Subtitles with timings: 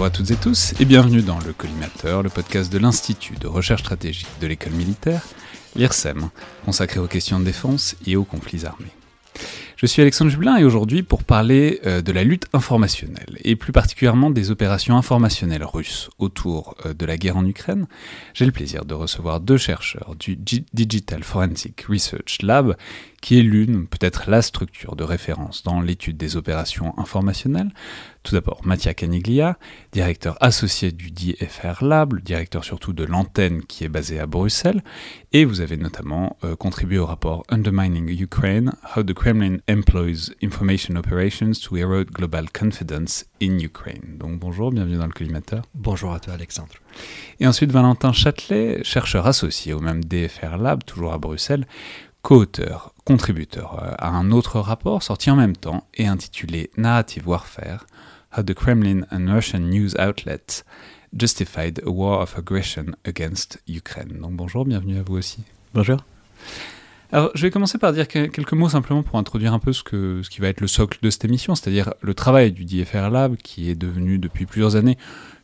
[0.00, 3.46] Bonjour à toutes et tous et bienvenue dans le Collimateur, le podcast de l'Institut de
[3.46, 5.20] recherche stratégique de l'école militaire,
[5.76, 6.30] l'IRSEM,
[6.64, 8.94] consacré aux questions de défense et aux conflits armés.
[9.76, 13.72] Je suis Alexandre Jublin et aujourd'hui pour parler euh, de la lutte informationnelle et plus
[13.72, 17.86] particulièrement des opérations informationnelles russes autour euh, de la guerre en Ukraine,
[18.32, 22.74] j'ai le plaisir de recevoir deux chercheurs du Digital Forensic Research Lab
[23.20, 27.70] qui est l'une, peut-être la structure de référence dans l'étude des opérations informationnelles.
[28.22, 29.58] Tout d'abord, Mattia Caniglia,
[29.92, 34.82] directeur associé du DFR Lab, directeur surtout de l'antenne qui est basée à Bruxelles,
[35.32, 40.96] et vous avez notamment euh, contribué au rapport Undermining Ukraine, How the Kremlin Employs Information
[40.96, 44.18] Operations to Erode Global Confidence in Ukraine.
[44.18, 45.62] Donc bonjour, bienvenue dans le collimateur.
[45.74, 46.74] Bonjour à toi Alexandre.
[47.38, 51.66] Et ensuite Valentin Châtelet, chercheur associé au même DFR Lab, toujours à Bruxelles,
[52.22, 57.86] co-auteur, contributeur euh, à un autre rapport sorti en même temps et intitulé Narrative Warfare,
[58.36, 60.64] How the Kremlin and Russian News Outlets
[61.16, 64.20] Justified a War of Aggression Against Ukraine.
[64.20, 65.42] Donc bonjour, bienvenue à vous aussi.
[65.74, 65.98] Bonjour.
[67.12, 69.82] Alors, je vais commencer par dire quelques mots simplement pour introduire un peu ce,
[70.28, 73.68] qui va être le socle de cette émission, c'est-à-dire le travail du DFR Lab, qui
[73.68, 74.96] est devenu depuis plusieurs années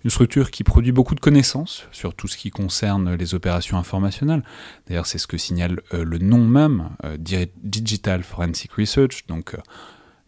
[0.05, 4.45] une structure qui produit beaucoup de connaissances sur tout ce qui concerne les opérations informationnelles.
[4.87, 7.17] D'ailleurs, c'est ce que signale euh, le nom même, euh,
[7.65, 9.43] Digital Forensic Research, euh,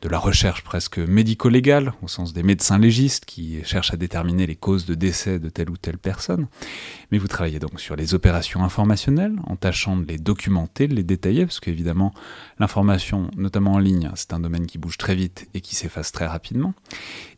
[0.01, 4.55] de la recherche presque médico-légale, au sens des médecins légistes qui cherchent à déterminer les
[4.55, 6.47] causes de décès de telle ou telle personne.
[7.11, 11.03] Mais vous travaillez donc sur les opérations informationnelles, en tâchant de les documenter, de les
[11.03, 12.15] détailler, parce qu'évidemment,
[12.61, 16.27] l'information, notamment en ligne, c'est un domaine qui bouge très vite et qui s'efface très
[16.27, 16.75] rapidement.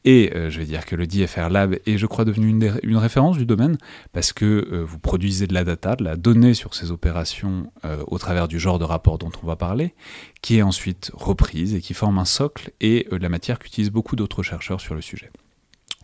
[0.05, 3.37] Et euh, je vais dire que le DFR Lab est, je crois, devenu une, référence
[3.37, 3.77] du domaine,
[4.13, 8.03] parce que euh, vous produisez de la data, de la donnée sur ces opérations euh,
[8.07, 9.95] au travers du genre de rapport dont on va parler,
[10.41, 14.43] qui est ensuite reprise et qui forme un socle et la matière qu'utilisent beaucoup d'autres
[14.43, 15.31] chercheurs sur le sujet.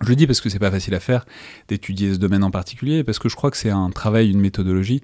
[0.02, 1.24] Je le dis parce que c'est pas facile à faire
[1.68, 5.00] d'étudier ce domaine en particulier, parce que je crois que c'est un travail, une méthodologie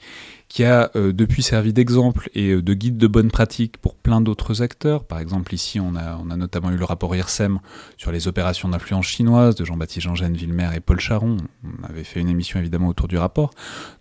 [0.48, 4.20] qui a euh, depuis servi d'exemple et euh, de guide de bonne pratique pour plein
[4.20, 5.04] d'autres acteurs.
[5.04, 7.58] Par exemple, ici, on a, notamment eu le rapport IRSEM
[7.96, 11.38] sur les opérations d'influence chinoise de Jean-Baptiste Jean-Gène Villemer et Paul Charon.
[11.64, 13.48] On avait fait une émission évidemment autour du rapport.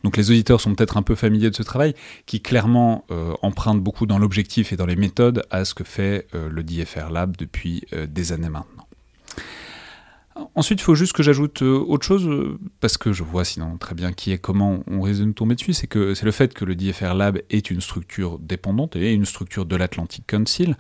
[0.04, 1.94] Donc les auditeurs sont peut-être un peu familiers de ce travail
[2.26, 6.28] qui clairement euh, emprunte beaucoup dans l'objectif et dans les méthodes à ce que fait
[6.34, 8.88] le DFR Lab depuis des années maintenant.
[10.56, 13.78] Ensuite, il faut juste que j'ajoute euh, autre chose, euh, parce que je vois sinon
[13.78, 16.54] très bien qui est comment on risque de tomber dessus, c'est que c'est le fait
[16.54, 20.76] que le DFR Lab est une structure dépendante et une structure de l'Atlantic Council.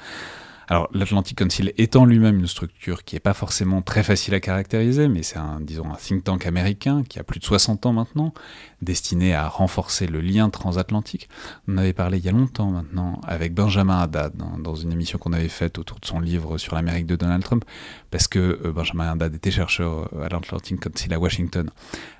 [0.71, 5.09] Alors l'Atlantic Council étant lui-même une structure qui n'est pas forcément très facile à caractériser,
[5.09, 8.33] mais c'est un, disons, un think tank américain qui a plus de 60 ans maintenant,
[8.81, 11.27] destiné à renforcer le lien transatlantique.
[11.67, 15.33] On avait parlé il y a longtemps maintenant avec Benjamin Haddad dans, une émission qu'on
[15.33, 17.65] avait faite autour de son livre sur l'Amérique de Donald Trump,
[18.09, 21.69] parce que euh, Benjamin Haddad était chercheur euh, à l'Atlantic Council à Washington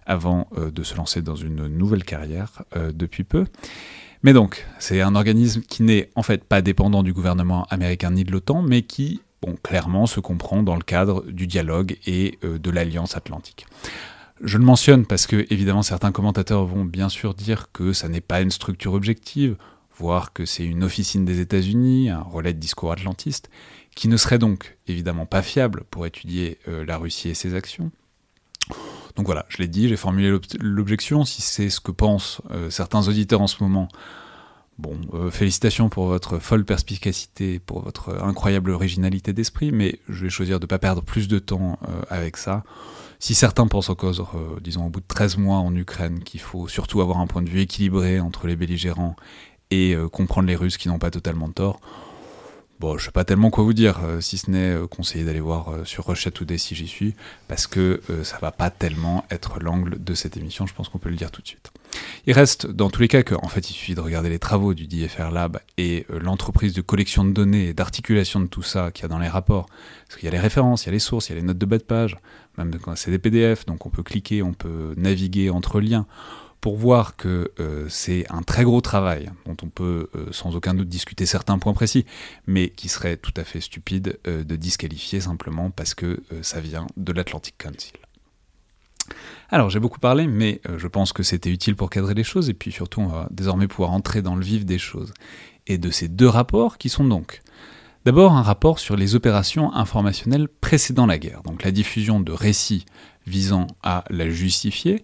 [0.05, 3.45] avant euh, de se lancer dans une nouvelle carrière depuis peu.
[4.23, 8.23] Mais donc, c'est un organisme qui n'est en fait pas dépendant du gouvernement américain ni
[8.23, 12.59] de l'OTAN, mais qui, bon, clairement se comprend dans le cadre du dialogue et euh,
[12.59, 13.65] de l'Alliance Atlantique.
[14.43, 18.21] Je le mentionne parce que, évidemment, certains commentateurs vont bien sûr dire que ça n'est
[18.21, 19.55] pas une structure objective,
[19.95, 23.49] voire que c'est une officine des États-Unis, un relais de discours atlantiste,
[23.95, 27.91] qui ne serait donc évidemment pas fiable pour étudier euh, la Russie et ses actions.
[29.15, 31.25] Donc voilà, je l'ai dit, j'ai formulé l'objection.
[31.25, 33.87] Si c'est ce que pensent euh, certains auditeurs en ce moment,
[34.77, 40.29] bon, euh, félicitations pour votre folle perspicacité, pour votre incroyable originalité d'esprit, mais je vais
[40.29, 42.63] choisir de ne pas perdre plus de temps euh, avec ça.
[43.19, 47.01] Si certains pensent encore, disons au bout de 13 mois en Ukraine, qu'il faut surtout
[47.01, 49.15] avoir un point de vue équilibré entre les belligérants
[49.69, 51.79] et comprendre les Russes qui n'ont pas totalement tort,
[52.81, 55.39] Bon, je sais pas tellement quoi vous dire, euh, si ce n'est euh, conseiller d'aller
[55.39, 57.13] voir euh, sur Russia Today si j'y suis,
[57.47, 61.11] parce que ça va pas tellement être l'angle de cette émission, je pense qu'on peut
[61.11, 61.71] le dire tout de suite.
[62.25, 64.87] Il reste dans tous les cas qu'en fait il suffit de regarder les travaux du
[64.87, 69.05] DFR Lab et l'entreprise de collection de données et d'articulation de tout ça qu'il y
[69.05, 69.67] a dans les rapports.
[70.07, 71.45] Parce qu'il y a les références, il y a les sources, il y a les
[71.45, 72.17] notes de bas de page,
[72.57, 76.07] même quand c'est des PDF, donc on peut cliquer, on peut naviguer entre liens
[76.61, 80.75] pour voir que euh, c'est un très gros travail dont on peut euh, sans aucun
[80.75, 82.05] doute discuter certains points précis,
[82.45, 86.85] mais qui serait tout à fait stupide euh, de disqualifier simplement parce que ça vient
[86.97, 87.93] de l'Atlantic Council.
[89.49, 92.53] Alors j'ai beaucoup parlé, mais je pense que c'était utile pour cadrer les choses, et
[92.53, 95.13] puis surtout on va désormais pouvoir entrer dans le vif des choses.
[95.67, 97.41] Et de ces deux rapports qui sont donc
[98.03, 102.85] D'abord, un rapport sur les opérations informationnelles précédant la guerre, donc la diffusion de récits
[103.27, 105.03] visant à la justifier.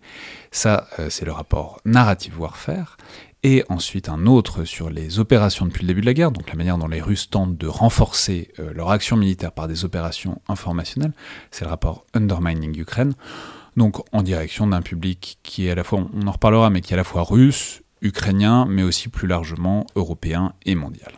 [0.51, 2.97] Ça, euh, c'est le rapport Narrative Warfare.
[3.43, 6.55] Et ensuite un autre sur les opérations depuis le début de la guerre, donc la
[6.55, 11.13] manière dont les Russes tentent de renforcer euh, leur action militaire par des opérations informationnelles.
[11.51, 13.13] C'est le rapport Undermining Ukraine.
[13.77, 16.93] Donc en direction d'un public qui est à la fois, on en reparlera, mais qui
[16.93, 21.13] est à la fois russe, ukrainien, mais aussi plus largement européen et mondial.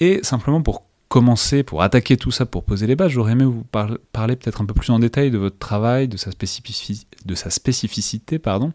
[0.00, 0.83] Et simplement pour
[1.14, 4.64] commencer, pour attaquer tout ça, pour poser les bases, j'aurais aimé vous parler peut-être un
[4.64, 6.32] peu plus en détail de votre travail, de sa,
[7.50, 8.40] spécificité.
[8.40, 8.72] Pardon.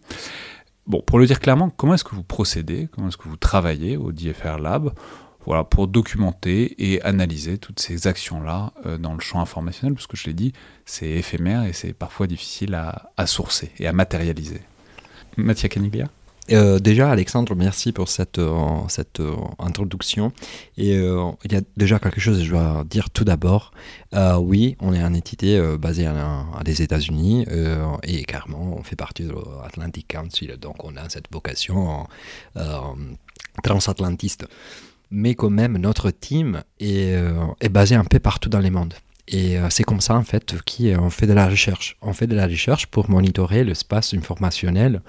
[0.88, 3.97] Bon, pour le dire clairement, comment est-ce que vous procédez, comment est-ce que vous travaillez
[3.97, 4.94] au DFR Lab?
[5.45, 10.15] Voilà, pour documenter et analyser toutes ces actions-là euh, dans le champ informationnel, parce que
[10.15, 10.53] je l'ai dit,
[10.86, 14.62] c'est éphémère et c'est parfois difficile à, à, sourcer et à matérialiser.
[15.36, 16.07] Mathia Caniglia
[16.51, 18.81] euh, déjà, Alexandre, merci pour cette, euh,
[19.19, 20.31] euh, introduction.
[20.78, 23.72] Et il y a déjà quelque chose que je dois dire tout d'abord.
[24.40, 27.46] oui, on est une entité basée à, les États-Unis
[28.04, 30.56] et carrément, on fait partie de l'Atlantic Council.
[30.60, 32.07] Donc, on a cette vocation
[33.63, 34.46] transatlantiste.
[35.12, 37.16] Mais quand même, notre team est,
[37.62, 38.94] est basé un peu partout dans le monde.
[39.28, 41.98] Et c'est comme ça, en fait, qu'on fait de la recherche.
[42.01, 45.01] On fait de la recherche pour monitorer l'espace informationnel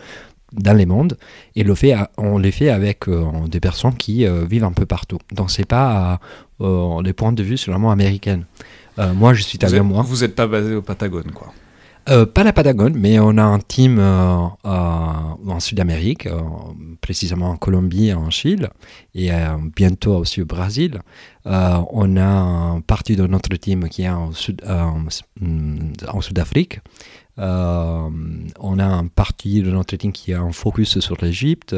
[0.52, 1.16] dans les mondes
[1.56, 4.86] et le fait, on les fait avec euh, des personnes qui euh, vivent un peu
[4.86, 5.18] partout.
[5.32, 6.20] Donc c'est pas
[6.60, 8.40] euh, des points de vue seulement américains.
[9.14, 10.02] moi je suis avec moi.
[10.02, 11.52] Vous n'êtes pas basé au Patagone quoi
[12.34, 16.28] pas la Patagone, mais on a un team en Sud-Amérique,
[17.00, 18.66] précisément en Colombie en Chili,
[19.14, 19.30] et
[19.76, 20.98] bientôt aussi au Brésil.
[21.44, 24.32] on a une partie de notre team qui est en
[26.20, 26.80] Sud-Afrique.
[27.40, 28.08] Euh,
[28.58, 31.74] on a un parti de notre team qui a un focus sur l'Égypte,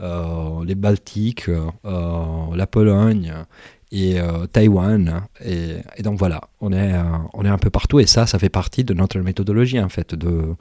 [0.00, 3.32] euh, les Baltiques, euh, la Pologne
[3.90, 4.18] et
[4.52, 5.22] Taïwan.
[5.44, 6.94] Et, donc voilà, on est,
[7.32, 10.14] on est un peu partout et ça, ça fait partie de notre méthodologie en fait,
[10.14, 10.54] de,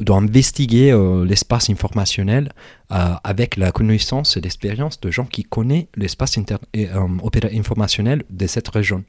[0.00, 2.52] d'investiguer euh, l'espace informationnel euh,
[2.88, 7.08] avec la connaissance et l'expérience de gens qui connaissent l'espace euh,
[7.52, 9.04] informationnel de cette région.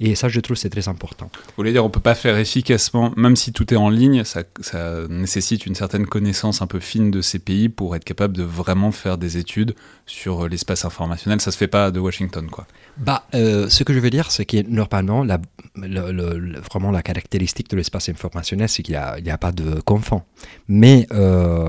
[0.00, 1.30] Et ça, je trouve, c'est très important.
[1.32, 4.24] Vous voulez dire, on ne peut pas faire efficacement, même si tout est en ligne,
[4.24, 8.36] ça, ça, nécessite une certaine connaissance un peu fine de ces pays pour être capable
[8.36, 9.74] de vraiment faire des études
[10.06, 11.40] sur l'espace informationnel.
[11.40, 12.66] Ça ne se fait pas de Washington, quoi.
[12.96, 15.38] Bah, ce que je veux dire, c'est que normalement, la,
[15.76, 20.22] vraiment la caractéristique de l'espace informationnel, c'est qu'il n'y a, a, pas de confins.
[20.68, 21.68] Mais euh,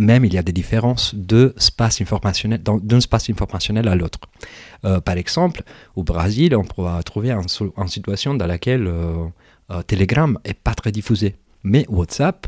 [0.00, 1.54] même il y a des différences de
[2.00, 4.18] informationnel, d'un espace informationnel à l'autre.
[4.84, 5.62] Euh, par exemple,
[5.94, 11.36] au Brésil, on pourra trouver une situation dans laquelle euh, Telegram n'est pas très diffusé,
[11.62, 12.46] mais WhatsApp,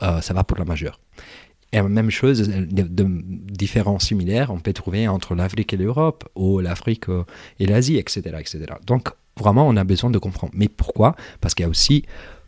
[0.00, 0.98] ça va pour la majeure.
[1.72, 3.06] Et même chose, de
[3.64, 7.06] différences similaires, on peut trouver entre l'Afrique et l'Europe, ou l'Afrique
[7.58, 8.64] et l'Asie, etc., etc.
[8.86, 9.08] Donc,
[9.38, 10.52] vraiment, on a besoin de comprendre.
[10.56, 11.16] Mais pourquoi?
[11.40, 12.04] Parce qu'il y a aussi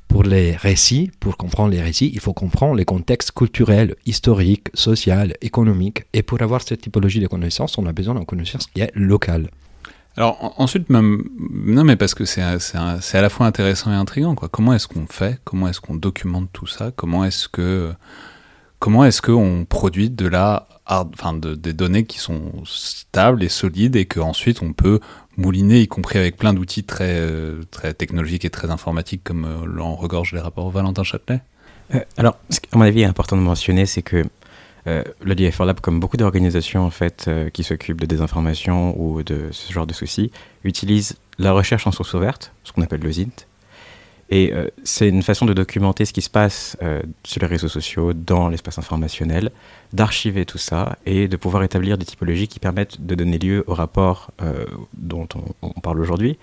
[0.08, 5.14] pour les récits, pour comprendre les récits, il faut comprendre les contextes culturels, historiques, sociaux,
[5.40, 6.04] économiques.
[6.12, 9.50] Et pour avoir cette typologie de connaissances, on a besoin d'une connaissance qui est locale.
[10.16, 14.34] Alors ensuite, même, non mais parce que c'est à la fois intéressant et intriguant.
[14.34, 14.48] Quoi.
[14.48, 15.38] Comment est-ce qu'on fait?
[15.44, 16.90] Comment est-ce qu'on documente tout ça?
[16.96, 17.92] Comment est-ce que
[18.78, 20.68] comment est-ce qu'on produit de la
[21.56, 25.00] des données qui sont stables et solides et qu'ensuite on peut
[25.36, 29.66] mouliner, y compris avec plein d'outils très, euh, très technologiques et très informatiques comme euh,
[29.66, 31.40] l'en regorge les rapports Valentin Châtelet?
[31.94, 34.24] Euh, Alors, ce à mon avis, est important de mentionner, c'est que
[34.88, 39.72] le DFR Lab, comme beaucoup d'organisations en fait, qui s'occupent de désinformation ou de ce
[39.72, 40.30] genre de soucis,
[40.62, 43.46] utilise la recherche en source ouverte, ce qu'on appelle le ZINT,
[44.28, 47.68] et euh, c'est une façon de documenter ce qui se passe euh, sur les réseaux
[47.68, 49.50] sociaux, dans l'espace informationnel,
[49.92, 53.74] d'archiver tout ça et de pouvoir établir des typologies qui permettent de donner lieu au
[53.74, 54.64] rapport euh,
[54.94, 55.28] dont
[55.62, 56.38] on, parle aujourd'hui.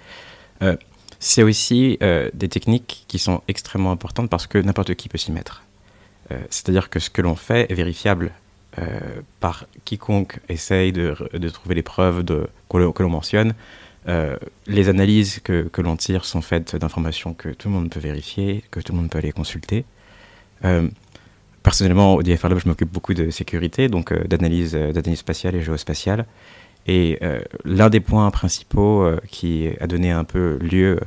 [1.20, 2.00] c'est aussi
[2.34, 5.64] des techniques qui sont extrêmement importantes parce que n'importe qui peut s'y mettre.
[6.50, 8.32] C'est-à-dire que ce que l'on fait est vérifiable
[9.42, 13.54] par quiconque essaye de, de trouver les preuves de, que l'on mentionne.
[14.08, 18.80] Les analyses que, l'on tire sont faites d'informations que tout le monde peut vérifier, que
[18.80, 19.86] tout le monde peut aller consulter.
[21.64, 25.64] Personnellement, au DFR Lab, je m'occupe beaucoup de sécurité, donc euh, d'analyse, euh, spatiale et
[25.64, 26.26] géospatiale.
[26.88, 31.00] Et euh, l'un des points principaux qui a donné un peu lieu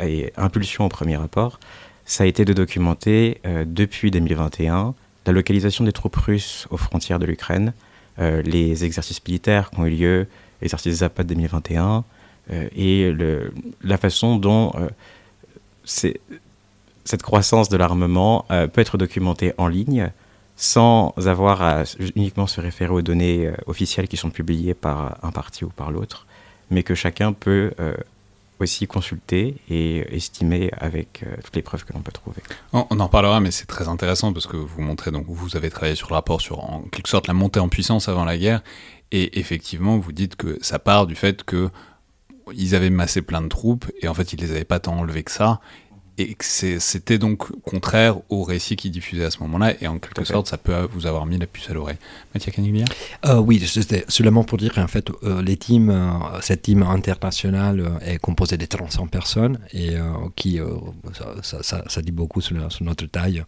[0.00, 1.60] et impulsion au premier rapport,
[2.06, 4.94] ça a été de documenter depuis 2021
[5.26, 7.74] la localisation des troupes russes aux frontières de l'Ukraine,
[8.18, 10.26] les exercices militaires qui ont eu lieu,
[10.62, 12.04] l'exercice Zapad 2021,
[12.50, 13.52] et le,
[13.82, 14.72] la façon dont
[15.84, 16.20] c'est
[17.08, 20.12] cette croissance de l'armement euh, peut être documentée en ligne
[20.56, 21.84] sans avoir à
[22.16, 25.90] uniquement se référer aux données euh, officielles qui sont publiées par un parti ou par
[25.90, 26.26] l'autre,
[26.70, 27.94] mais que chacun peut euh,
[28.60, 32.42] aussi consulter et estimer avec toutes les preuves que l'on peut trouver.
[32.72, 35.94] On, en parlera, mais c'est très intéressant parce que vous montrez, donc vous avez travaillé
[35.94, 38.62] sur le rapport sur en quelque sorte la montée en puissance avant la guerre,
[39.12, 41.70] et effectivement vous dites que ça part du fait que
[42.54, 45.22] ils avaient massé plein de troupes et en fait ils les avaient pas tant enlevés
[45.22, 45.60] que ça
[46.18, 50.24] et que c'était donc contraire au récit qui diffusait à ce moment-là, et en quelque
[50.24, 51.96] sorte, ça peut vous avoir mis la puce à l'oreille.
[52.34, 52.84] Mathieu Caniglia
[53.26, 57.80] euh, Oui, c'était seulement pour dire qu'en fait, euh, les teams, euh, cette team internationale
[57.80, 59.94] euh, est composée de 300 personnes, et
[60.34, 60.60] qui,
[61.42, 63.44] ça, ça, ça, dit beaucoup sur, notre taille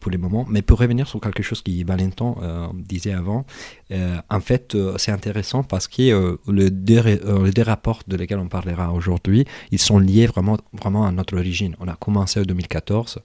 [0.00, 0.46] pour les moments.
[0.48, 3.44] Mais pour revenir sur quelque chose que Valentin disait avant,
[3.90, 8.92] en fait, c'est intéressant parce que les deux, les deux rapports de lesquels on parlera
[8.92, 11.76] aujourd'hui, ils sont liés vraiment, vraiment à notre origine.
[11.80, 13.18] On a commencé en 2014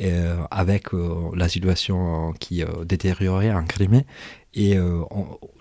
[0.00, 4.06] euh, avec euh, la situation qui euh, détériorait en Crimée.
[4.54, 4.76] Et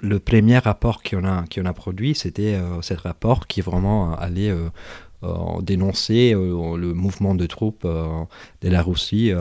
[0.02, 4.54] le premier rapport qu'on a, qu'on a produit, c'était ce rapport qui vraiment allait
[5.62, 9.32] dénoncer le mouvement de troupes de la Russie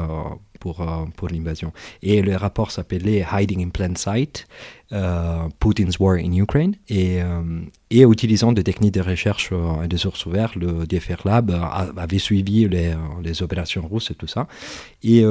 [0.60, 0.86] pour,
[1.16, 1.72] pour l'invasion.
[2.02, 4.46] Et le rapport s'appelait Hiding in Plain Sight.
[4.92, 9.86] Euh, Putin's War in Ukraine et, euh, et utilisant des techniques de recherche euh, et
[9.86, 11.52] de sources ouvertes, le DFR Lab
[11.96, 14.48] avait suivi les, les, opérations russes et tout ça.
[15.04, 15.24] Et,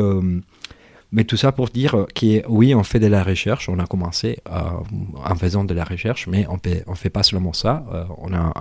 [1.11, 4.39] mais tout ça pour dire que oui, on fait de la recherche, on a commencé
[4.49, 6.59] en faisant de la recherche, mais on
[6.91, 7.83] ne fait pas seulement ça.
[8.17, 8.53] on a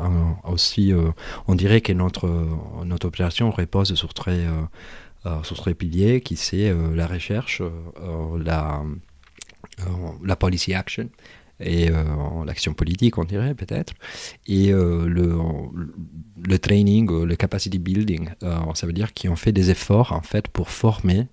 [0.51, 0.93] aussi,
[1.47, 2.29] on dirait que notre,
[2.85, 4.47] notre opération repose sur très,
[5.43, 7.63] sur très piliers, qui c'est la recherche,
[8.45, 8.83] la
[9.81, 9.85] euh,
[10.25, 11.09] la policy action
[11.61, 12.05] et euh,
[12.45, 13.95] l'action politique, on dirait peut-être,
[14.47, 15.37] et euh, le,
[16.47, 18.31] le training, le capacity building,
[18.75, 21.27] ça veut dire qu'ils ont fait des efforts en fait pour former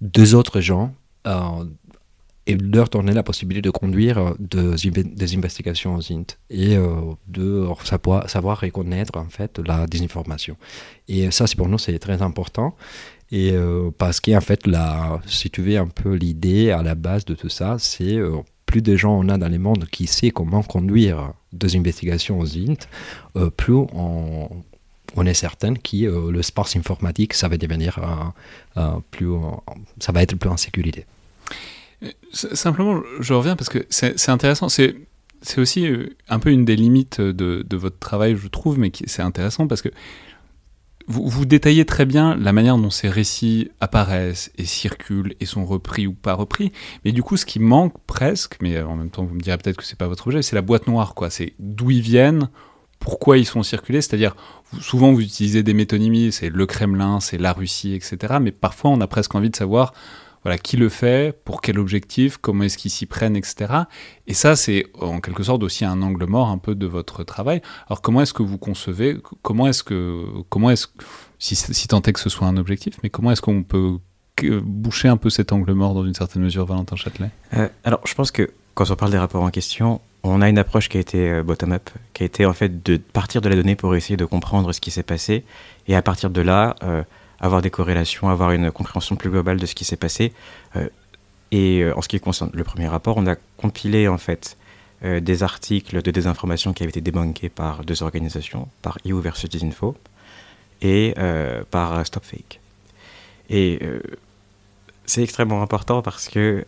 [0.00, 0.94] deux autres gens
[2.46, 6.76] et leur donner la possibilité de conduire des investigations aux INT et
[7.26, 10.56] de savoir, reconnaître en fait la désinformation.
[11.08, 12.76] Et ça, c'est pour nous, c'est très important.
[13.30, 14.60] Et euh, parce qu'en fait,
[15.26, 18.36] si tu veux un peu l'idée à la base de tout ça, c'est euh,
[18.66, 22.56] plus de gens on a dans le monde qui sait comment conduire des investigations aux
[22.56, 22.86] INT,
[23.36, 24.48] euh, plus on,
[25.16, 27.98] on, est certain que le sport informatique, ça va devenir
[29.10, 29.34] plus,
[29.98, 31.06] ça va être plus en sécurité.
[32.32, 34.68] Simplement, je reviens parce que c'est intéressant.
[34.68, 34.96] C'est
[35.58, 35.86] aussi
[36.28, 39.90] un peu une des limites de, votre travail, je trouve, mais c'est intéressant parce que
[41.06, 45.66] vous, vous, détaillez très bien la manière dont ces récits apparaissent et circulent et sont
[45.66, 46.72] repris ou pas repris.
[47.04, 49.76] Mais du coup, ce qui manque presque, mais en même temps, vous me direz peut-être
[49.76, 51.28] que c'est pas votre objet, c'est la boîte noire, quoi.
[51.28, 52.48] C'est d'où ils viennent,
[53.04, 54.00] pourquoi ils sont circulés.
[54.00, 54.34] C'est-à-dire,
[54.80, 58.38] souvent vous utilisez des métonymies, c'est le Kremlin, c'est la Russie, etc.
[58.40, 59.92] Mais parfois, on a presque envie de savoir
[60.44, 63.72] voilà, qui le fait, pour quel objectif, comment est-ce qu'ils s'y prennent, etc.
[64.26, 67.62] Et ça, c'est en quelque sorte aussi un angle mort un peu de votre travail.
[67.88, 70.86] Alors comment est-ce que vous concevez, comment est-ce que, comment est-ce,
[71.38, 73.98] si, tant est que ce soit un objectif, mais comment est-ce qu'on peut
[74.62, 77.30] boucher un peu cet angle mort dans une certaine mesure, Valentin Châtelet?
[77.54, 80.58] Euh, Alors, je pense que quand on parle des rapports en question, on a une
[80.58, 83.56] approche qui a été euh, bottom-up, qui a été en fait de partir de la
[83.56, 85.44] donnée pour essayer de comprendre ce qui s'est passé,
[85.86, 87.02] et à partir de là, euh,
[87.44, 90.32] avoir des corrélations, avoir une compréhension plus globale de ce qui s'est passé.
[90.76, 90.88] Euh,
[91.50, 94.56] et euh, en ce qui concerne le premier rapport, on a compilé en fait
[95.04, 99.50] euh, des articles de désinformation qui avaient été débankés par deux organisations, par EU versus
[99.50, 99.94] Disinfo
[100.80, 101.14] et
[101.70, 102.60] par StopFake.
[103.48, 103.80] Et
[105.06, 106.66] c'est extrêmement important parce que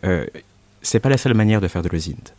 [0.81, 2.33] c'est pas la seule manière de faire de l'OSINT.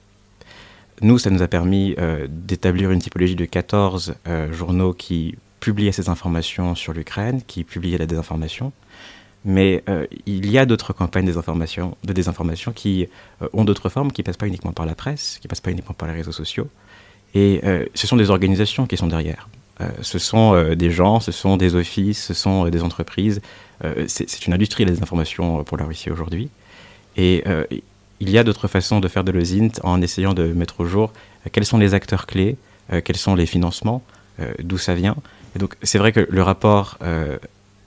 [1.03, 1.95] Nous, ça nous a permis
[2.29, 4.17] d'établir une typologie de 14
[4.51, 8.73] journaux qui publiait ces informations sur l'Ukraine, qui publiait la désinformation.
[9.45, 13.09] Mais euh, il y a d'autres campagnes désinformation, de désinformation qui
[13.41, 15.61] euh, ont d'autres formes, qui ne passent pas uniquement par la presse, qui ne passent
[15.61, 16.69] pas uniquement par les réseaux sociaux.
[17.35, 19.49] Et euh, ce sont des organisations qui sont derrière.
[20.03, 23.41] ce sont des gens, ce sont des offices, ce sont des entreprises.
[24.09, 26.51] c'est une industrie des informations pour la Russie aujourd'hui.
[27.17, 27.45] Et
[28.19, 31.13] il y a d'autres façons de faire de l'OSINT en essayant de mettre au jour
[31.53, 32.57] quels sont les acteurs clés,
[33.05, 34.03] quels sont les financements,
[34.59, 35.17] d'où ça vient.
[35.57, 36.99] Donc c'est vrai que le rapport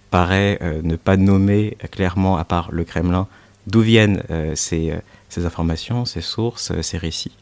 [0.09, 3.27] paraît ne pas nommer clairement, à part le Kremlin,
[3.67, 4.23] d'où viennent
[4.55, 4.93] ces,
[5.29, 7.35] ces, informations, ces sources, ces récits.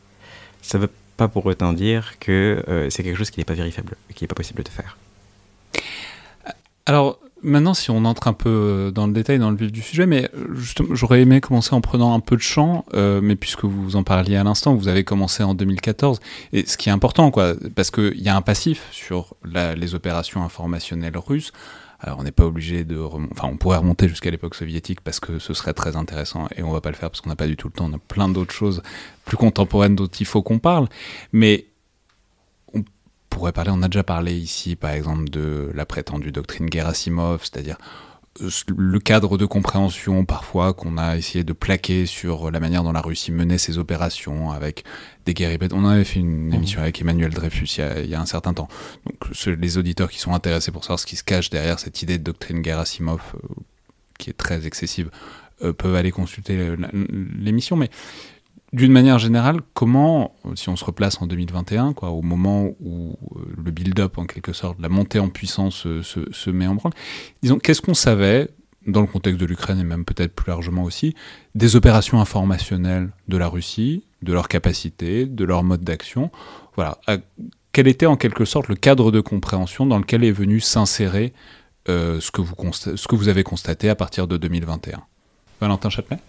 [0.61, 3.95] Ça ne veut pas pour autant dire que c'est quelque chose qui n'est pas vérifiable,
[4.13, 4.97] qui n'est pas possible de faire.
[6.85, 9.81] Alors, Maintenant, si on entre un peu euh, dans le détail, dans le vif du
[9.81, 13.35] sujet, mais euh, justement, j'aurais aimé commencer en prenant un peu de champ, euh, mais
[13.35, 16.19] puisque vous en parliez à l'instant, vous avez commencé en 2014,
[16.51, 20.43] et ce qui est important, quoi, parce qu'il y a un passif sur les opérations
[20.43, 21.53] informationnelles russes.
[22.01, 25.37] Alors, on n'est pas obligé de, enfin, on pourrait remonter jusqu'à l'époque soviétique parce que
[25.37, 27.57] ce serait très intéressant, et on va pas le faire parce qu'on n'a pas du
[27.57, 27.89] tout le temps.
[27.91, 28.81] On a plein d'autres choses
[29.25, 30.87] plus contemporaines dont il faut qu'on parle,
[31.33, 31.65] mais
[33.29, 37.77] pourrait parler, on a déjà parlé ici par exemple de la prétendue doctrine Gerasimov, c'est-à-dire
[38.41, 42.91] euh, le cadre de compréhension parfois qu'on a essayé de plaquer sur la manière dont
[42.91, 44.83] la Russie menait ses opérations avec
[45.25, 46.53] des guerres On avait fait une mmh.
[46.53, 48.67] émission avec Emmanuel Dreyfus il y, a, un certain temps.
[49.05, 52.17] Donc les auditeurs qui sont intéressés pour savoir ce qui se cache derrière cette idée
[52.17, 53.39] de doctrine Gerasimov, euh,
[54.17, 55.09] qui est très excessive,
[55.63, 56.75] euh, peuvent aller consulter
[57.37, 57.75] l'émission.
[57.75, 57.89] Mais
[58.71, 63.39] d'une manière générale, comment, si on se replace en 2021, quoi, au moment où euh,
[63.63, 66.93] le build-up, en quelque sorte, la montée en puissance euh, se, met en branle,
[67.41, 68.49] disons, qu'est-ce qu'on savait,
[68.85, 71.15] dans le contexte de l'Ukraine et même peut-être plus largement aussi,
[71.55, 76.31] des opérations informationnelles de la Russie, de leurs capacités, de leur mode d'action?
[76.75, 76.99] Voilà.
[77.71, 81.33] quel était en quelque sorte le cadre de compréhension dans lequel est venu s'insérer
[81.89, 85.01] euh, ce, que vous ce que vous avez constaté à partir de 2021
[85.59, 86.19] Valentin Châtelet?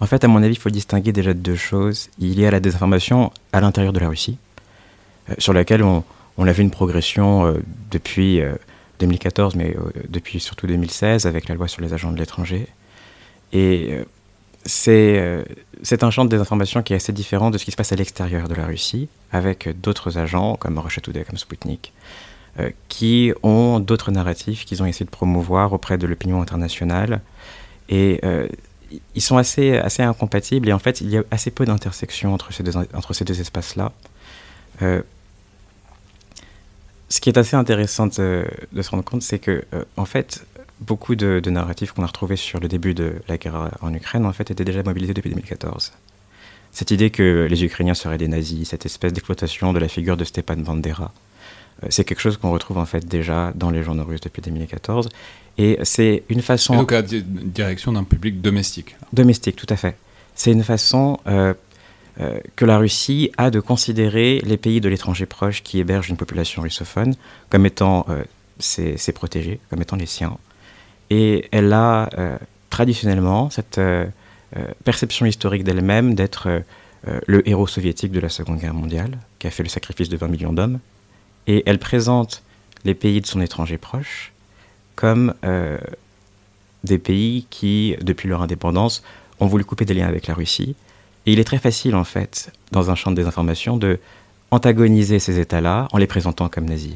[0.00, 2.08] En fait, à mon avis, il faut distinguer déjà deux choses.
[2.18, 4.38] Il y a la désinformation à l'intérieur de la Russie,
[5.28, 6.02] euh, sur laquelle on,
[6.38, 7.58] a vu une progression euh,
[7.90, 8.40] depuis
[8.98, 9.76] 2014, euh, mais
[10.08, 12.66] depuis surtout 2016, avec la loi sur les agents de l'étranger.
[13.52, 13.98] Et
[14.64, 15.18] c'est
[16.02, 18.48] un champ de désinformation qui est assez différent de ce qui se passe à l'extérieur
[18.48, 21.92] de la Russie, avec d'autres agents comme Russia Today, comme Sputnik,
[22.88, 27.22] qui ont d'autres narratifs qu'ils ont essayé de promouvoir auprès de l'opinion internationale.
[27.88, 28.20] Et
[29.14, 32.52] ils sont assez, assez incompatibles et en fait, il y a assez peu d'intersection entre
[32.52, 33.92] ces deux, entre ces deux espaces-là.
[34.82, 35.02] Euh,
[37.08, 38.46] ce qui est assez intéressant de,
[38.80, 40.46] se rendre compte, c'est que, euh, en fait,
[40.80, 44.32] beaucoup de, narratifs qu'on a retrouvés sur le début de la guerre en Ukraine, en
[44.32, 45.92] fait, étaient déjà mobilisés depuis 2014.
[46.72, 50.24] Cette idée que les Ukrainiens seraient des nazis, cette espèce d'exploitation de la figure de
[50.24, 51.12] Stepan Bandera,
[51.88, 55.08] c'est quelque chose qu'on retrouve en fait déjà dans les journaux russes depuis 2014
[55.58, 56.74] et c'est une façon.
[56.74, 58.96] Et donc à direction d'un public domestique.
[59.12, 59.96] Domestique, tout à fait.
[60.34, 61.52] C'est une façon euh,
[62.18, 66.16] euh, que la Russie a de considérer les pays de l'étranger proche qui hébergent une
[66.16, 67.14] population russophone
[67.50, 68.22] comme étant euh,
[68.58, 70.38] ses, protégés, comme étant les siens.
[71.10, 72.08] Et elle a
[72.70, 73.80] traditionnellement cette
[74.84, 76.62] perception historique d'elle-même d'être
[77.26, 80.28] le héros soviétique de la Seconde Guerre mondiale, qui a fait le sacrifice de 20
[80.28, 80.78] millions d'hommes.
[81.50, 82.44] Et elle présente
[82.84, 84.30] les pays de son étranger proche
[84.94, 85.78] comme euh,
[86.84, 89.02] des pays qui, depuis leur indépendance,
[89.40, 90.76] ont voulu couper des liens avec la Russie.
[91.26, 93.98] Et il est très facile, en fait, dans un champ de désinformation, de
[94.52, 96.94] antagoniser ces États-là en les présentant comme nazis.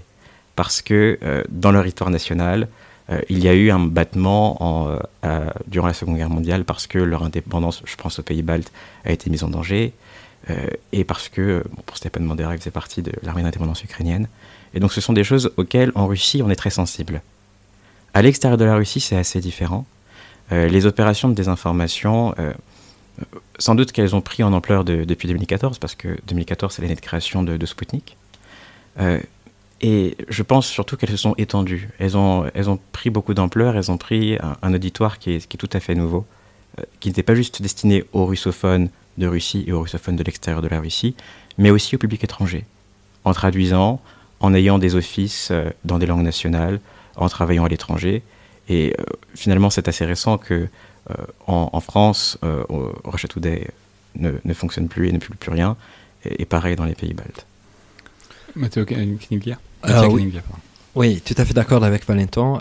[0.54, 2.68] Parce que euh, dans leur histoire nationale,
[3.10, 4.98] euh, il y a eu un battement en,
[5.66, 8.70] durant la Seconde Guerre mondiale parce que leur indépendance, je pense aux pays baltes,
[9.04, 9.94] a été mise en danger.
[10.92, 14.28] Et parce que, bon, pour Stepan Bandera, il faisait partie de l'armée d'indépendance ukrainienne.
[14.74, 17.22] Et donc ce sont des choses auxquelles, en Russie, on est très sensible.
[18.12, 19.86] À l'extérieur de la Russie, c'est assez différent.
[20.52, 22.52] Euh, les opérations de désinformation, euh,
[23.58, 27.00] sans doute qu'elles ont pris en ampleur depuis 2014, parce que 2014, c'est l'année de
[27.00, 28.16] création de, de Sputnik.
[29.00, 29.18] Euh,
[29.80, 31.90] et je pense surtout qu'elles se sont étendues.
[31.98, 35.68] Elles ont, elles ont pris beaucoup d'ampleur, elles ont pris un, auditoire qui est, tout
[35.72, 36.24] à fait nouveau,
[37.00, 40.68] qui n'était pas juste destiné aux russophones de Russie et aux russophones de l'extérieur de
[40.68, 41.14] la Russie,
[41.58, 42.64] mais aussi au public étranger,
[43.24, 44.00] en traduisant,
[44.40, 45.52] en ayant des offices
[45.84, 46.80] dans des langues nationales,
[47.16, 48.22] en travaillant à l'étranger.
[48.68, 50.68] Et euh, finalement, c'est assez récent que
[51.10, 51.14] euh,
[51.46, 52.64] en, France, euh,
[53.04, 53.68] Russia Today
[54.16, 55.76] ne, ne, fonctionne plus et ne publie plus rien.
[56.24, 57.46] Et, pareil dans les pays baltes.
[58.56, 59.58] Mathéo Kniglia
[60.08, 60.32] oui.
[60.94, 61.20] oui.
[61.22, 62.60] tout à fait d'accord avec Valentin.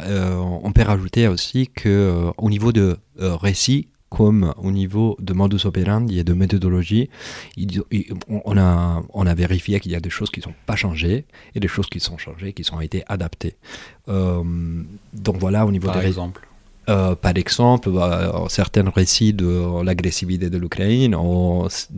[0.63, 3.87] on peut rajouter aussi que au niveau de récit,
[4.17, 7.09] comme au niveau de modus operandi et de méthodologie,
[8.29, 11.25] on, a, on a vérifié qu'il y a des choses qui ne sont pas changées
[11.55, 13.55] et des choses qui sont changées, qui ont été adaptées.
[14.09, 14.43] Euh,
[15.25, 16.41] donc voilà, au niveau Par exemple
[16.89, 19.51] Euh, par exemple, euh, certains récits de
[19.87, 21.15] l'agressivité de l'Ukraine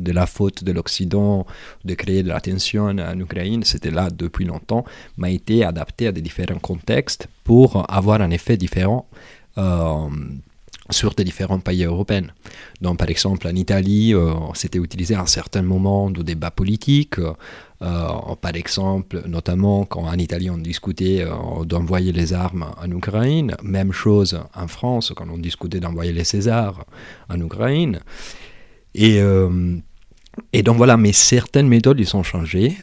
[0.08, 1.46] de la faute de l'Occident
[1.90, 4.84] de créer de la tension en Ukraine, c'était là depuis longtemps,
[5.18, 7.68] mais a été adapté à des différents contextes pour
[8.00, 9.02] avoir un effet différent.
[9.58, 10.10] Euh,
[10.90, 12.28] sur des différents pays européens.
[12.82, 14.14] Donc, par exemple, en Italie,
[14.54, 17.20] c'était utilisé à un certain moment de débat politique.
[17.82, 18.08] Euh,
[18.40, 23.92] par exemple, notamment quand en Italie on discutait euh, d'envoyer les armes en Ukraine, même
[23.92, 26.86] chose en France quand on discutait d'envoyer les Césars
[27.30, 28.00] en Ukraine.
[28.94, 29.76] Et, euh,
[30.54, 32.78] et donc voilà, mais certaines méthodes ils sont changées.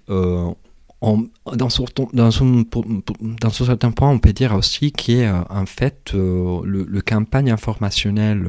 [1.03, 7.51] Dans, ce, dans, ce certain point, on peut dire aussi qu'en fait, le, le, campagne
[7.51, 8.49] informationnelle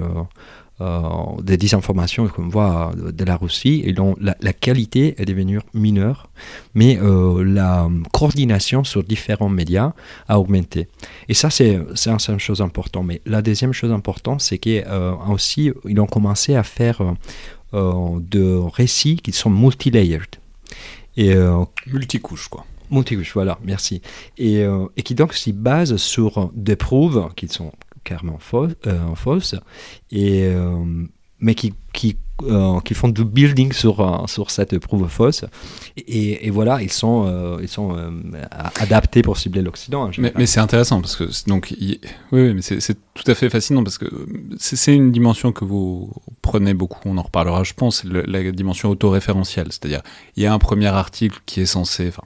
[0.81, 1.01] euh,
[1.43, 6.29] des désinformations qu'on voit de la Russie et la, qualité est devenue mineure,
[6.73, 9.93] mais euh, la coordination sur différents médias
[10.27, 10.87] a augmenté.
[11.29, 11.77] Et ça, c'est
[12.27, 13.05] une chose importante.
[13.05, 17.01] Mais la deuxième chose importante, c'est qu'aussi, euh, ils ont commencé à faire
[17.71, 20.35] de récits qui sont multi-layered.
[21.17, 21.35] Et,
[21.87, 22.65] Multicouches, quoi.
[22.91, 24.01] Multicouches, voilà, merci.
[24.37, 24.65] Et,
[24.97, 27.71] et, qui donc s'y basent sur des preuves qui sont
[28.03, 29.55] carrément fausse, euh, fausse
[30.11, 31.05] et, euh,
[31.39, 32.17] mais qui, qui,
[32.49, 35.45] euh, qui, font du building sur, sur cette prouve fausse.
[35.97, 37.95] Et, et voilà, ils sont, ils sont
[38.79, 40.09] adaptés pour cibler l'Occident.
[40.17, 41.73] Mais, mais c'est intéressant parce que donc,
[42.31, 44.05] oui, mais c'est tout à fait fascinant parce que
[44.57, 49.67] c'est une dimension que vous prenez beaucoup, on en reparlera, je pense, la dimension autoréférentielle.
[49.69, 50.01] C'est-à-dire,
[50.35, 52.23] il y a un premier article qui est censé, enfin,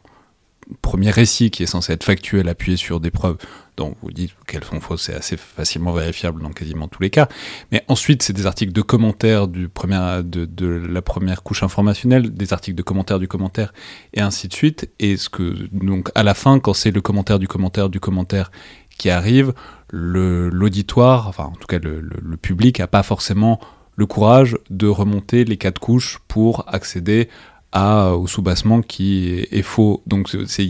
[0.81, 3.37] premier récit qui est censé être factuel, appuyé sur des preuves
[3.77, 7.29] dont vous dites qu'elles sont fausses, c'est assez facilement vérifiable dans quasiment tous les cas.
[7.71, 12.75] Mais ensuite, c'est des articles de commentaires du de, la première couche informationnelle, des articles
[12.75, 13.73] de commentaires du commentaire,
[14.13, 14.89] et ainsi de suite.
[14.99, 18.51] Et ce que, donc, à la fin, quand c'est le commentaire du commentaire du commentaire
[18.97, 19.53] qui arrive,
[19.91, 23.59] l'auditoire, enfin, en tout cas, le, le public n'a pas forcément
[23.95, 27.29] le courage de remonter les quatre couches pour accéder
[27.73, 30.01] au soubassement qui est, faux.
[30.07, 30.67] Donc c'est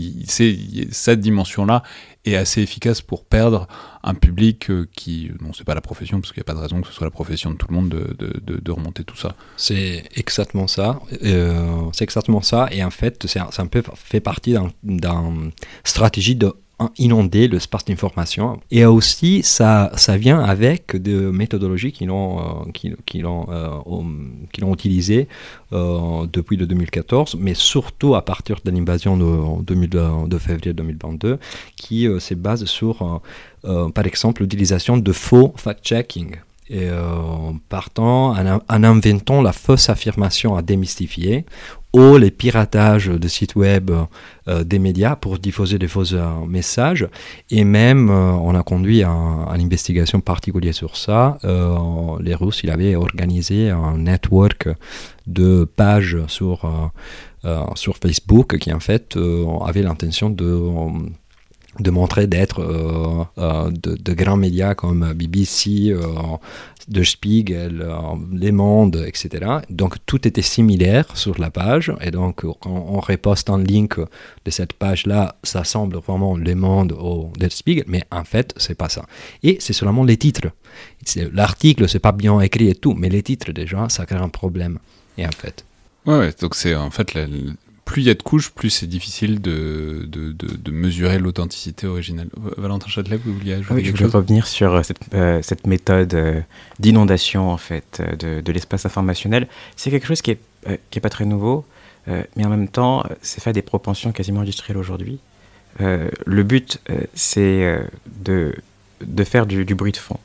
[0.90, 1.82] cette dimension-là
[2.24, 3.68] est assez efficace pour perdre
[4.02, 6.60] un public euh, qui, non c'est pas la profession, parce qu'il n'y a pas de
[6.60, 9.34] raison que ce soit la profession de tout le monde de, de, remonter tout ça.
[9.56, 11.00] C'est exactement ça.
[11.22, 12.68] Euh, c'est exactement ça.
[12.70, 15.52] Et en fait, c'est un, peu fait partie d'une
[15.84, 16.52] stratégie de
[16.96, 18.60] inonder le space d'information.
[18.70, 25.28] Et aussi, ça, ça vient avec des méthodologies qui l'ont euh, l'ont euh, utilisées
[25.72, 31.38] euh, depuis le 2014, mais surtout à partir de l'invasion de, de, février 2022,
[31.76, 33.20] qui se base sur,
[33.62, 36.36] par exemple, l'utilisation de faux fact-checking
[36.70, 36.88] et
[37.68, 41.44] partant en, inventant la fausse affirmation à démystifier
[41.94, 43.90] ou les piratages de sites web
[44.46, 47.08] euh, des médias pour diffuser des faux euh, messages.
[47.50, 51.38] Et même, euh, on a conduit une investigation particulière sur ça.
[52.20, 54.68] les Russes, ils avaient organisé un network
[55.26, 56.70] de pages sur,
[57.74, 59.18] sur Facebook qui, en fait,
[59.66, 60.44] avait l'intention de
[61.80, 62.60] de montrer d'être
[63.36, 65.94] de, de, grands médias comme BBC,
[66.88, 67.98] de Spiegel, euh,
[68.32, 69.58] Les Mondes, etc.
[69.70, 71.92] Donc tout était similaire sur la page.
[72.00, 76.92] Et donc quand on reposte un link de cette page-là, ça semble vraiment Les Mondes
[76.92, 79.04] ou Der Spiegel, mais en fait, c'est pas ça.
[79.42, 80.48] Et c'est seulement les titres.
[81.32, 84.78] L'article, c'est pas bien écrit et tout, mais les titres déjà, ça crée un problème.
[85.16, 85.64] Et en fait.
[86.06, 87.12] Ouais, donc c'est en fait
[87.88, 92.28] plus il y a de couches, plus c'est difficile de, de, de, mesurer l'authenticité originelle.
[92.58, 96.12] Valentin Châtelet, vous vouliez ajouter Oui, je voulais revenir sur euh, cette, euh, cette méthode
[96.12, 96.42] euh,
[96.78, 99.48] d'inondation en fait de, de l'espace informationnel.
[99.76, 100.40] C'est quelque chose qui est,
[100.90, 101.64] qui est pas très nouveau,
[102.06, 105.18] mais en même temps, c'est fait à des propensions quasiment industrielles aujourd'hui.
[105.78, 106.80] le but,
[107.14, 107.78] c'est
[108.22, 108.54] de,
[109.00, 110.18] de faire du, du bruit de fond.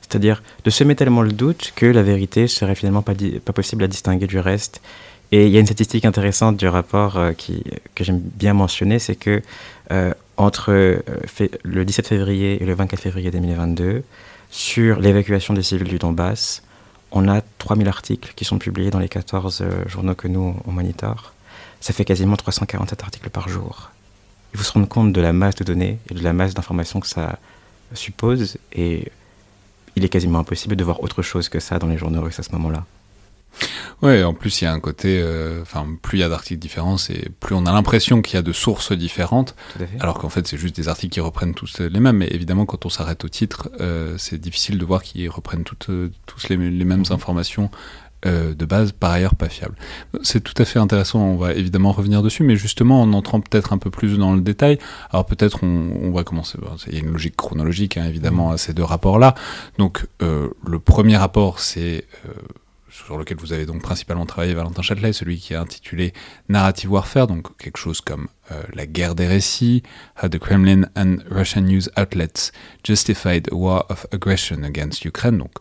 [0.00, 3.14] C'est-à-dire de semer tellement le doute que la vérité serait finalement pas,
[3.44, 4.80] pas possible à distinguer du reste
[5.32, 9.16] et il y a une statistique intéressante du rapport euh, que j'aime bien mentionner, c'est
[9.16, 9.42] que
[9.90, 11.02] euh, entre euh,
[11.64, 14.04] le 17 février et le 24 février 2022,
[14.50, 16.62] sur l'évacuation des civils du Donbass,
[17.10, 21.32] on a 3000 articles qui sont publiés dans les 14 journaux que nous, on monitore.
[21.80, 23.90] Ça fait quasiment 347 articles par jour.
[24.52, 27.00] Il faut se rendre compte de la masse de données et de la masse d'informations
[27.00, 27.38] que ça
[27.94, 29.10] suppose, et
[29.96, 32.42] il est quasiment impossible de voir autre chose que ça dans les journaux russes à
[32.42, 32.84] ce moment-là.
[34.02, 36.60] Ouais, en plus il y a un côté, euh, enfin plus il y a d'articles
[36.60, 39.54] différents, et plus on a l'impression qu'il y a de sources différentes,
[40.00, 42.18] alors qu'en fait c'est juste des articles qui reprennent tous les mêmes.
[42.18, 45.90] Mais évidemment quand on s'arrête au titre, euh, c'est difficile de voir qu'ils reprennent toutes,
[45.90, 47.12] euh, tous les, mêmes mhm.
[47.12, 47.70] informations
[48.24, 49.76] euh, de base par ailleurs pas fiable.
[50.22, 53.74] C'est tout à fait intéressant, on va évidemment revenir dessus, mais justement en entrant peut-être
[53.74, 54.78] un peu plus dans le détail,
[55.10, 58.72] alors peut-être on, va commencer, il y a une logique chronologique hein, évidemment à ces
[58.72, 59.34] deux rapports-là.
[59.78, 62.04] Donc euh, le premier rapport c'est...
[62.26, 62.32] Euh,
[63.04, 66.12] sur lequel vous avez donc principalement travaillé Valentin Châtelet, celui qui est intitulé
[66.48, 68.28] Narrative Warfare, donc quelque chose comme
[68.74, 69.82] la guerre des récits,
[70.22, 72.52] How the Kremlin and Russian news outlets
[72.84, 75.38] justified a war of aggression against Ukraine.
[75.38, 75.52] Donc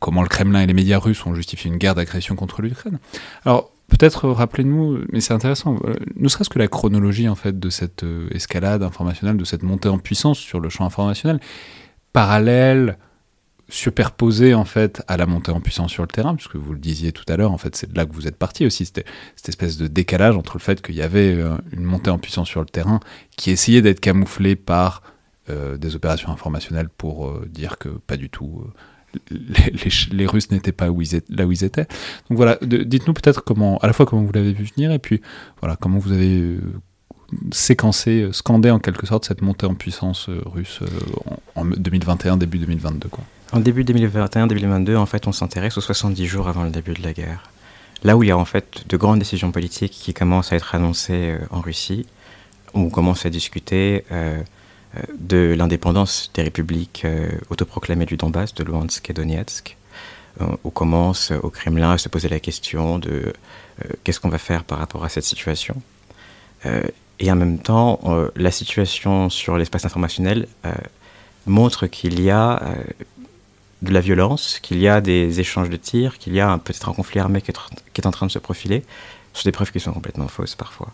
[0.00, 2.98] comment le Kremlin et les médias russes ont justifié une guerre d'agression contre l'Ukraine.
[3.44, 7.70] Alors, peut-être rappelez-nous, mais c'est intéressant, euh, ne serait-ce que la chronologie en fait de
[7.70, 11.40] cette euh, escalade informationnelle, de cette montée en puissance sur le champ informationnel,
[12.12, 12.98] parallèle,
[13.68, 17.12] superposée en fait à la montée en puissance sur le terrain, puisque vous le disiez
[17.12, 19.04] tout à l'heure, en fait c'est de là que vous êtes parti aussi, c'était
[19.36, 22.48] cette espèce de décalage entre le fait qu'il y avait euh, une montée en puissance
[22.48, 23.00] sur le terrain
[23.36, 25.02] qui essayait d'être camouflée par
[25.78, 28.66] des opérations informationnelles pour dire que pas du tout
[30.12, 31.02] les, Russes n'étaient pas là où
[31.52, 31.86] ils étaient.
[32.28, 33.42] Donc voilà, dites-nous peut-être
[33.80, 35.20] à la fois comment vous l'avez vu venir et puis
[35.60, 36.60] voilà comment vous avez euh,
[37.50, 40.80] séquencé, euh, scandé en quelque sorte cette montée en puissance euh, russe
[41.54, 43.24] en, 2021, début 2022 quoi.
[43.52, 47.02] En début 2021, 2022, en fait, on s'intéresse aux 70 jours avant le début de
[47.02, 47.50] la guerre.
[48.04, 50.74] Là où il y a en fait de grandes décisions politiques qui commencent à être
[50.74, 52.06] annoncées en Russie,
[52.74, 54.04] où on commence à discuter
[55.18, 59.76] de l'indépendance des républiques euh, autoproclamées du Donbass, de Luhansk et Donetsk.
[60.40, 64.38] Euh, on commence au Kremlin à se poser la question de euh, qu'est-ce qu'on va
[64.38, 65.80] faire par rapport à cette situation.
[67.20, 68.00] et en même temps,
[68.34, 70.48] la situation sur l'espace informationnel
[71.46, 72.60] montre qu'il y a
[73.82, 76.92] de la violence, qu'il y a des échanges de tirs, qu'il y a peut-être un
[76.92, 78.82] conflit armé qui est, en train de se profiler,
[79.34, 80.92] sur des preuves qui sont complètement fausses parfois.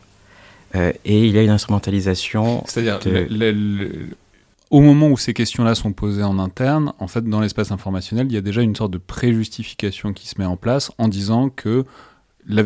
[0.74, 2.64] Euh, et il y a une instrumentalisation.
[2.66, 2.98] C'est-à-dire,
[4.70, 8.34] au moment où ces questions-là sont posées en interne, en fait, dans l'espace informationnel, il
[8.34, 11.84] y a déjà une sorte de préjustification qui se met en place en disant que.
[12.46, 12.62] La...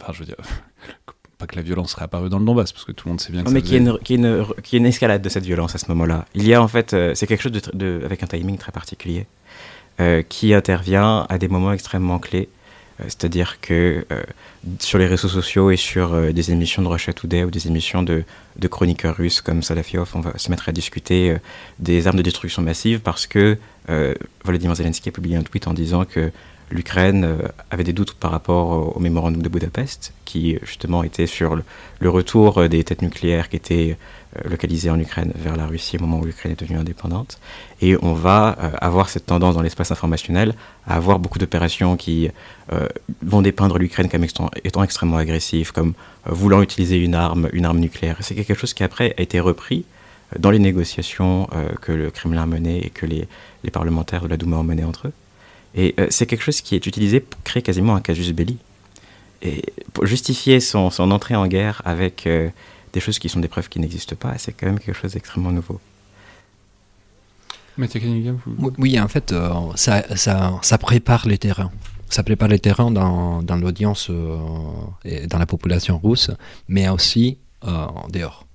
[0.00, 0.36] Enfin, je veux dire.
[1.38, 3.32] pas que la violence serait apparue dans le Donbass, parce que tout le monde sait
[3.32, 5.86] bien que Mais qu'il y, qu y, a une escalade de cette violence à ce
[5.88, 6.26] moment-là.
[6.34, 6.94] Il y a en fait.
[6.94, 9.26] Euh, c'est quelque chose de, avec un timing très particulier.
[10.00, 12.48] Euh, qui intervient à des moments extrêmement clés.
[13.08, 14.06] C'est-à-dire que
[14.78, 18.02] sur les réseaux sociaux et sur euh, des émissions de Russia Today ou des émissions
[18.02, 18.24] de,
[18.68, 21.38] chroniqueurs russes comme Salafiov, on va se mettre à discuter euh,
[21.78, 23.58] des armes de destruction massive parce que
[23.90, 26.30] euh, Volodymyr Zelensky a publié un tweet en disant que
[26.70, 27.36] l'Ukraine
[27.70, 32.66] avait des doutes par rapport au, mémorandum de Budapest, qui justement était sur le retour
[32.66, 33.98] des têtes nucléaires qui étaient
[34.38, 37.38] euh, localisé en Ukraine vers la Russie au moment où l'Ukraine est devenue indépendante.
[37.82, 40.54] Et on va euh, avoir cette tendance dans l'espace informationnel
[40.86, 42.30] à avoir beaucoup d'opérations qui
[42.72, 42.88] euh,
[43.22, 45.92] vont dépeindre l'Ukraine comme étant extrêmement agressive, comme
[46.24, 48.16] voulant utiliser une arme, une arme nucléaire.
[48.20, 49.84] C'est quelque chose qui après a été repris
[50.38, 51.46] dans les négociations
[51.82, 53.28] que le Kremlin a menées et que les,
[53.64, 55.12] les, parlementaires de la Douma ont menées entre eux.
[55.74, 58.56] Et c'est quelque chose qui est utilisé pour créer quasiment un casus belli.
[59.42, 62.26] Et pour justifier son, son entrée en guerre avec
[62.92, 65.52] des choses qui sont des preuves qui n'existent pas, c'est quand même quelque chose d'extrêmement
[65.52, 65.80] nouveau.
[68.78, 71.70] Oui, en fait, euh, ça, ça, ça, prépare les terrains.
[72.10, 74.36] Ça prépare les terrains dans, dans l'audience euh,
[75.04, 76.30] et dans la population russe,
[76.68, 78.46] mais aussi euh, dehors.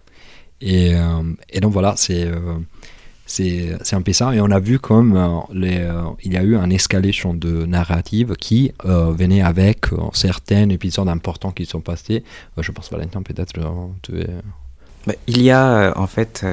[0.61, 0.93] Et,
[1.49, 2.31] et, donc voilà, c'est
[3.27, 4.33] c'est un peu ça.
[4.33, 8.35] Et on a vu comme euh, euh, il y a eu un escalation de narrative
[8.39, 12.23] qui euh, venait avec certains épisodes importants qui sont passés.
[12.57, 13.59] je pense, Valentin, peut-être
[15.05, 16.45] bah, il y a en fait,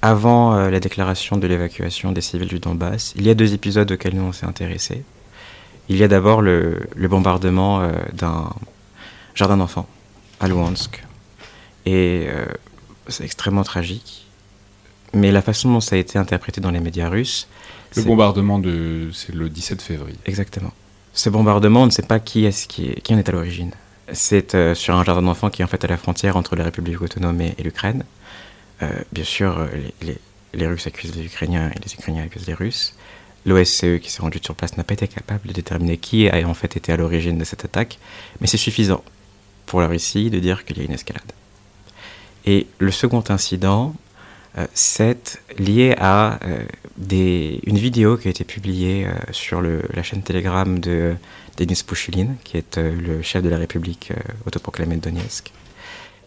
[0.00, 4.14] avant la déclaration de l'évacuation des civils du Donbass, il y a deux épisodes auxquels
[4.14, 5.04] nous on s'est intéressés.
[5.88, 8.50] Il y a d'abord le, le, bombardement d'un
[9.34, 9.88] jardin d'enfants
[10.40, 11.04] à Luhansk.
[11.84, 12.28] Et
[13.08, 14.21] c'est extrêmement tragique
[15.14, 17.48] mais la façon dont ça a été interprété dans les médias russes.
[17.96, 19.10] Le bombardement de.
[19.12, 20.18] C'est le 17 février.
[20.24, 20.72] Exactement.
[21.12, 23.72] Ce bombardement, on ne sait pas qui, est qui, qui en est à l'origine.
[24.12, 26.64] C'est euh, sur un jardin d'enfants qui est en fait à la frontière entre la
[26.64, 28.04] République autonome et, l'Ukraine.
[28.82, 29.68] Euh, bien sûr, euh,
[30.00, 30.18] les,
[30.54, 32.94] les, Russes accusent les Ukrainiens et les Ukrainiens accusent les Russes.
[33.44, 36.54] L'OSCE qui s'est rendu sur place n'a pas été capable de déterminer qui a en
[36.54, 37.98] fait été à l'origine de cette attaque,
[38.40, 39.02] mais c'est suffisant
[39.66, 41.22] pour la Russie de dire qu'il y a une escalade.
[42.44, 43.94] Et le second incident,
[44.74, 46.64] c'est lié à euh,
[47.64, 51.14] une vidéo qui a été publiée euh, sur la chaîne Telegram de
[51.56, 54.12] Denis Pouchilin, qui est le chef de la République
[54.46, 55.52] autoproclamée de Donetsk.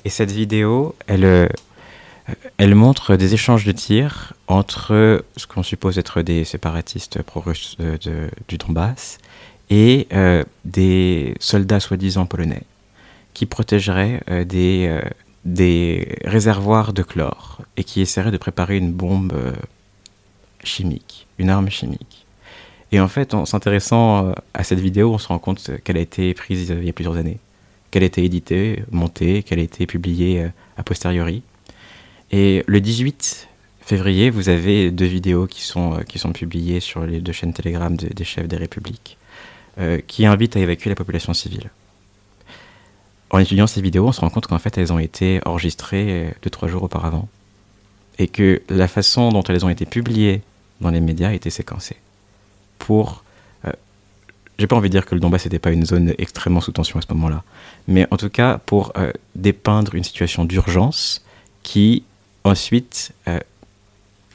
[0.06, 6.46] Et cette vidéo, elle, montre des échanges de tirs entre ce qu'on suppose être des
[6.46, 7.78] séparatistes pro-russes
[8.48, 9.18] du Donbass
[9.72, 10.08] et
[10.64, 12.62] des soldats soi-disant polonais
[13.34, 15.02] qui protégeraient des
[15.46, 19.54] des réservoirs de chlore et qui essaierait de préparer une bombe euh,
[20.64, 22.26] chimique, une arme chimique.
[22.92, 26.34] Et en fait, en s'intéressant à cette vidéo, on se rend compte qu'elle a été
[26.34, 27.40] prise il y a plusieurs années,
[27.92, 31.42] qu'elle a été éditée, montée, qu'elle a été publiée a posteriori.
[32.32, 33.50] Et le 18
[33.82, 37.96] février, vous avez deux vidéos qui sont, qui sont publiées sur les deux chaînes Telegram
[37.96, 39.18] des chefs des républiques,
[40.08, 41.70] qui invitent à évacuer la population civile
[43.36, 46.50] en étudiant ces vidéos, on se rend compte qu'en fait, elles ont été enregistrées deux,
[46.50, 47.28] trois jours auparavant.
[48.18, 50.42] Et que la façon dont elles ont été publiées
[50.80, 51.98] dans les médias a été séquencée.
[52.80, 53.24] Pour.
[53.66, 53.72] Euh,
[54.58, 56.98] j'ai pas envie de dire que le Donbass n'était pas une zone extrêmement sous tension
[56.98, 57.44] à ce moment-là.
[57.90, 61.26] Mais en tout cas, pour euh, dépeindre une situation d'urgence
[61.62, 62.04] qui,
[62.46, 63.40] ensuite, euh,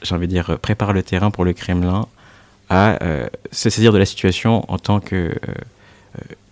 [0.03, 2.07] j'ai envie de dire, prépare le terrain pour le Kremlin
[2.69, 2.99] à
[3.51, 5.35] se saisir de la situation en tant que,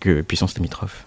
[0.02, 1.06] que puissance limitrophe.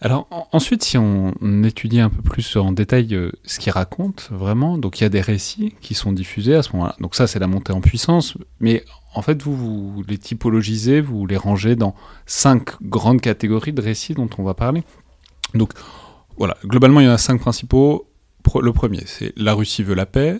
[0.00, 1.32] Alors ensuite, si on
[1.64, 5.08] étudie un peu plus en détail euh, ce qu'il raconte vraiment, donc il y a
[5.08, 6.94] des récits qui sont diffusés à ce moment-là.
[7.00, 8.36] Donc ça, c'est la montée en puissance.
[8.60, 8.84] Mais
[9.14, 14.14] en fait, vous, vous les typologisez, vous les rangez dans cinq grandes catégories de récits
[14.14, 14.84] dont on va parler.
[15.54, 15.72] Donc
[16.36, 18.08] voilà, globalement, il y en a cinq principaux.
[18.62, 20.38] Le premier, c'est la Russie veut la paix.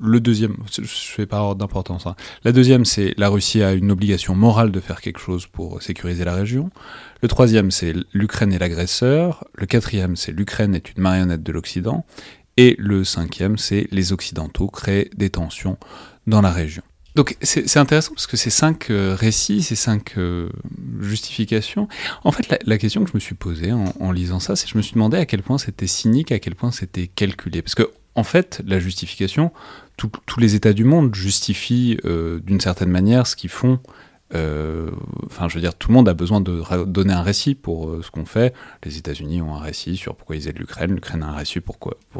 [0.00, 2.06] Le deuxième, je fais pas ordre d'importance.
[2.06, 2.14] Hein.
[2.44, 6.24] La deuxième, c'est la Russie a une obligation morale de faire quelque chose pour sécuriser
[6.24, 6.70] la région.
[7.20, 9.44] Le troisième, c'est l'Ukraine est l'agresseur.
[9.54, 12.04] Le quatrième, c'est l'Ukraine est une marionnette de l'Occident.
[12.56, 15.78] Et le cinquième, c'est les Occidentaux créent des tensions
[16.26, 16.82] dans la région.
[17.14, 20.50] Donc c'est intéressant parce que ces cinq euh, récits, ces cinq euh,
[21.00, 21.88] justifications,
[22.22, 24.76] en fait la, question que je me suis posée en, en lisant ça, c'est je
[24.76, 27.60] me suis demandé à quel point c'était cynique, à quel point c'était calculé.
[27.60, 29.52] Parce que en fait, la justification,
[29.98, 33.80] tous les États du monde justifient euh, d'une certaine manière ce qu'ils font.
[34.34, 34.90] Euh,
[35.26, 38.02] enfin, je veux dire, tout le monde a besoin de donner un récit pour euh,
[38.02, 38.54] ce qu'on fait.
[38.84, 41.60] Les États-Unis ont un récit sur pourquoi ils aident l'Ukraine, l'Ukraine a un récit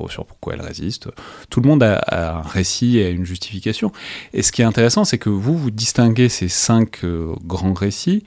[0.08, 1.08] sur pourquoi elle résiste.
[1.50, 3.92] Tout le monde a, un récit et une justification.
[4.32, 7.04] Et ce qui est intéressant, c'est que vous, vous distinguez ces cinq
[7.44, 8.24] grands récits.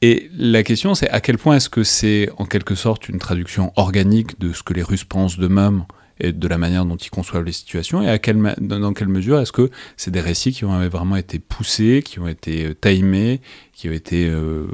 [0.00, 3.72] Et la question, c'est à quel point est-ce que c'est en quelque sorte une traduction
[3.74, 5.84] organique de ce que les Russes pensent d'eux-mêmes
[6.20, 9.40] et de la manière dont ils conçoivent les situations et à quelle, dans quelle mesure
[9.40, 13.40] est-ce que c'est des récits qui ont vraiment été poussés, qui ont été euh, timés,
[13.72, 14.66] qui ont été euh,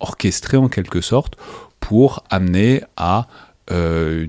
[0.00, 1.34] orchestrés en quelque sorte
[1.80, 3.28] pour amener à
[3.70, 4.24] euh,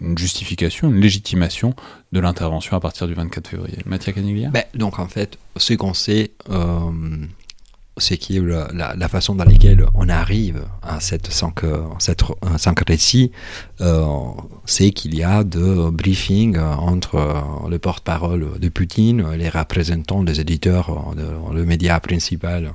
[0.00, 1.74] une, justification, une légitimation
[2.12, 3.78] de l'intervention à partir du 24 février.
[3.84, 6.30] Mathieu Caniglia ben, Donc en fait, ce qu'on sait,
[8.00, 11.60] c'est la, façon dans laquelle on arrive à cette 5,
[11.98, 12.22] cette,
[12.86, 13.32] récits,
[13.80, 14.04] euh,
[14.64, 21.14] c'est qu'il y a de briefings entre le porte-parole de Poutine, les représentants des éditeurs,
[21.52, 22.74] le média principal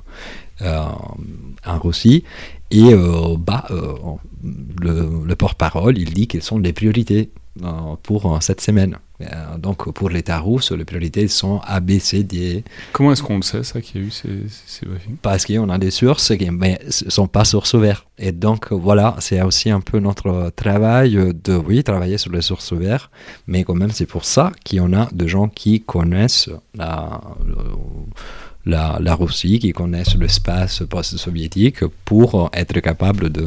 [0.62, 0.84] euh,
[1.66, 2.24] en Russie,
[2.70, 7.30] et euh, bah, le, le porte-parole, il dit quelles sont les priorités
[8.02, 8.98] pour cette semaine.
[9.20, 12.64] Euh, donc pour l'État russe, les priorités sont A, B, C, D.
[12.92, 14.86] Comment est-ce qu'on le sait, ça, qu'il y a eu ces, ces
[15.22, 18.06] Parce qu'on a des sources qui ne sont pas sources ouvertes.
[18.18, 21.12] Et donc voilà, c'est aussi un peu notre travail
[21.44, 23.10] de, oui, travailler sur les sources ouvertes,
[23.46, 27.20] mais quand même c'est pour ça qu'on a des gens qui connaissent la,
[28.66, 33.44] la, la Russie, qui connaissent l'espace post-soviétique pour être capable de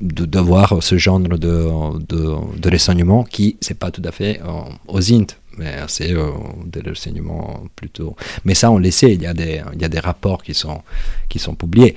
[0.00, 4.60] de, voir ce genre de, de, de renseignements qui, c'est pas tout à fait euh,
[4.86, 5.26] aux int,
[5.56, 6.30] mais c'est euh,
[6.64, 8.16] des renseignements plutôt.
[8.44, 10.54] Mais ça, on le sait, il y a des, il y a des rapports qui
[10.54, 10.82] sont,
[11.28, 11.94] qui sont publiés.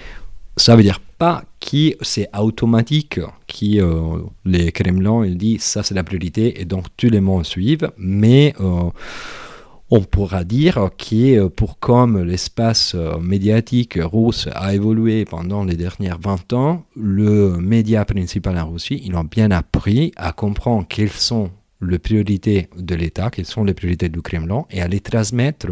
[0.58, 5.96] Ça veut dire pas que c'est automatique, qui euh, les Kremlin, il dit ça c'est
[5.96, 8.54] la priorité et donc tous les mondes suivent, mais
[9.92, 16.18] on pourra dire que pour comme l'espace euh, médiatique russe a évolué pendant les dernières
[16.18, 21.52] 20 ans, le média principal en Russie, ils ont bien appris à comprendre quelles sont
[21.82, 25.68] les priorités de l'État, quelles sont les priorités du Kremlin, et à les transmettre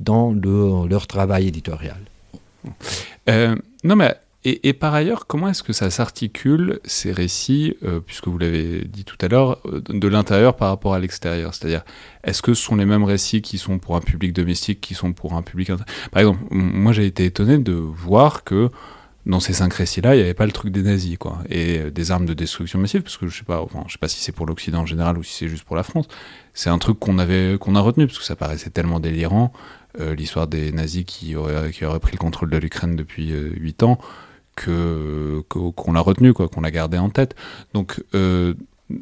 [0.00, 1.98] dans leur travail éditorial.
[3.28, 3.54] Euh,
[3.84, 8.38] non, mais et, par ailleurs, comment est-ce que ça s'articule, ces récits, euh, puisque vous
[8.38, 11.52] l'avez dit tout à l'heure, euh, de l'intérieur par rapport à l'extérieur?
[11.52, 11.82] C'est-à-dire,
[12.24, 15.12] est-ce que ce sont les mêmes récits qui sont pour un public domestique, qui sont
[15.12, 15.70] pour un public...
[16.10, 18.70] Par exemple, moi j'ai été étonné de voir que
[19.26, 21.90] dans ces cinq récits-là, il n'y avait pas le truc des nazis, quoi, et euh,
[21.90, 24.46] des armes de destruction massive, parce que je sais enfin, sais pas si c'est pour
[24.46, 26.06] l'Occident en général ou si c'est juste pour la France.
[26.54, 29.52] C'est un truc qu'on avait, a retenu, parce que ça paraissait tellement délirant,
[29.98, 33.98] l'histoire des nazis qui auraient, qui auraient pris le contrôle de l'Ukraine depuis huit ans
[34.56, 37.34] qu'on a retenu, quoi, qu'on a gardé en tête.
[37.74, 38.54] Donc, euh,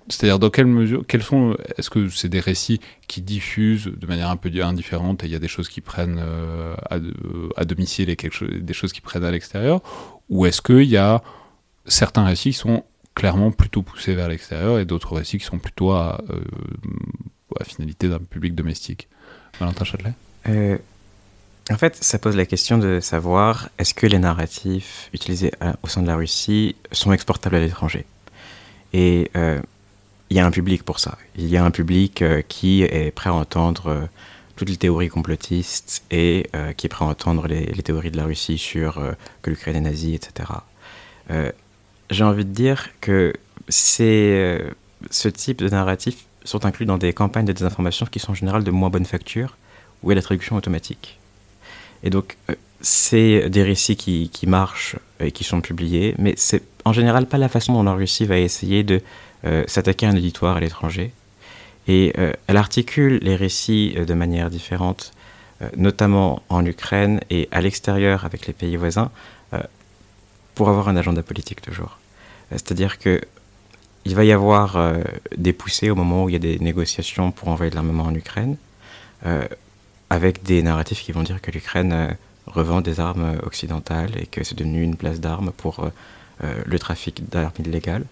[0.08, 4.28] c'est-à-dire dans quelle mesure, quels sont, est-ce que c'est des récits qui diffusent de manière
[4.28, 6.74] un peu indifférente et il y a des choses qui prennent euh,
[7.57, 9.80] à, domicile et des choses qui prennent à l'extérieur,
[10.28, 11.22] ou est-ce qu'il y a
[11.86, 12.84] certains récits qui sont
[13.14, 16.40] clairement plutôt poussés vers l'extérieur et d'autres récits qui sont plutôt à, euh,
[17.59, 19.09] à finalité d'un public domestique?
[19.59, 20.12] Valentin Châtelet?
[21.71, 25.53] En fait, ça pose la question de savoir est-ce que les narratifs utilisés
[25.83, 28.07] au sein de la Russie sont exportables à l'étranger?
[28.95, 31.19] Et il y a un public pour ça.
[31.37, 34.09] Il y a un public qui est prêt à entendre
[34.59, 38.25] toutes les théories complotistes et euh, qui est prêt à entendre les, théories de la
[38.25, 40.51] Russie sur euh, que l'Ukraine est nazie, etc.
[41.31, 41.53] Euh,
[42.11, 43.33] j'ai envie de dire que
[43.69, 44.61] c'est,
[45.11, 48.64] ce type de narratifs sont inclus dans des campagnes de désinformation qui sont en général
[48.64, 49.57] de moins bonne facture,
[50.03, 51.19] où a la traduction automatique.
[52.03, 52.36] Et donc,
[52.80, 57.38] c'est des récits qui, qui, marchent et qui sont publiés, mais c'est en général pas
[57.38, 59.01] la façon dont la Russie va essayer de
[59.66, 61.12] s'attaquer à un éditoire à l'étranger.
[61.88, 65.12] Et euh, elle articule les récits euh, de manière différente,
[65.62, 69.11] euh, notamment en Ukraine et à l'extérieur avec les pays voisins,
[70.55, 71.99] pour avoir un agenda politique toujours.
[72.51, 73.20] C'est-à-dire que
[74.05, 74.76] il va y avoir
[75.36, 78.14] des poussées au moment où il y a des négociations pour envoyer de l'armement en
[78.14, 78.57] Ukraine,
[80.11, 84.56] avec des narratifs qui vont dire que l'Ukraine revend des armes occidentales et que c'est
[84.56, 85.90] devenu une place d'armes pour
[86.40, 88.04] le trafic d'armes illégales.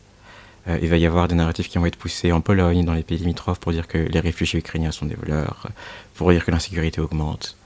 [0.68, 3.02] Euh, il va y avoir des narratifs qui vont être poussés en Pologne, dans les
[3.02, 5.68] pays limitrophes, pour dire que les réfugiés ukrainiens sont des voleurs,
[6.14, 7.56] pour dire que l'insécurité augmente.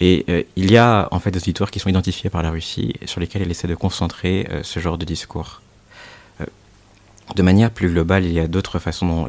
[0.00, 2.94] Et euh, il y a en fait des auditoires qui sont identifiés par la Russie,
[3.06, 5.60] sur lesquels elle essaie de concentrer euh, ce genre de discours.
[7.36, 9.26] de manière plus globale, il y a d'autres façons dont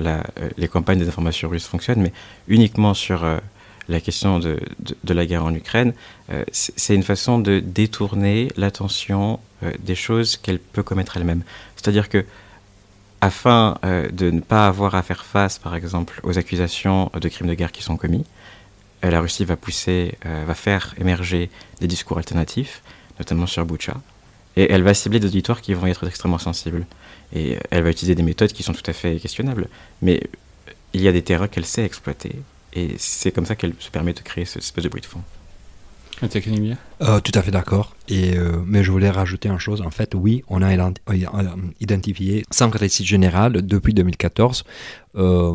[0.58, 2.12] les campagnes des informations russes fonctionnent, mais
[2.48, 3.24] uniquement sur
[3.88, 4.60] la question de,
[5.08, 5.94] la guerre en Ukraine,
[6.52, 9.40] c'est une façon de détourner l'attention
[9.80, 11.44] des choses qu'elle peut commettre elle-même.
[11.76, 12.26] C'est-à-dire que
[13.26, 17.48] afin euh, de ne pas avoir à faire face, par exemple, aux accusations de crimes
[17.48, 18.24] de guerre qui sont commis,
[19.04, 22.82] euh, la Russie va pousser, euh, va faire émerger des discours alternatifs,
[23.18, 23.96] notamment sur Boucha,
[24.56, 26.86] et elle va cibler des auditoires qui vont être extrêmement sensibles.
[27.34, 29.70] Et elle va utiliser des méthodes qui sont tout à fait questionnables,
[30.02, 30.22] mais
[30.94, 32.36] il y a des terrains qu'elle sait exploiter,
[32.76, 35.22] et c'est comme ça qu'elle se permet de créer cette espèce de bruit de fond.
[37.02, 37.96] Euh, tout à fait d'accord.
[38.08, 39.82] Et euh, mais je voulais rajouter une chose.
[39.82, 40.74] En fait, oui, on a
[41.80, 44.64] identifié cinq récits généraux depuis 2014.
[45.16, 45.54] Euh,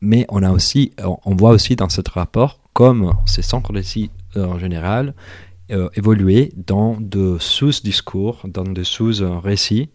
[0.00, 0.92] mais on a aussi,
[1.24, 5.14] on voit aussi dans ce rapport comme ces cinq récits en général
[5.96, 9.90] évoluer dans de sous-discours, dans de sous-récits,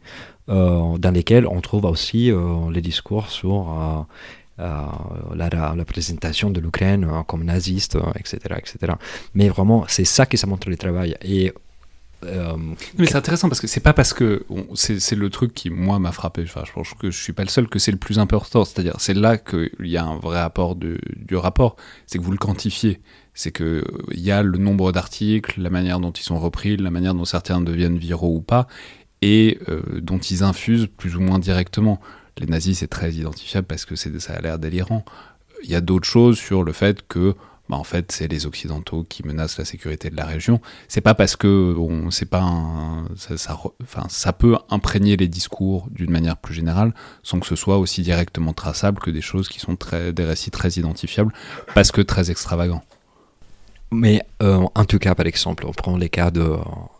[0.47, 2.31] dans lesquels on trouve aussi
[2.71, 4.01] les discours sur euh,
[4.57, 8.93] la, la, présentation de l'Ukraine euh, comme naziste, etc., euh, etc.
[9.33, 11.15] Mais vraiment, c'est ça qui ça montre le travail.
[11.21, 11.53] Et
[12.97, 14.45] mais c'est intéressant parce que c'est pas parce que
[14.75, 16.43] c'est le truc qui moi m'a frappé.
[16.43, 18.63] Enfin, je pense que je suis pas le seul que c'est le plus important.
[18.63, 21.75] C'est-à-dire, c'est là qu'il y a un vrai apport du, du rapport.
[22.07, 23.01] C'est que vous le quantifiez.
[23.33, 26.91] C'est que il y a le nombre d'articles, la manière dont ils sont repris, la
[26.91, 28.67] manière dont certains deviennent viraux ou pas,
[29.21, 29.59] et
[30.01, 31.99] dont ils infusent plus ou moins directement
[32.39, 35.05] les nazis, c'est très identifiable parce que ça a l'air délirant.
[35.63, 37.35] Il y a d'autres choses sur le fait que
[37.69, 40.59] bah, en fait, c'est les Occidentaux qui menacent la sécurité de la région.
[40.89, 42.43] C'est pas parce que on, c'est pas
[43.15, 47.77] ça, enfin, ça peut imprégner les discours d'une manière plus générale, sans que ce soit
[47.77, 49.77] aussi directement traçable que des choses qui sont
[50.13, 51.33] des récits très identifiables,
[51.73, 52.83] parce que très extravagants.
[53.93, 56.57] Mais euh, en tout cas, par exemple, on prend les cas de,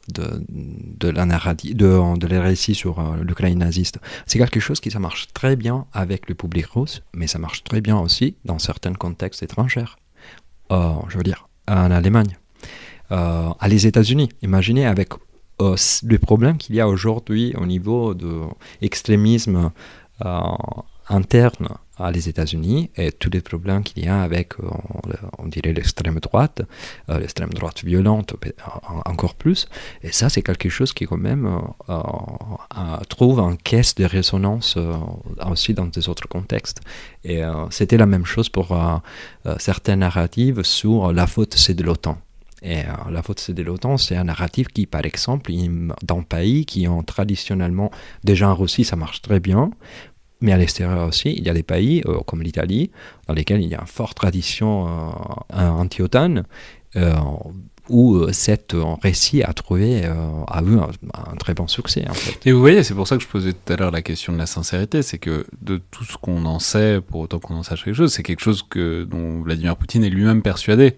[0.09, 3.99] de, la narrative, de, de les récits sur euh, l'Ukraine naziste.
[4.25, 7.63] C'est quelque chose qui ça marche très bien avec le public russe, mais ça marche
[7.63, 9.85] très bien aussi dans certains contextes étrangers.
[10.71, 12.37] Euh, je veux dire, en Allemagne,
[13.09, 14.29] à les États-Unis.
[14.41, 15.09] Imaginez avec
[15.59, 18.41] le problème qu'il y a aujourd'hui au niveau de
[18.81, 19.69] l'extrémisme
[21.09, 21.67] interne
[21.97, 24.67] à les États-Unis et tous les problèmes qu'il y a avec, euh,
[25.37, 26.63] on, dirait, l'extrême droite,
[27.09, 28.35] euh, l'extrême droite violente
[29.05, 29.67] encore plus.
[30.01, 31.97] Et ça, c'est quelque chose qui quand même euh,
[33.09, 34.77] trouve un caisse de résonance
[35.49, 36.81] aussi dans des autres contextes.
[37.23, 38.75] Et c'était la même chose pour
[39.59, 42.17] certaines narratives sur la faute, c'est de l'OTAN.
[42.61, 45.51] Et la faute c'est de l'OTAN, c'est un narratif qui, par exemple,
[46.01, 47.91] dans pays qui ont traditionnellement,
[48.23, 49.71] déjà en Russie, ça marche très bien,
[50.43, 52.91] mais à l'extérieur aussi, il y a des pays euh, comme l'Italie,
[53.27, 56.43] dans lesquels il y a une forte tradition euh, anti-OTAN,
[56.97, 57.13] euh,
[57.89, 62.05] où cet récit a trouvé, a eu un, très bon succès.
[62.45, 64.37] Et vous voyez, c'est pour ça que je posais tout à l'heure la question de
[64.37, 67.83] la sincérité, c'est que de tout ce qu'on en sait, pour autant qu'on en sache
[67.83, 70.95] quelque chose, c'est quelque chose que, dont Vladimir Poutine est lui-même persuadé.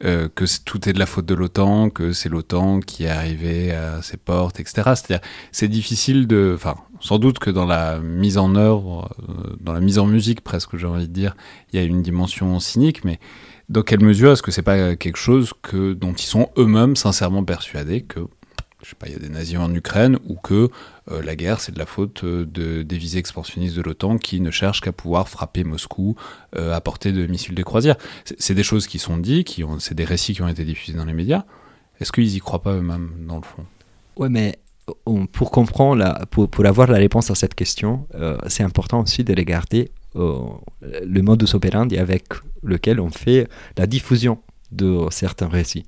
[0.00, 4.00] Que tout est de la faute de l'OTAN, que c'est l'OTAN qui est arrivé à
[4.02, 4.82] ses portes, etc.
[4.94, 5.20] C'est-à-dire,
[5.50, 9.80] c'est difficile de, enfin, sans doute que dans la mise en œuvre, euh, dans la
[9.80, 11.36] mise en musique presque, j'ai envie de dire,
[11.72, 13.18] il y a une dimension cynique, mais
[13.68, 17.44] dans quelle mesure est-ce que c'est pas quelque chose que, dont ils sont eux-mêmes sincèrement
[17.44, 18.20] persuadés que,
[18.88, 20.70] je sais pas, il y a des nazis en Ukraine, ou que
[21.10, 24.40] euh, la guerre, c'est de la faute euh, de, des visées expansionnistes de l'OTAN qui
[24.40, 26.16] ne cherchent qu'à pouvoir frapper Moscou
[26.56, 27.96] euh, à portée de missiles de croisière.
[28.38, 31.12] C'est des choses qui sont dites, c'est des récits qui ont été diffusés dans les
[31.12, 31.44] médias.
[32.00, 33.66] Est-ce qu'ils y croient pas eux-mêmes, dans le fond?
[34.16, 34.58] Ouais, mais
[35.32, 38.06] pour comprendre, pour, avoir la réponse à cette question,
[38.46, 42.24] c'est important aussi de regarder le modus operandi avec
[42.62, 44.38] lequel on fait la diffusion
[44.72, 45.84] de certains récits.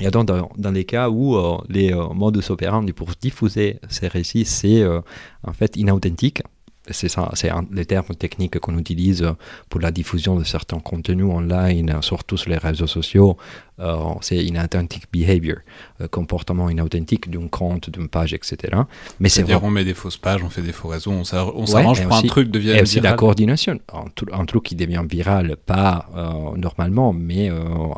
[0.00, 4.08] Et donc, dans, dans les cas où euh, les euh, modus operandi pour diffuser ces
[4.08, 5.00] récits, c'est euh,
[5.44, 6.42] en fait inauthentique,
[6.90, 9.26] c'est ça, c'est les termes techniques qu'on utilise
[9.68, 13.36] pour la diffusion de certains contenus online, surtout sur les réseaux sociaux.
[13.80, 15.58] Euh, c'est inauthentic behavior,
[16.00, 18.76] euh, comportement inauthentique d'un compte, d'une page, etc.
[19.20, 22.02] Mais c'est dire on met des fausses pages, on fait des faux réseaux, on s'arrange
[22.02, 22.82] pour un truc de viral.
[22.82, 27.50] Aussi la coordination, un, un, truc qui devient viral, pas euh, normalement, mais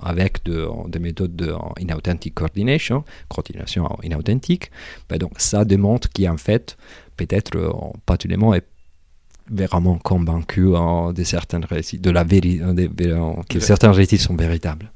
[0.02, 4.70] avec de, des méthodes de inauthentic coordination, coordination inauthentique.
[5.08, 6.76] Ben donc ça démontre qu'en fait,
[7.16, 7.72] peut-être
[8.04, 8.66] pas tout le monde est
[9.50, 12.62] vraiment convaincu hein, de certains récits, de la vérité,
[13.48, 14.92] que certains récits sont véritables.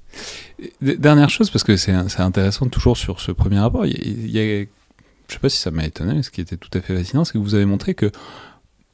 [0.81, 4.65] Dernière chose, parce que c'est intéressant toujours sur ce premier rapport, il y a,
[5.29, 7.25] je sais pas si ça m'a étonné, mais ce qui était tout à fait fascinant,
[7.25, 8.11] c'est que vous avez montré que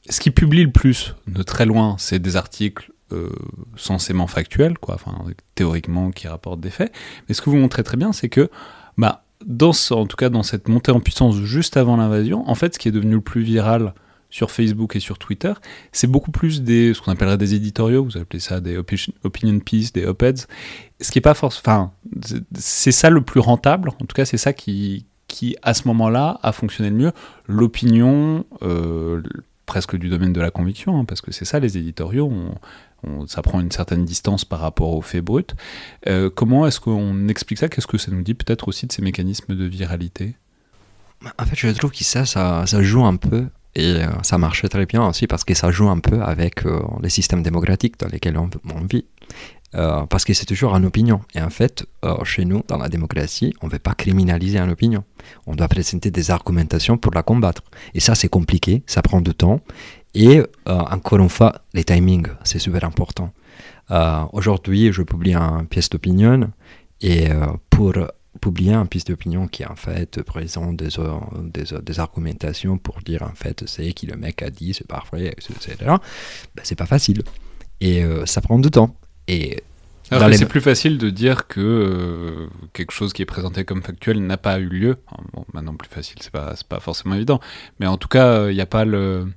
[0.09, 3.29] ce qui publie le plus de très loin, c'est des articles euh,
[3.77, 5.15] censément factuels, quoi, enfin,
[5.55, 6.93] théoriquement qui rapportent des faits.
[7.29, 8.49] Mais ce que vous montrez très bien, c'est que,
[8.97, 12.75] bah, dans en tout cas dans cette montée en puissance juste avant l'invasion, en fait,
[12.75, 13.95] ce qui est devenu le plus viral
[14.31, 15.53] sur Facebook et sur Twitter,
[15.93, 19.93] c'est beaucoup plus des, ce qu'on appellerait des éditoriaux, vous appelez ça des opinion pieces,
[19.93, 20.47] des op-eds,
[21.01, 21.93] ce qui est pas forcément, enfin,
[22.55, 26.39] c'est ça le plus rentable, en tout cas c'est ça qui, qui à ce moment-là
[26.43, 27.12] a fonctionné le mieux,
[27.47, 29.22] l'opinion, euh,
[29.66, 32.33] presque du domaine de la conviction, hein, parce que c'est ça les éditoriaux,
[33.26, 35.45] ça prend une certaine distance par rapport aux faits bruts.
[36.07, 37.68] Euh, comment est-ce qu'on explique ça?
[37.68, 40.37] Qu'est-ce que ça nous dit peut-être aussi de ces mécanismes de viralité?
[41.39, 44.87] En fait, je trouve que ça, ça joue un peu et euh, ça marche très
[44.87, 48.37] bien aussi parce que ça joue un peu avec euh, les systèmes démocratiques dans lesquels
[48.37, 48.49] on,
[48.91, 49.05] vit.
[49.77, 51.21] Euh, parce que c'est toujours une opinion.
[51.35, 51.87] Et en fait,
[52.25, 55.05] chez nous, dans la démocratie, on ne veut pas criminaliser une opinion.
[55.47, 57.62] On doit présenter des argumentations pour la combattre.
[57.95, 59.61] Et ça, c'est compliqué, ça prend du temps.
[60.14, 63.33] Et encore une fois, les timings, c'est super important.
[64.33, 66.51] Aujourd'hui, je publie une pièce d'opinion
[67.01, 67.29] et
[67.71, 67.93] pour
[68.41, 70.88] publier un piste d'opinion qui en fait présente des,
[71.43, 75.28] des, des, argumentations pour dire en fait c'est qui le mec a dit, c'est parfait,
[75.28, 75.76] etc.
[75.80, 77.22] Ben, c'est pas facile.
[77.80, 78.97] Et euh, ça prend du temps.
[79.28, 79.62] Et
[80.11, 84.26] alors c'est plus facile de dire que euh, quelque chose qui est présenté comme factuel
[84.26, 84.97] n'a pas eu lieu.
[85.32, 87.41] Bon, maintenant plus facile, c'est pas, pas forcément évident.
[87.78, 89.28] Mais en tout cas, il n'y a pas le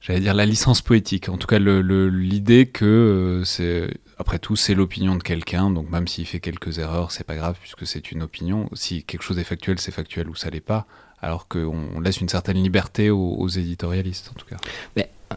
[0.00, 1.28] j'allais dire la licence poétique.
[1.28, 3.90] En tout cas, l'idée que euh, c'est
[4.20, 7.56] après tout, c'est l'opinion de quelqu'un, donc même s'il fait quelques erreurs, c'est pas grave
[7.58, 8.68] puisque c'est une opinion.
[8.74, 10.86] Si quelque chose est factuel, c'est factuel ou ça l'est pas,
[11.22, 14.58] alors qu'on laisse une certaine liberté aux, éditorialistes en tout cas.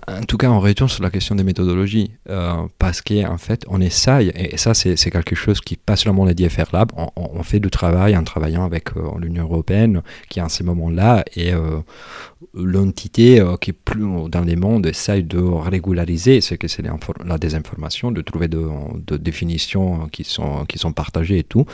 [0.07, 3.79] En tout cas, on retourne sur la question des méthodologies, euh, parce qu'en fait, on
[3.79, 7.69] essaye, et ça, c'est quelque chose qui passe seulement les DFR Lab, on, fait du
[7.69, 11.81] travail en travaillant avec euh, l'Union Européenne, qui en ce moment-là est euh,
[12.53, 16.83] l'entité qui est plus dans les mondes essaye de régulariser ce que c'est
[17.25, 18.67] la désinformation, de trouver de,
[19.07, 20.23] de, définitions qui
[20.67, 21.65] qui sont partagées et tout,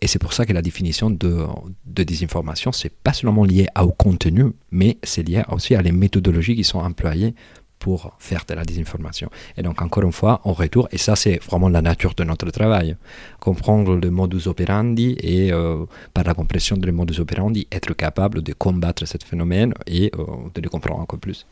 [0.00, 1.46] et c'est pour ça que la définition de,
[1.86, 6.56] de désinformation, c'est pas seulement lié au contenu, mais c'est lié aussi à les méthodologies
[6.56, 7.34] qui sont employées
[7.80, 9.30] pour faire de la désinformation.
[9.56, 12.50] Et donc, encore une fois, on retourne, et ça, c'est vraiment la nature de notre
[12.50, 12.96] travail.
[13.40, 18.52] Comprendre le modus operandi et, euh, par la compréhension du modus operandi, être capable de
[18.52, 20.24] combattre ce phénomène et euh,
[20.54, 21.46] de le comprendre encore plus.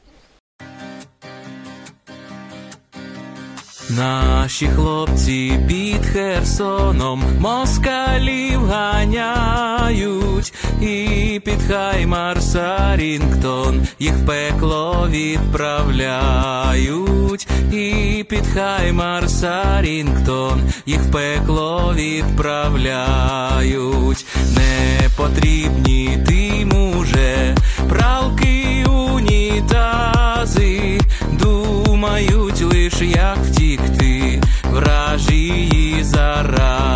[3.91, 11.61] Наші хлопці під Херсоном москалів ганяють, і під
[12.41, 18.45] Сарінгтон їх в пекло відправляють, і під
[19.29, 24.27] Сарінгтон їх в пекло відправляють,
[24.57, 27.55] не потрібні тим уже
[27.89, 31.01] пралки унітази,
[31.33, 32.58] думають
[32.89, 36.88] лиш як втікти, вражії зарази,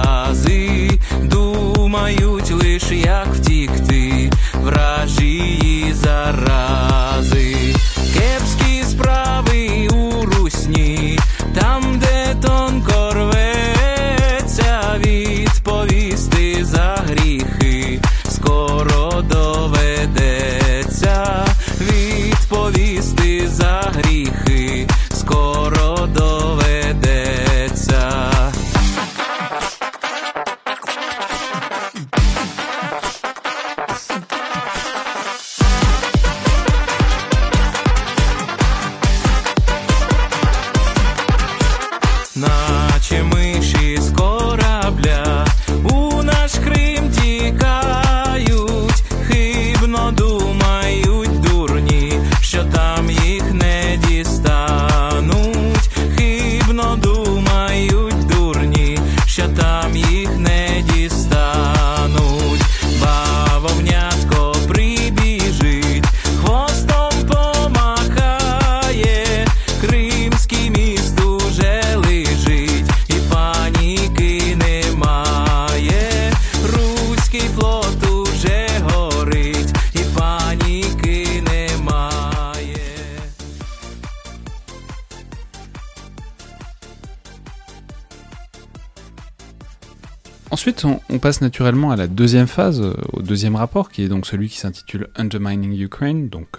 [91.22, 94.58] passe naturellement à la deuxième phase, euh, au deuxième rapport, qui est donc celui qui
[94.58, 96.58] s'intitule Undermining Ukraine, donc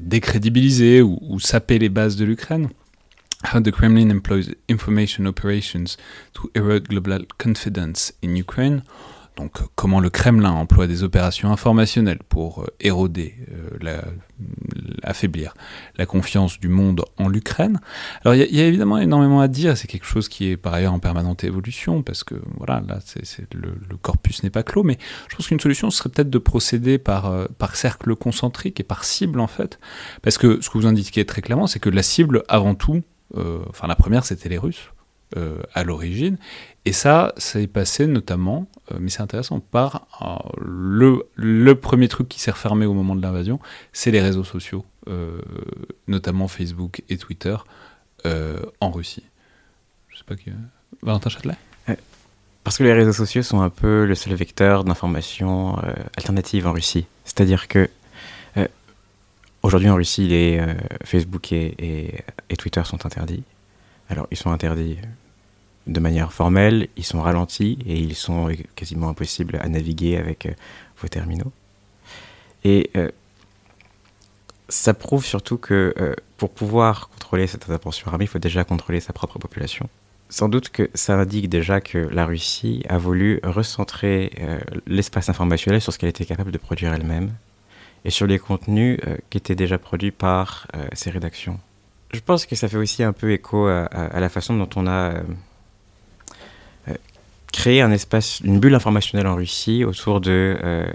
[0.00, 2.68] décrédibiliser ou, ou, saper les bases de l'Ukraine.
[3.54, 5.96] How the Kremlin employs information operations
[6.32, 8.82] to erode global confidence in Ukraine.
[9.38, 13.36] Donc comment le Kremlin emploie des opérations informationnelles pour euh, éroder,
[13.84, 14.02] euh,
[15.04, 15.54] affaiblir
[15.96, 17.78] la confiance du monde en l'Ukraine?
[18.24, 20.92] Alors il y, a évidemment énormément à dire, c'est quelque chose qui est par ailleurs
[20.92, 22.98] en permanente évolution, parce que voilà, là
[23.52, 27.26] le, corpus n'est pas clos, mais je pense qu'une solution serait peut-être de procéder par,
[27.26, 29.78] euh, par cercle concentrique et par cible en fait,
[30.20, 33.02] parce que ce que vous indiquez très clairement, c'est que la cible avant tout,
[33.36, 34.90] enfin la première c'était les Russes,
[35.74, 36.38] à l'origine.
[36.84, 42.28] Et ça, ça est passé notamment, euh, mais c'est intéressant, par euh, le, premier truc
[42.28, 43.60] qui s'est refermé au moment de l'invasion,
[43.92, 44.84] c'est les réseaux sociaux,
[46.06, 47.56] notamment Facebook et Twitter,
[48.24, 49.24] en Russie.
[50.08, 50.50] Je sais pas qui.
[51.02, 51.56] Valentin Châtelet
[52.64, 55.76] Parce que les réseaux sociaux sont un peu le seul vecteur d'information
[56.16, 57.06] alternative en Russie.
[57.24, 57.88] C'est-à-dire que
[59.62, 60.62] aujourd'hui en Russie, les
[61.04, 63.44] Facebook et, et Twitter sont interdits.
[64.10, 64.98] Alors, ils sont interdits
[65.88, 70.52] de manière formelle, ils sont ralentis et ils sont quasiment impossibles à naviguer avec euh,
[71.00, 71.50] vos terminaux.
[72.62, 73.10] Et euh,
[74.68, 79.00] ça prouve surtout que euh, pour pouvoir contrôler cette attention armée, il faut déjà contrôler
[79.00, 79.88] sa propre population.
[80.28, 84.30] Sans doute que ça indique déjà que la Russie a voulu recentrer
[84.86, 87.32] l'espace informationnel sur ce qu'elle était capable de produire elle-même
[88.04, 91.58] et sur les contenus qui étaient déjà produits par ses rédactions.
[92.12, 95.14] Je pense que ça fait aussi un peu écho à, la façon dont on a
[97.52, 100.86] créé un espace, une bulle informationnelle en Russie autour de euh,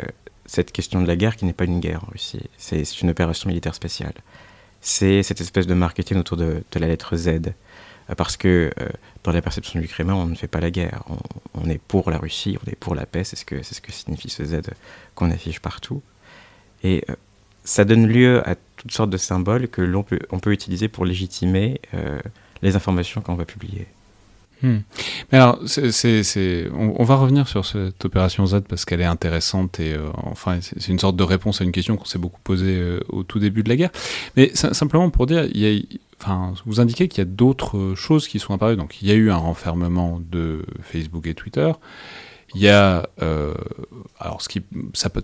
[0.46, 2.50] cette question de la guerre qui n'est pas une guerre en Russie.
[2.58, 4.14] C'est une opération militaire spéciale.
[4.82, 7.54] C'est cette espèce de marketing autour de, la lettre Z.
[8.18, 8.70] Parce que
[9.24, 11.04] dans la perception du Kremlin, on ne fait pas la guerre.
[11.54, 13.24] On, est pour la Russie, on est pour la paix.
[13.24, 14.62] C'est ce que, signifie ce Z
[15.16, 16.02] qu'on affiche partout.
[16.84, 17.06] Et
[17.64, 22.20] ça donne lieu à toutes sortes de symboles que l'on peut, utiliser pour légitimer euh,
[22.62, 23.88] les informations qu'on va publier.
[24.64, 24.78] Hmm.
[25.32, 25.60] Mais alors,
[26.74, 30.88] on, va revenir sur cette opération Z parce qu'elle est intéressante et euh, enfin, c'est,
[30.88, 33.62] une sorte de réponse à une question qu'on s'est beaucoup posée euh, au tout début
[33.64, 33.92] de la guerre.
[34.38, 35.46] Mais simplement pour dire,
[36.66, 38.78] vous indiquez qu'il y a d'autres choses qui sont apparues.
[38.78, 41.72] Donc, il y a eu un renfermement de Facebook et Twitter.
[42.56, 43.54] Il y a, euh,
[44.20, 44.42] alors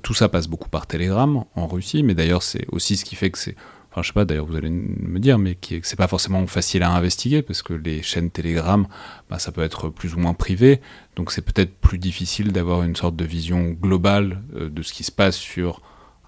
[0.01, 3.29] tout ça passe beaucoup par Telegram en Russie, mais d'ailleurs c'est aussi ce qui fait
[3.29, 3.55] que c'est,
[3.91, 6.83] enfin je sais pas, d'ailleurs vous allez me dire, mais qui, c'est pas forcément facile
[6.83, 8.87] à investiguer parce que les chaînes Telegram,
[9.29, 10.81] bah, ça peut être plus ou moins privé,
[11.15, 15.03] donc c'est peut-être plus difficile d'avoir une sorte de vision globale euh, de ce qui
[15.03, 15.81] se passe sur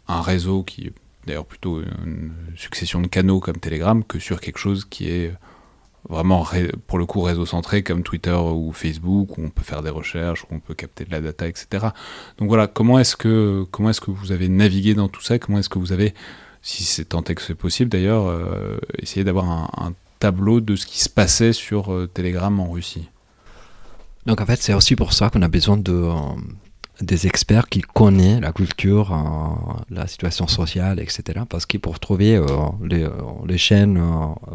[0.08, 0.94] un réseau qui est
[1.26, 5.34] d'ailleurs plutôt une succession de canaux comme Telegram que sur quelque chose qui est
[6.10, 6.46] vraiment
[6.88, 10.44] pour le coup réseau centré comme Twitter ou Facebook où on peut faire des recherches,
[10.44, 11.88] où on peut capter de la data, etc.
[12.38, 15.40] Donc voilà, comment est-ce que comment est-ce que vous avez navigué dans tout ça?
[15.40, 16.14] Comment est-ce que vous avez,
[16.62, 21.02] si c'est tant que c'est possible d'ailleurs, euh, essayé d'avoir un, tableau de ce qui
[21.02, 23.10] se passait sur euh, Telegram en Russie
[24.28, 26.14] Donc en fait, c'est aussi pour ça qu'on a besoin de euh,
[27.02, 31.42] des experts qui connaissent la culture, euh, la situation sociale, etc.
[31.50, 32.40] Parce que pour trouver
[32.84, 34.00] les, chaînes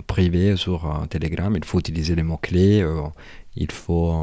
[0.07, 0.81] privées sur
[1.11, 2.87] Telegram, il faut utiliser les mots-clés,
[3.57, 4.15] il, faut,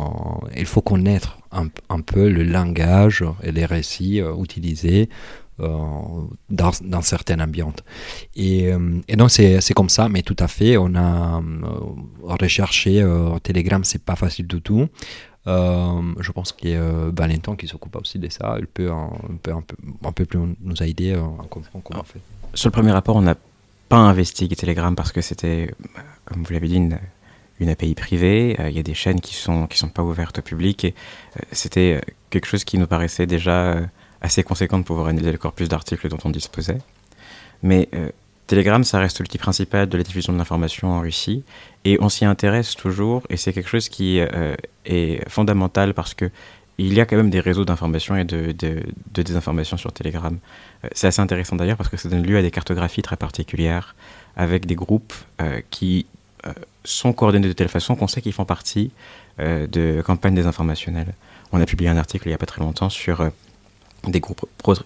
[0.55, 5.09] il faut connaître un, peu le langage et les récits utilisés
[5.60, 7.84] dans, dans certaines ambiantes.
[8.36, 8.72] Et,
[9.08, 11.41] et donc c'est comme ça, mais tout à fait, on a
[12.24, 13.06] recherché
[13.43, 14.89] Telegram, c'est pas facile du tout.
[15.45, 18.56] Euh, je pense qu'il y a euh, Valentin qui s'occupe aussi de ça.
[18.60, 21.24] Il peut un, peu, un, peu, plus nous aider euh,
[22.06, 22.22] fait.
[22.54, 23.36] Sur le premier rapport, on n'a
[23.89, 25.74] pas investigué Telegram parce que c'était,
[26.26, 26.97] comme vous l'avez dit, une,
[27.60, 28.56] une, API privée.
[28.60, 30.95] Il y a des chaînes qui ne sont, qui sont pas ouvertes au public et
[31.51, 33.82] c'était quelque chose qui nous paraissait déjà
[34.24, 36.80] assez conséquent de pouvoir analyser le corpus d'articles dont on disposait.
[37.61, 37.88] Mais
[38.47, 41.43] Telegram, ça reste l'outil principal de la diffusion de l'information en Russie
[41.86, 44.55] et on s'y intéresse toujours et c'est quelque chose qui euh,
[44.86, 46.30] est fondamental parce que
[46.78, 48.84] il y a quand même des réseaux d'information et de, de,
[49.21, 50.38] désinformation sur Telegram.
[50.84, 53.95] Euh, c'est assez intéressant d'ailleurs parce que ça donne lieu à des cartographies très particulières
[54.36, 56.05] avec des groupes euh, qui
[56.84, 58.91] sont coordonnés de telle façon qu'on sait qu'ils font partie
[59.39, 61.13] de campagnes désinformationnelles.
[61.53, 63.32] On a publié un article il n'y a pas très longtemps sur
[64.08, 64.45] des groupes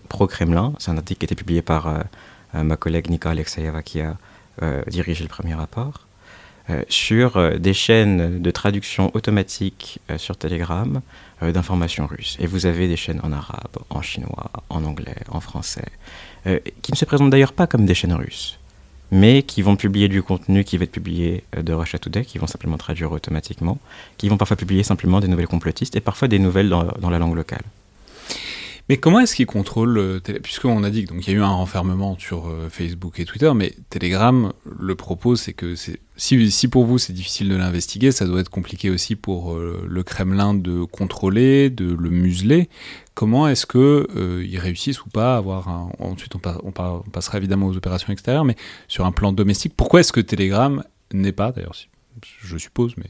[0.09, 0.73] pro-Kremlin.
[0.79, 4.17] c'est un article qui a été publié par euh, ma collègue Nika Alexeyeva qui a
[4.61, 6.05] euh, dirigé le premier rapport,
[6.69, 11.01] euh, sur des chaînes de traduction automatique sur Telegram
[11.41, 12.35] d'informations russes.
[12.39, 15.85] Et vous avez des chaînes en arabe, en chinois, en anglais, en français,
[16.81, 18.57] qui ne se présentent d'ailleurs pas comme des chaînes russes,
[19.11, 22.37] mais qui vont publier du contenu qui va être publié euh, de Russia Today, qui
[22.37, 23.79] vont simplement traduire automatiquement,
[24.17, 27.35] qui vont parfois publier simplement des nouvelles complotistes et parfois des nouvelles dans la langue
[27.35, 27.63] locale.
[28.89, 32.17] Mais comment est-ce qu'ils contrôlent euh, Puisqu'on a dit qu'il y a eu un renfermement
[32.17, 35.75] sur euh, Facebook et Twitter, mais Telegram, le propos, c'est que
[36.15, 40.03] si, pour vous c'est difficile de l'investiguer, ça doit être compliqué aussi pour euh, le
[40.03, 42.69] Kremlin de contrôler, de le museler.
[43.13, 45.67] Comment est-ce qu'ils réussissent ou pas à avoir.
[45.99, 48.55] Ensuite, on, on, passera évidemment aux opérations extérieures, mais
[48.87, 51.75] sur un plan domestique, pourquoi est-ce que Telegram n'est pas, d'ailleurs,
[52.21, 53.09] je suppose, mais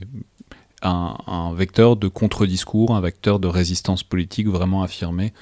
[0.81, 5.33] un, un, vecteur de contre-discours, un vecteur de résistance politique vraiment affirmé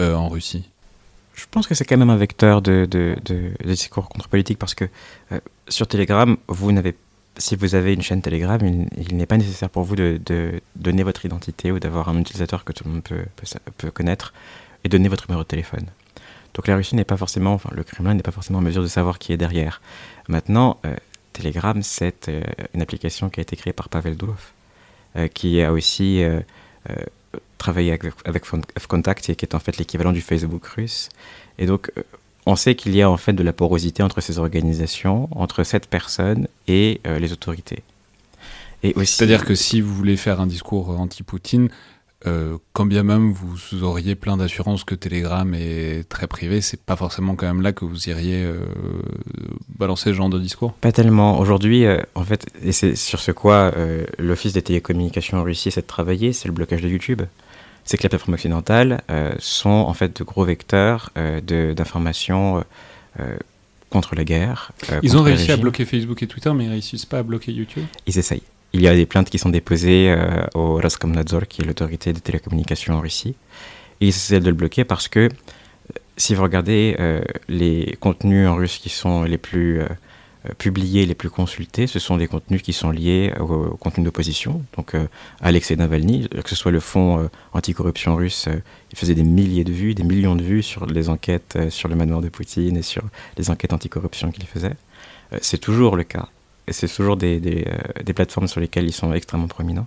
[0.00, 0.68] euh, en Russie
[1.34, 2.88] Je pense que c'est quand même un vecteur de,
[3.64, 4.86] discours contre-politique parce que
[5.32, 6.94] euh, sur Telegram, vous n'avez
[7.36, 8.60] si vous avez une chaîne Telegram,
[8.96, 12.72] il, n'est pas nécessaire pour vous de, donner votre identité ou d'avoir un utilisateur que
[12.72, 13.24] tout le monde peut,
[13.76, 14.34] peut, connaître
[14.82, 15.86] et donner votre numéro de téléphone.
[16.54, 18.88] Donc la Russie n'est pas forcément, enfin le Kremlin n'est pas forcément en mesure de
[18.88, 19.80] savoir qui est derrière.
[20.26, 20.96] Maintenant, euh,
[21.32, 22.28] Telegram, c'est
[22.74, 24.50] une application qui a été créée par Pavel Durov,
[25.34, 26.24] qui a aussi
[27.58, 31.08] travailler avec, avec Fcontact, qui est en fait l'équivalent du Facebook russe.
[31.58, 32.02] Et donc, euh,
[32.46, 35.86] on sait qu'il y a en fait de la porosité entre ces organisations, entre cette
[35.86, 37.82] personne et euh, les autorités.
[38.82, 41.68] C'est-à-dire que si vous voulez faire un discours anti-Poutine,
[42.26, 46.96] euh, quand bien même vous auriez plein d'assurances que Telegram est très privé, c'est pas
[46.96, 48.58] forcément quand même là que vous iriez euh,
[49.78, 50.72] balancer ce genre de discours?
[50.72, 51.38] Pas tellement.
[51.38, 53.72] Aujourd'hui, euh, en fait, et c'est sur ce quoi
[54.18, 57.22] l'Office des télécommunications en Russie essaie de travailler, c'est le blocage de YouTube.
[57.84, 59.00] C'est que les plateformes occidentales
[59.38, 61.10] sont en fait de gros vecteurs
[61.74, 62.62] d'informations
[63.88, 64.72] contre la guerre.
[65.02, 67.84] ils ont réussi à bloquer Facebook et Twitter, mais ils réussissent pas à bloquer YouTube?
[68.06, 68.42] Ils essayent.
[68.74, 72.20] Il y a des plaintes qui sont déposées euh, au Roskomnadzor, qui est l'autorité des
[72.20, 73.34] télécommunications en Russie.
[74.00, 75.28] Et ils essaient de le bloquer parce que euh,
[76.18, 79.80] si vous regardez euh, les contenus en russe qui sont les plus
[80.56, 84.62] publiés, les plus consultés, ce sont des contenus qui sont liés au, contenu d'opposition.
[84.76, 84.94] Donc
[85.40, 88.48] Alexei Navalny, que ce soit le fonds anticorruption russe,
[88.92, 91.96] il faisait des milliers de vues, des millions de vues sur les enquêtes sur le
[91.96, 93.02] manoir de Poutine et sur
[93.36, 94.76] les enquêtes anticorruption qu'il faisait.
[95.42, 96.28] C'est toujours le cas
[96.72, 99.86] c'est toujours des, euh, des, plateformes sur lesquelles ils sont extrêmement prominents.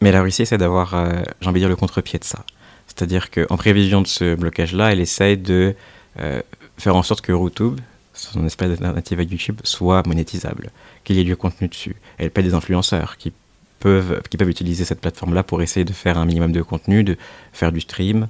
[0.00, 2.44] Mais la Russie essaie d'avoir, euh, j'ai envie de dire, le contre-pied de ça.
[2.86, 5.74] C'est-à-dire qu'en prévision de ce blocage-là, elle essaie de
[6.18, 6.40] euh,
[6.76, 7.80] faire en sorte que YouTube,
[8.14, 10.70] son espèce d'alternative à YouTube, soit monétisable,
[11.04, 11.96] qu'il y ait du contenu dessus.
[12.18, 13.32] Elle paie des influenceurs qui
[13.80, 17.16] peuvent, qui peuvent utiliser cette plateforme-là pour essayer de faire un minimum de contenu, de
[17.52, 18.26] faire du stream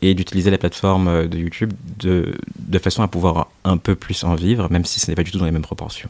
[0.00, 4.34] et d'utiliser la plateforme de YouTube de, de façon à pouvoir un peu plus en
[4.34, 6.08] vivre, même si ce n'est pas du tout dans les mêmes proportions.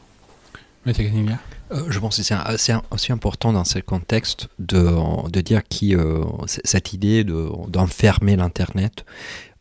[1.73, 6.25] Euh, je pense que c'est aussi important dans ce contexte de, de dire que euh,
[6.47, 9.05] cette idée d'enfermer l'Internet,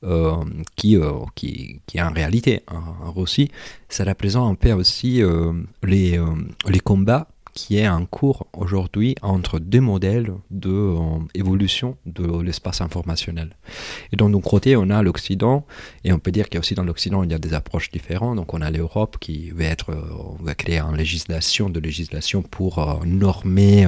[0.03, 0.35] euh,
[0.75, 0.95] qui,
[1.35, 3.49] qui, qui, est en réalité en, Russie,
[3.89, 5.21] ça représente un peu aussi
[5.83, 6.21] les,
[6.67, 7.27] les combats
[7.57, 13.49] qui est en cours aujourd'hui entre deux modèles d'évolution de, euh, de l'espace informationnel.
[14.11, 15.65] Et donc d'un côté, on a l'Occident,
[16.03, 17.89] et on peut dire qu'il y a aussi dans l'Occident, il y a des approches
[17.89, 18.35] différentes.
[18.35, 20.03] Donc on a l'Europe qui va, être, euh,
[20.39, 23.87] va créer une législation de législation pour euh, normer,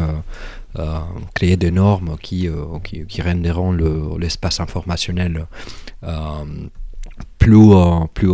[1.36, 2.48] créer des normes qui,
[2.84, 3.72] qui, qui rendront
[4.18, 5.46] l'espace informationnel
[7.38, 7.72] plus,
[8.14, 8.32] plus,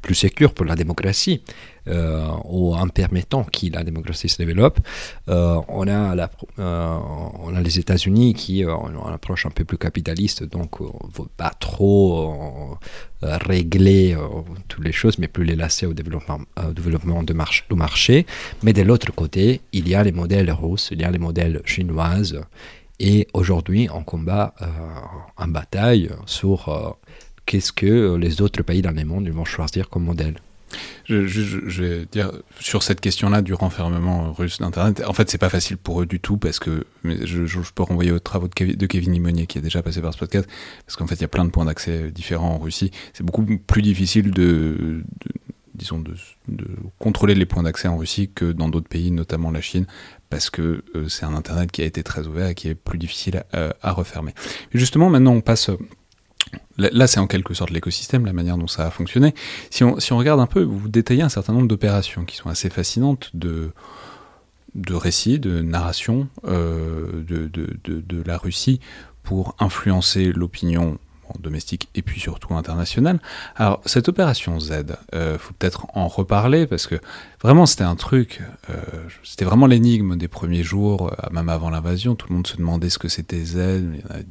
[0.00, 1.42] plus sécure pour la démocratie
[1.86, 4.78] euh, en permettant que la démocratie se développe.
[5.28, 6.98] Euh, on, a la, euh,
[7.42, 11.12] on a les États-Unis qui ont une approche un peu plus capitaliste, donc on ne
[11.12, 12.78] veut pas trop
[13.20, 14.16] régler
[14.68, 16.40] toutes les choses, mais plus les laisser au développement,
[16.74, 18.26] développement de du marché.
[18.62, 21.60] Mais de l'autre côté, il y a les modèles russes, il y a les modèles
[21.66, 22.40] chinoises.
[22.98, 24.54] Et aujourd'hui, on combat
[25.36, 26.96] en bataille sur
[27.46, 30.36] qu'est-ce que les autres pays dans le monde vont choisir comme modèle.
[31.06, 35.02] Je, vais dire sur cette question-là du renfermement russe d'Internet.
[35.06, 38.18] En fait, c'est pas facile pour eux du tout parce que je, peux renvoyer aux
[38.18, 38.86] travaux de Kevin, de
[39.44, 40.48] qui est déjà passé par ce podcast
[40.86, 42.90] parce qu'en fait, il y a plein de points d'accès différents en Russie.
[43.12, 45.02] C'est beaucoup plus difficile de,
[45.74, 46.14] disons de,
[46.98, 49.86] contrôler les points d'accès en Russie que dans d'autres pays, notamment la Chine,
[50.30, 52.98] parce que euh, c'est un Internet qui a été très ouvert et qui est plus
[52.98, 54.32] difficile à, refermer.
[54.72, 55.70] Justement, maintenant, on passe
[56.76, 59.32] Là, c'est en quelque sorte l'écosystème, la manière dont ça a fonctionné.
[59.70, 62.48] Si on, si on regarde un peu, vous détaillez un certain nombre d'opérations qui sont
[62.48, 63.70] assez fascinantes, de,
[64.74, 68.80] de récits, de narrations euh, de, de, de, la Russie
[69.22, 70.98] pour influencer l'opinion
[71.38, 73.18] domestique et puis surtout internationale.
[73.56, 74.84] Alors, cette opération Z,
[75.14, 76.96] euh, faut peut-être en reparler parce que
[77.42, 78.74] vraiment, c'était un truc, euh,
[79.22, 82.14] c'était vraiment l'énigme des premiers jours, même avant l'invasion.
[82.14, 83.56] Tout le monde se demandait ce que c'était Z.
[83.56, 84.22] Il y en a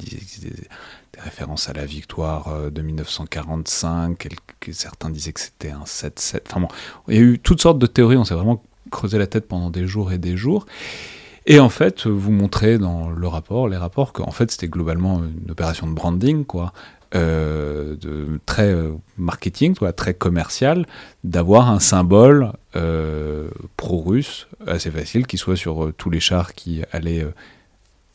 [1.14, 4.28] des références à la victoire de 1945.
[4.72, 6.41] certains disaient que c'était un 7-7.
[6.49, 6.68] Enfin bon,
[7.07, 8.18] il y a eu toutes sortes de théories.
[8.18, 10.66] On s'est vraiment creusé la tête pendant des jours et des jours.
[11.45, 15.51] Et en fait, vous montrez dans le rapport, les rapports, qu'en fait c'était globalement une
[15.51, 16.72] opération de branding, quoi,
[17.16, 17.95] euh,
[18.45, 20.86] très euh, marketing, quoi, très commercial,
[21.24, 27.26] d'avoir un symbole euh, pro-russe assez facile qui soit sur tous les chars qui allaient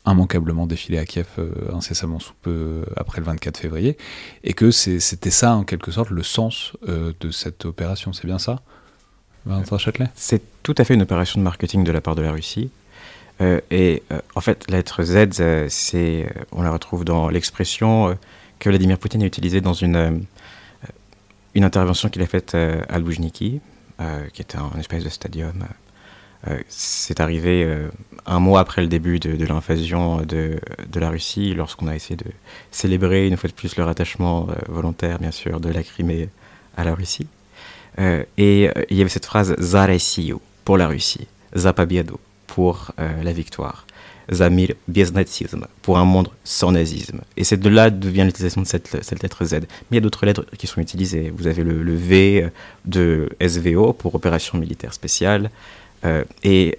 [0.05, 1.27] immanquablement défiler à Kiev
[1.71, 3.97] incessamment sous peu après le 24 février,
[4.43, 8.61] et que c'était ça en quelque sorte le sens de cette opération, c'est bien ça
[10.15, 12.71] C'est tout à fait une opération de marketing de la part de la Russie.
[13.39, 14.03] et
[14.35, 18.17] en fait, la lettre Z, c'est, on la retrouve dans l'expression
[18.59, 20.11] que Vladimir Poutine a utilisé dans une, euh,
[21.55, 23.61] une intervention qu'il a faite euh, à Loujniki,
[23.99, 25.63] euh, qui était un, espèce de stadium.
[26.47, 27.89] Euh, c'est arrivé euh,
[28.25, 30.59] un mois après le début de, l'invasion de,
[30.95, 32.25] la Russie, lorsqu'on a essayé de
[32.71, 36.29] célébrer une fois de plus le rattachement euh, volontaire, bien sûr, de la Crimée
[36.77, 37.27] à la Russie.
[37.97, 39.87] et il y avait cette phrase Za
[40.63, 41.73] pour la Russie, Za
[42.47, 43.85] pour la victoire.
[44.31, 47.21] Zamir biesnatisme, pour un monde sans nazisme.
[47.35, 49.53] Et c'est de là devient l'utilisation de cette, lettre Z.
[49.53, 51.33] Mais il y a d'autres lettres qui sont utilisées.
[51.35, 52.47] Vous avez le, le, V
[52.85, 55.49] de SVO pour opération militaire spéciale.
[56.05, 56.77] Euh, et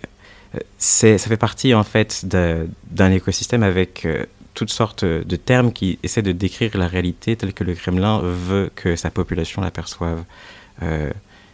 [0.54, 5.98] euh, ça fait partie en fait d'un écosystème avec euh, toutes sortes de termes qui
[6.02, 10.24] essaient de décrire la réalité telle que le Kremlin veut que sa population l'aperçoive.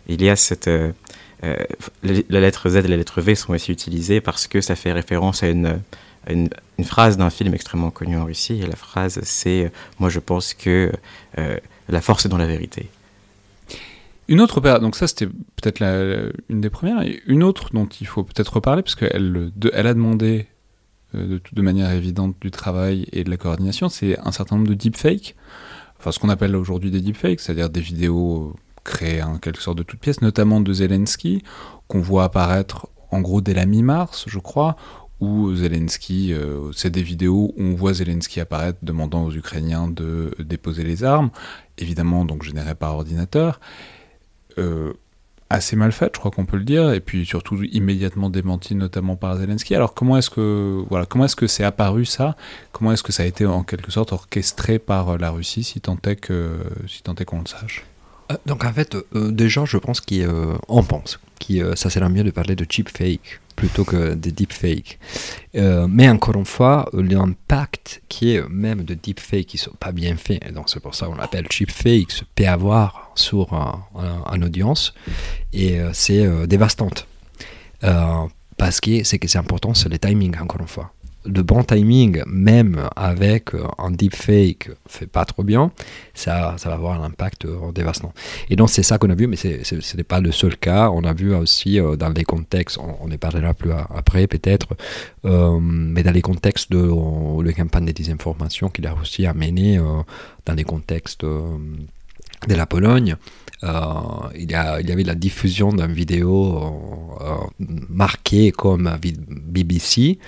[0.09, 0.71] il y a cette
[1.43, 5.43] la lettre Z et la lettre V sont aussi utilisées parce que ça fait référence
[5.43, 5.79] à une,
[6.85, 8.65] phrase d'un film extrêmement connu en Russie.
[8.67, 10.91] La phrase, c'est Moi, je pense que
[11.89, 12.89] la force est dans la vérité.
[14.29, 15.83] Une autre opération, donc ça c'était peut-être
[16.49, 19.95] une des premières, et une autre dont il faut peut-être reparler, parce qu'elle elle a
[19.95, 20.49] demandé
[21.15, 24.75] euh, de, manière évidente du travail et de la coordination, c'est un certain nombre de
[24.75, 25.37] deepfakes,
[25.99, 29.83] enfin ce qu'on appelle aujourd'hui des deepfakes, c'est-à-dire des vidéos créé en quelque sorte de
[29.83, 31.43] toute pièce, notamment de Zelensky,
[31.89, 34.77] qu'on voit apparaître en gros dès la mi-mars, je crois,
[35.21, 40.35] où Zelensky, euh, c'est des vidéos où on voit Zelensky apparaître demandant aux Ukrainiens de
[40.39, 41.31] déposer les armes,
[41.79, 43.61] évidemment donc générées par ordinateur.
[44.59, 44.93] Euh,
[45.49, 49.15] assez mal faite, je crois qu'on peut le dire, et puis surtout immédiatement démenti, notamment
[49.17, 49.75] par Zelensky.
[49.77, 52.37] Alors comment est-ce que voilà, comment est-ce que c'est apparu ça?
[52.73, 55.99] Comment est-ce que ça a été en quelque sorte orchestré par la Russie, si tant
[56.05, 57.85] est que si tant est qu'on le sache?
[57.85, 57.96] euh,
[58.47, 62.31] donc en fait, euh, déjà, je pense qu'on euh, pense que ça sera mieux de
[62.31, 64.99] parler de cheap fake plutôt que de deep fake.
[65.55, 70.17] mais encore une fois, l'impact qui est même de deep fake qui sont pas bien
[70.17, 74.93] faits, donc c'est pour ça qu'on l'appelle cheap fake, peut avoir sur un, audience
[75.55, 77.07] et c'est dévastante.
[78.59, 80.93] parce que c'est que c'est important, c'est le timing encore une fois
[81.27, 85.71] le bon timing, même avec euh, un deepfake fait pas trop bien,
[86.15, 88.13] ça, ça va avoir un impact euh, dévastant.
[88.51, 90.91] Et donc c'est ça qu'on a vu, mais ce n'est pas le seul cas.
[90.91, 94.69] On a vu aussi euh, dans les contextes, on, on parlera plus après peut-être,
[95.25, 99.79] mais dans les contextes de, de campagne de désinformation qu'il a aussi amené
[100.45, 103.17] dans les contextes de la Pologne.
[103.63, 106.73] Il, y a, il, y avait la diffusion d'une vidéo
[107.89, 110.19] marquée comme BBC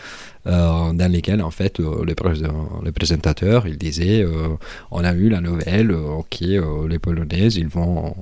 [0.46, 4.56] euh, dans lesquels en fait euh, le, présentateur il disait euh,
[4.90, 5.94] on a eu la nouvelle
[6.30, 8.14] que les Polonaises ils vont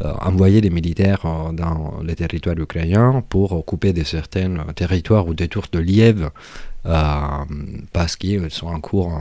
[0.00, 1.22] envoyer des militaires
[1.52, 6.30] dans les territoires ukrainiens pour occuper de certains territoires ou détours de Lièvre euh,
[6.82, 9.12] parce que c'est en cours,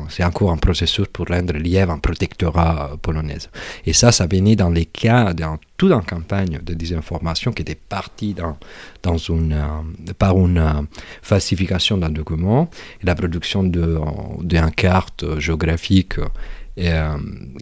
[0.51, 3.49] un processus pour rendre Lièvre un protectorat polonaise.
[3.85, 7.75] Et ça, ça venait dans les cas, dans toute une campagne de désinformation qui était
[7.75, 8.57] partie dans,
[9.03, 10.81] dans une, euh, par une euh,
[11.21, 12.69] falsification d'un document
[13.01, 16.15] et la production d'une carte géographique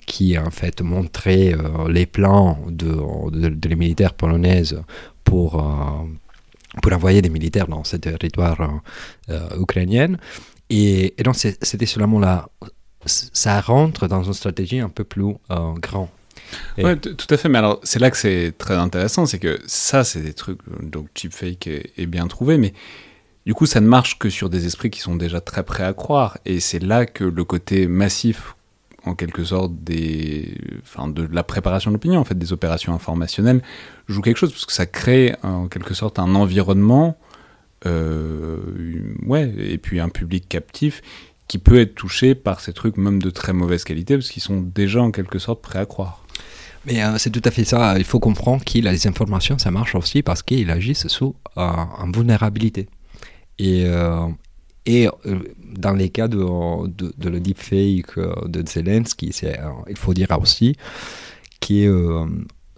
[0.06, 1.56] qui en fait montrait
[1.90, 4.80] les plans de, de, militaires polonaises
[5.24, 5.60] pour
[6.82, 8.68] pour envoyer des militaires dans ce territoire euh,
[9.34, 10.16] euh, ukrainien.
[10.70, 12.50] Et, donc, c'était seulement là.
[13.06, 16.10] Ça rentre dans une stratégie un peu plus euh, grande.
[16.78, 17.50] Oui, tout à fait.
[17.50, 21.08] Mais alors, c'est là que c'est très intéressant, c'est que ça, c'est des trucs, donc
[21.30, 22.74] fake est, est, bien trouvé, mais
[23.46, 25.94] du coup, ça ne marche que sur des esprits qui sont déjà très prêts à
[25.94, 26.38] croire.
[26.46, 28.57] Et c'est là que le côté massif
[29.08, 33.62] en quelque sorte des, enfin, de la préparation de l'opinion, en fait, des opérations informationnelles,
[34.08, 37.18] joue quelque chose, parce que ça crée en quelque sorte un environnement,
[37.86, 38.58] euh,
[39.26, 41.02] ouais, et puis un public captif
[41.48, 44.62] qui peut être touché par ces trucs même de très mauvaise qualité, parce qu'ils sont
[44.62, 46.24] déjà en quelque sorte prêts à croire.
[46.86, 47.96] Mais euh, c'est tout à fait ça.
[47.98, 51.70] Il faut comprendre que les informations, ça marche aussi parce qu'ils agissent sous euh,
[52.14, 52.88] vulnérabilité.
[53.60, 53.86] Et,
[54.88, 55.08] Et
[55.78, 56.38] dans les cas de,
[56.88, 58.18] de, de le deepfake
[58.48, 59.36] de Zelensky,
[59.90, 60.76] il faut dire aussi
[61.60, 62.26] que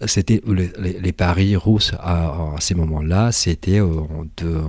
[0.07, 4.62] c'était les, paris russes à, à ces moments-là, c'était de,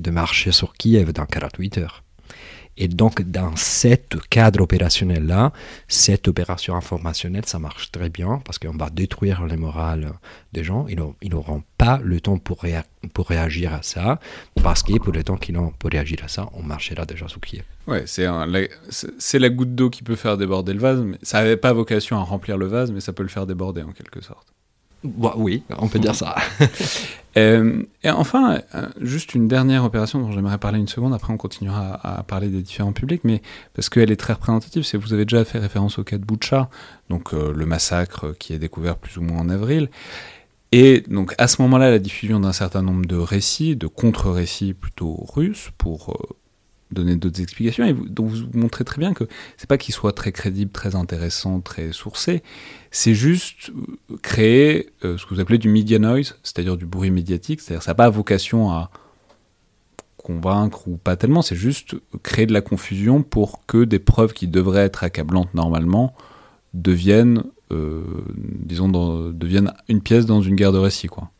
[0.00, 2.02] de marcher sur Kiev dans 48 heures.
[2.78, 3.96] Et donc, dans ce
[4.30, 5.52] cadre opérationnel-là,
[5.88, 10.12] cette opération informationnelle, ça marche très bien parce qu'on va détruire le moral
[10.52, 10.86] des gens.
[10.88, 12.64] Ils n'auront pas le temps pour,
[13.12, 14.18] pour réagir à ça
[14.62, 17.40] parce que pour le temps qu'ils ont pour réagir à ça, on marchera déjà sous
[17.40, 17.64] Kiev.
[17.86, 21.00] Ouais, c'est la, la goutte d'eau qui peut faire déborder le vase.
[21.00, 23.82] Mais ça n'avait pas vocation à remplir le vase, mais ça peut le faire déborder
[23.82, 24.48] en quelque sorte.
[25.04, 26.36] Bah, oui, on peut dire ça.
[27.38, 31.38] Euh, et enfin, euh, juste une dernière opération dont j'aimerais parler une seconde, après on
[31.38, 33.40] continuera à, parler des différents publics, mais
[33.72, 36.68] parce qu'elle est très représentative, c'est vous avez déjà fait référence au cas de Boucha,
[37.08, 39.88] donc euh, le massacre qui est découvert plus ou moins en avril.
[40.72, 45.24] Et donc à ce moment-là, la diffusion d'un certain nombre de récits, de contre-récits plutôt
[45.34, 46.36] russes, pour
[46.92, 49.24] donner d'autres explications, et vous, donc vous montrez très bien que
[49.56, 52.42] c'est pas qu'il soit très crédible, très intéressant, très sourcé,
[52.90, 57.10] c'est juste euh, créer euh, ce que vous appelez du media noise, c'est-à-dire du bruit
[57.10, 58.90] médiatique, c'est-à-dire ça n'a pas vocation à
[60.16, 64.46] convaincre ou pas tellement, c'est juste créer de la confusion pour que des preuves qui
[64.46, 66.14] devraient être accablantes normalement
[66.74, 68.02] deviennent, euh,
[68.34, 71.30] disons, deviennent une pièce dans une guerre de récit, quoi.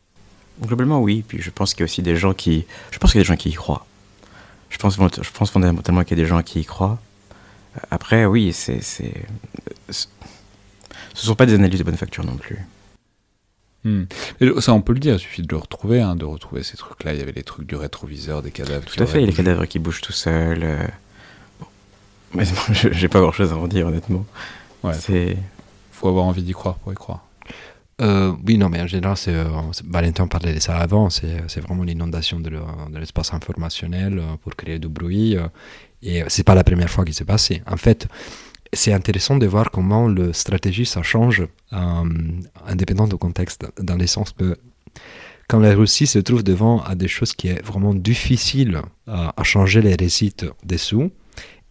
[0.61, 1.23] Globalement, oui.
[1.27, 3.23] Puis je pense qu'il y a aussi des gens qui, je pense qu'il y a
[3.23, 3.85] des gens qui y croient.
[4.73, 6.97] Je pense, je pense fondamentalement qu'il y a des gens qui y croient.
[7.91, 9.13] Après, oui, c'est, c'est,
[9.89, 10.07] ce
[11.13, 12.57] sont pas des analyses de bonne facture non plus.
[13.83, 14.05] Hmm.
[14.59, 17.13] ça, on peut le dire, il suffit de le retrouver, hein, de retrouver ces trucs-là.
[17.13, 18.83] Il y avait les trucs du rétroviseur, des cadavres.
[18.83, 20.63] Tout à fait, les cadavres qui bougent tout seuls.
[20.63, 20.87] Euh...
[21.59, 21.67] Bon.
[22.33, 24.25] Mais j'ai pas grand-chose à en dire, honnêtement.
[24.83, 24.93] Ouais.
[24.93, 25.37] C'est.
[25.91, 27.23] Faut avoir envie d'y croire pour y croire.
[28.01, 29.45] Euh, oui, non, mais en général, c'est, euh,
[29.87, 32.51] Valentin parlait de ça avant, c'est, vraiment l'inondation de,
[32.97, 35.37] l'espace informationnel euh, pour créer du bruit.
[36.01, 37.61] et c'est pas la première fois qu'il s'est passé.
[37.67, 38.07] En fait,
[38.73, 44.31] c'est intéressant de voir comment le stratégie, ça change, indépendant du contexte, dans le sens
[44.31, 44.57] que
[45.47, 49.81] quand la Russie se trouve devant à des choses qui est vraiment difficile à changer
[49.81, 50.35] les récits
[50.65, 51.11] dessous,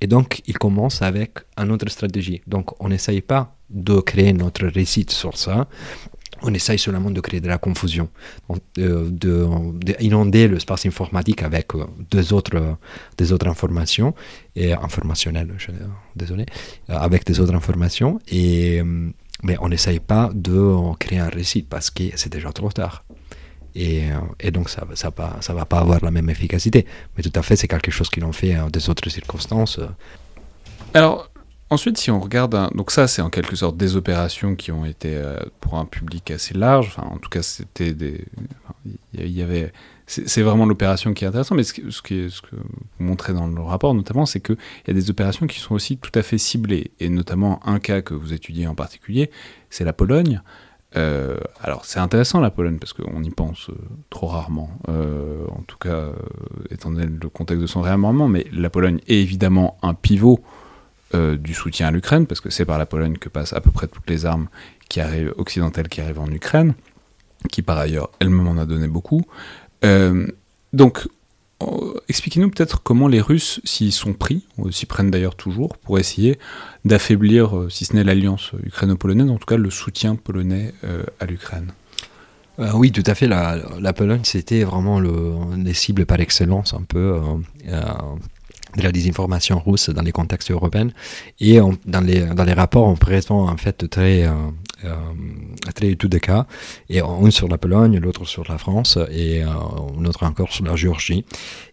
[0.01, 2.43] et donc il commence avec une autre stratégie.
[2.47, 5.69] Donc on n'essaye pas de créer notre récit sur ça,
[6.43, 8.09] on essaye seulement de créer de la confusion,
[8.79, 12.77] euh, d'inonder le l'espace informatique avec euh, deux autres,
[13.17, 14.15] des autres informations,
[14.55, 15.55] et informationnelles,
[16.17, 16.47] désolé,
[16.91, 18.83] euh, avec des autres informations, et,
[19.43, 23.05] mais on n'essaye pas de créer un récit parce que c'est déjà trop tard.
[23.75, 24.03] Et,
[24.39, 26.85] et, donc ça ne ça, ça va pas avoir la même efficacité.
[27.17, 29.81] Mais tout à fait, c'est quelque chose qu'ils ont fait dans des autres circonstances.
[30.93, 31.32] Alors,
[31.73, 35.17] Ensuite, si on regarde, donc ça, c'est en quelque sorte des opérations qui ont été
[35.17, 36.89] euh, pour un public assez large.
[36.89, 38.27] Enfin, en tout cas, c'était des,
[39.15, 39.73] il y, avait,
[40.07, 41.57] c'est vraiment l'opération qui est intéressante.
[41.57, 42.63] Mais ce, que vous
[42.99, 46.11] montrez dans le rapport, notamment, c'est qu'il y a des opérations qui sont aussi tout
[46.15, 49.31] à fait ciblées, et notamment un cas que vous étudiez en particulier,
[49.71, 50.43] c'est la Pologne.
[50.95, 53.75] Euh, alors c'est intéressant la Pologne parce qu'on y pense euh,
[54.11, 56.11] trop rarement, en tout cas
[56.69, 60.45] étant donné le contexte de son réarmement, mais la Pologne est évidemment un pivot
[61.15, 63.71] euh, du soutien à l'Ukraine, parce que c'est par la Pologne que passent à peu
[63.71, 64.49] près toutes les armes
[64.89, 66.75] qui arrivent, occidentales qui arrivent en Ukraine,
[67.51, 69.23] qui par ailleurs elle-même en a donné beaucoup.
[69.85, 70.27] Euh,
[70.73, 71.07] donc,
[71.63, 76.39] euh, expliquez-nous peut-être comment les Russes s'y sont pris, s'y prennent d'ailleurs toujours, pour essayer
[76.85, 80.73] d'affaiblir, si ce n'est l'alliance ukraino-polonaise, en tout cas le soutien polonais
[81.21, 81.73] à l'Ukraine.
[82.75, 83.27] oui, tout à fait.
[83.29, 87.21] La, Pologne, c'était vraiment le, les cibles par excellence, un peu
[88.77, 90.89] de la désinformation russe dans les contextes européens.
[91.41, 94.31] Et dans, les, dans les rapports, on présente en fait très, euh,
[94.85, 94.95] euh,
[95.75, 96.47] très études de cas,
[96.89, 99.49] et une sur la Pologne, l'autre sur la France, et euh,
[99.97, 101.25] une autre encore sur la Géorgie.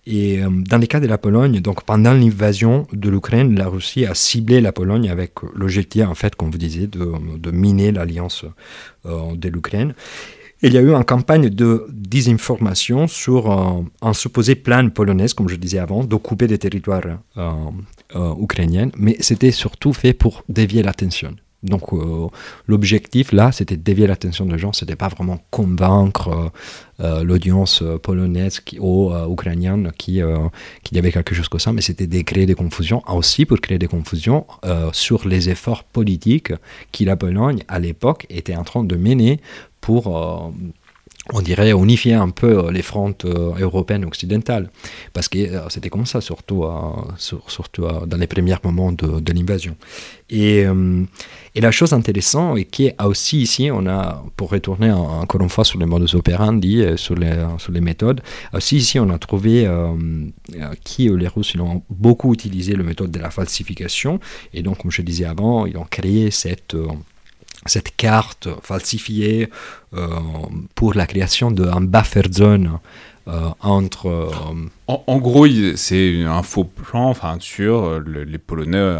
[0.05, 4.05] Et euh, dans les cas de la Pologne, donc pendant l'invasion de l'Ukraine, la Russie
[4.05, 8.45] a ciblé la Pologne avec l'objectif, en fait, comme vous disiez, de, de miner l'alliance
[9.05, 9.93] de l'Ukraine.
[10.61, 15.47] Il y a eu une campagne de désinformation sur euh, un supposé plan polonais, comme
[15.47, 17.03] je disais avant, d'occuper des territoires
[17.37, 17.51] euh,
[18.15, 21.33] euh, ukrainiens, mais c'était surtout fait pour dévier l'attention.
[21.61, 21.89] Donc
[22.67, 26.53] l'objectif là, c'était de dévier l'attention des gens, c'était pas vraiment convaincre
[26.99, 30.21] l'audience polonaise qui, ou ukrainienne qui
[30.83, 33.59] qu'il y avait quelque chose comme ça, mais c'était de créer des confusions, aussi pour
[33.59, 34.45] créer des confusions
[34.93, 36.53] sur les efforts politiques
[36.93, 39.41] que la Pologne à l'époque était en train de mener
[39.97, 40.51] euh,
[41.31, 44.69] on dirait, unifier un peu euh, les frontes euh, européennes occidentales.
[45.13, 45.37] Parce que
[45.69, 46.65] c'était comme ça, surtout,
[47.17, 49.75] surtout dans les premiers moments de, l'invasion.
[50.29, 50.65] Et,
[51.55, 55.85] la chose intéressante, est aussi ici, on a, pour retourner encore une fois sur les
[55.85, 58.21] modus operandi, sur les, sur les méthodes,
[58.53, 59.67] aussi ici, on a trouvé
[60.83, 64.19] qui les Russes ils ont beaucoup utilisé la méthode de la falsification.
[64.53, 66.75] Et donc, comme je disais avant, ils ont créé cette
[67.69, 69.49] cette carte falsifiée
[69.93, 70.07] euh,
[70.75, 72.79] pour la création d'un buffer zone
[73.61, 74.07] entre.
[74.07, 78.97] Euh, en, gros, c'est un faux plan enfin, sur les Polonais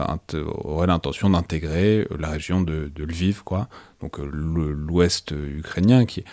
[0.64, 3.68] auraient l'intention d'intégrer la région de, Lviv, quoi.
[4.02, 6.24] Donc l'ouest ukrainien qui,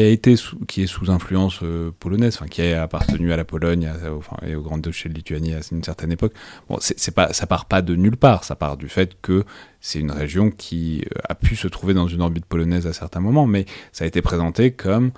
[0.00, 1.60] est sous influence
[2.00, 3.88] polonaise, qui a appartenu à la Pologne
[4.44, 6.32] et au Grand Duché de Lituanie à une certaine époque.
[6.68, 9.44] Bon, c'est pas ça part pas de nulle part, ça part du fait que
[9.80, 13.46] c'est une région qui a pu se trouver dans une orbite polonaise à certains moments,
[13.46, 15.12] mais ça a été présenté comme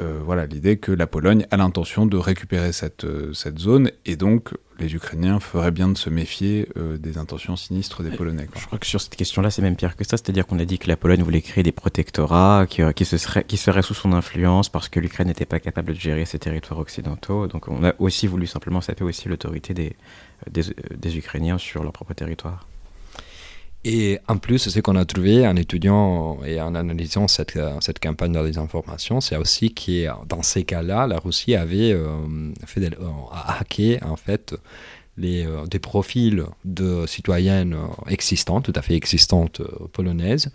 [0.00, 4.16] euh, voilà l'idée que la Pologne a l'intention de récupérer cette, euh, cette zone et
[4.16, 8.48] donc les Ukrainiens feraient bien de se méfier euh, des intentions sinistres des Polonais.
[8.56, 10.80] Je crois que sur cette question-là, c'est même pire que ça, c'est-à-dire qu'on a dit
[10.80, 14.12] que la Pologne voulait créer des protectorats qui, qui, se seraient, qui seraient sous son
[14.12, 17.46] influence parce que l'Ukraine n'était pas capable de gérer ses territoires occidentaux.
[17.46, 19.94] Donc on a aussi voulu simplement saper aussi l'autorité des,
[20.50, 20.62] des,
[20.96, 22.66] des Ukrainiens sur leur propre territoire.
[23.84, 28.32] Et en plus, ce qu'on a trouvé en étudiant et en analysant cette, cette campagne
[28.32, 32.08] de désinformation, c'est aussi que dans ces cas-là, la Russie avait euh,
[32.78, 32.90] euh,
[33.30, 34.54] hacké en fait
[35.18, 37.76] les, euh, des profils de citoyennes
[38.08, 39.60] existantes, tout à fait existantes
[39.92, 40.50] polonaises,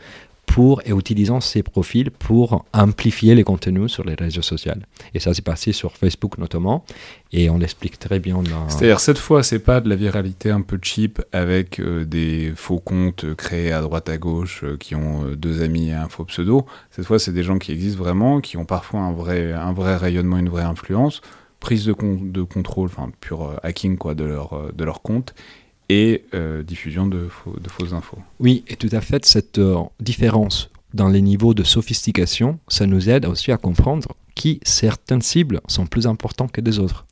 [0.86, 4.74] et utilisant ces profils pour amplifier les contenus sur les réseaux sociaux.
[5.14, 6.84] Et ça s'est passé sur Facebook notamment,
[7.32, 8.42] et on l'explique très bien.
[8.68, 12.80] C'est-à-dire, cette fois, c'est pas de la viralité un peu cheap avec euh, des faux
[12.80, 16.26] comptes créés à droite à gauche euh, qui ont euh, deux amis et un faux
[16.26, 16.66] pseudo.
[16.92, 19.96] Cette fois, c'est des gens qui existent vraiment, qui ont parfois un vrai, un vrai
[19.96, 21.22] rayonnement, une vraie influence,
[21.60, 21.96] prise de,
[22.32, 25.34] de contrôle, enfin, pur hacking quoi, de leur, de leur compte
[25.90, 27.28] et euh, diffusion de,
[27.68, 28.20] fausses infos.
[28.40, 33.10] Oui, et tout à fait, cette euh, différence dans les niveaux de sophistication, ça nous
[33.10, 37.06] aide aussi à comprendre qui certaines cibles sont plus importantes que des autres.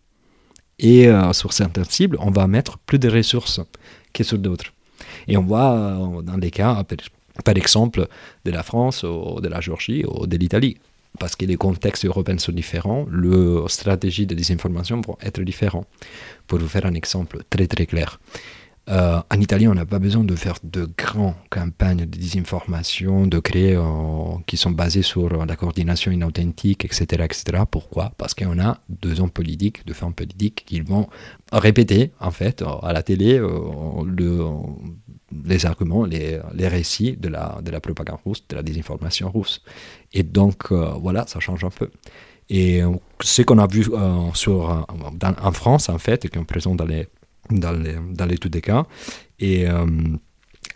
[0.79, 3.59] Et euh, sur certaines cibles, on va mettre plus de ressources
[4.13, 4.73] que sur d'autres.
[5.27, 6.83] Et on voit dans les cas,
[7.43, 8.07] par exemple,
[8.45, 10.77] de la France, ou de la Géorgie ou de l'Italie
[11.19, 15.87] parce que les contextes européens sont différents, les stratégies de désinformation vont être différentes.
[16.45, 18.19] Pour vous faire un exemple très très clair,
[18.89, 23.39] euh, en Italie, on n'a pas besoin de faire de grandes campagnes de désinformation, de
[23.39, 23.83] créer, euh,
[24.45, 27.25] qui sont basées sur la coordination inauthentique, etc.
[27.25, 27.63] etc.
[27.69, 28.13] Pourquoi?
[28.17, 31.07] Parce qu'on a deux hommes politiques, deux femmes politiques qui vont
[31.51, 33.49] répéter, en fait, à la télé, euh,
[34.05, 34.45] le,
[35.43, 39.61] les arguments, les, récits de la, de la propagande russe, de la désinformation russe.
[40.13, 41.89] Et donc, voilà, ça change un peu.
[42.49, 42.81] Et
[43.19, 47.09] ce qu'on a vu en France, en fait, qu'on présente dans les
[47.49, 48.85] dans les, dans les des cas.
[49.39, 49.85] Et euh,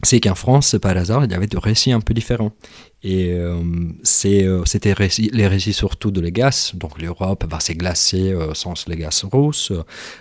[0.03, 2.51] c'est qu'en France, par hasard, il y avait des récits un peu différents.
[3.03, 3.61] Et euh,
[4.25, 4.93] euh, c'était
[5.33, 6.75] les récits surtout de les.
[6.75, 7.73] Donc l'Europe va se
[8.53, 9.71] sans les gaz russes.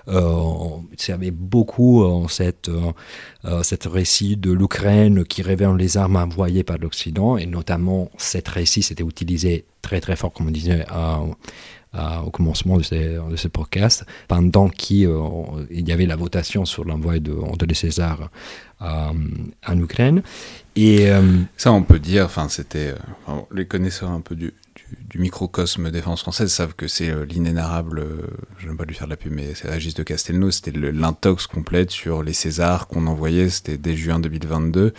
[0.07, 2.71] il y avait beaucoup cette,
[3.63, 7.37] cette récit de l'Ukraine qui révèle les armes envoyées par l'Occident.
[7.37, 10.85] Et notamment, cette récit, c'était utilisé très très fort, comme on disait,
[11.95, 16.85] au commencement de ces, de ces podcasts, pendant qu'il euh, y avait la votation sur
[16.85, 17.35] l'envoi de,
[17.67, 18.31] de César
[18.83, 19.13] euh,
[19.67, 20.23] en Ukraine.
[20.77, 21.23] Et, euh,
[21.57, 22.95] Ça, on peut dire, enfin, c'était.
[23.53, 24.53] les connaisseurs un peu du,
[25.15, 28.07] microcosme défense française savent que c'est l'inénarrable,
[28.59, 30.73] je ne vais pas lui faire de la pub, mais c'est Régis de Castelnau, c'était
[30.73, 34.93] l'intox complète sur les Césars qu'on envoyait, c'était dès juin 2022,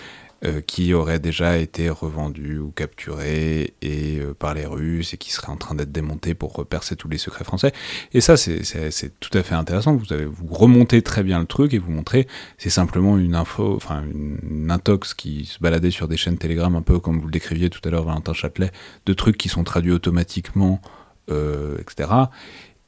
[0.43, 5.31] euh, qui aurait déjà été revendu ou capturé et, euh, par les Russes et qui
[5.31, 7.71] serait en train d'être démonté pour repercer tous les secrets français.
[8.15, 9.95] Et ça, c'est tout à fait intéressant.
[9.95, 12.25] Vous, avez, vous remontez très bien le truc et vous montrez,
[12.57, 16.81] c'est simplement une info, enfin une, intox qui se baladait sur des chaînes Telegram, un
[16.81, 18.71] peu comme vous le décriviez tout à l'heure, Valentin Châtelet,
[19.05, 20.81] de trucs qui sont traduits automatiquement,
[21.29, 22.09] euh, etc.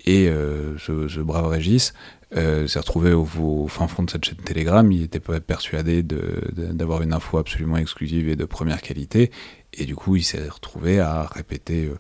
[0.06, 1.94] Et ce, ce, brave Régis
[2.36, 4.90] euh, s'est retrouvé au, fin fond de cette chaîne Telegram.
[4.92, 9.32] Il était pas persuadé d'avoir une info absolument exclusive et de première qualité.
[9.74, 11.98] Et du coup, il s'est retrouvé à répéter, euh,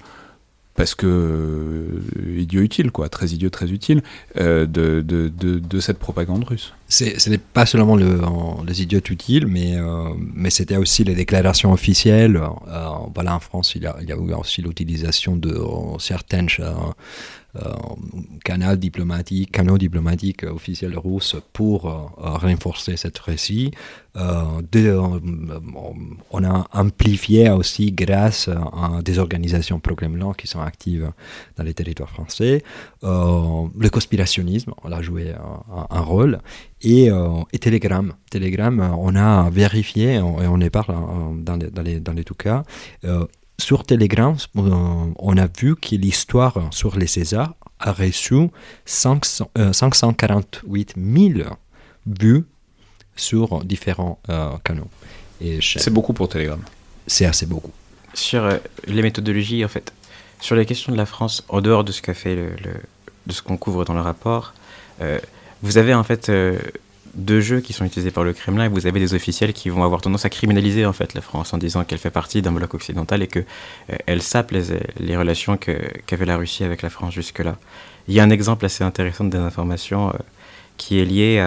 [0.76, 4.01] parce que euh, idiot utile, quoi, très idiot, très utile,
[4.35, 4.65] de,
[5.01, 6.73] de, cette propagande russe.
[6.88, 8.19] Ce n'est pas seulement le,
[8.65, 9.77] les idiots utiles, mais,
[10.49, 12.41] c'était aussi les déclarations officielles
[13.14, 15.60] voilà, en France, il y a, aussi l'utilisation de
[15.99, 16.49] certaines
[17.56, 17.72] euh,
[18.44, 23.70] canaux diplomatiques, canaux diplomatiques officiels russes pour euh, renforcer cette récit.
[24.18, 24.62] Euh,
[26.32, 31.12] on a amplifié aussi grâce à des organisations pro-Kremlin qui sont actives
[31.56, 32.64] dans les territoires français.
[33.04, 35.34] le conspirationnisme, on a joué
[35.90, 36.40] un, rôle.
[36.82, 37.10] Et,
[37.54, 38.14] et, Telegram.
[38.30, 40.96] Telegram, on a vérifié, et on, y parle
[41.44, 42.64] dans les, dans les, dans les tout cas,
[43.60, 48.50] sur Telegram, on a vu que l'histoire sur les Césars a reçu
[48.86, 51.50] 548 000 euh,
[52.08, 52.46] vues
[53.16, 54.90] sur différents euh, canaux.
[55.62, 56.62] C'est beaucoup pour Telegram.
[57.06, 57.72] C'est assez beaucoup.
[58.14, 58.58] Sur euh,
[58.88, 59.94] les méthodologies, en fait,
[60.40, 62.52] sur les questions de la France, en dehors de ce qu'a fait le,
[63.28, 64.54] de ce qu'on couvre dans le rapport,
[65.62, 66.32] vous avez en fait
[67.14, 69.84] deux jeux qui sont utilisés par le Kremlin et vous avez des officiels qui vont
[69.84, 72.73] avoir tendance à criminaliser en fait la France en disant qu'elle fait partie d'un bloc
[72.73, 74.64] occidental et que euh, elle sape les,
[74.99, 77.57] les relations qu'avait la Russie avec la France jusque-là.
[78.07, 80.14] Il y a un exemple assez intéressant de désinformation euh,
[80.77, 81.40] qui est lié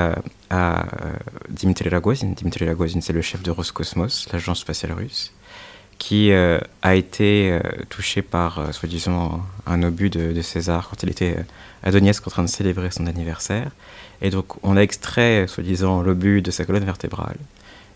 [0.51, 1.13] à, euh,
[1.49, 2.29] Dimitri Rogozin.
[2.29, 5.33] Dimitri Rogozin, c'est le chef de Roscosmos, l'agence spatiale russe,
[5.99, 11.37] qui a été touché par, soi-disant, un obus de, de, César quand il était
[11.83, 13.73] à Donetsk en train de célébrer son anniversaire.
[14.23, 17.37] Et donc, on a extrait, soi-disant, l'obus de sa colonne vertébrale.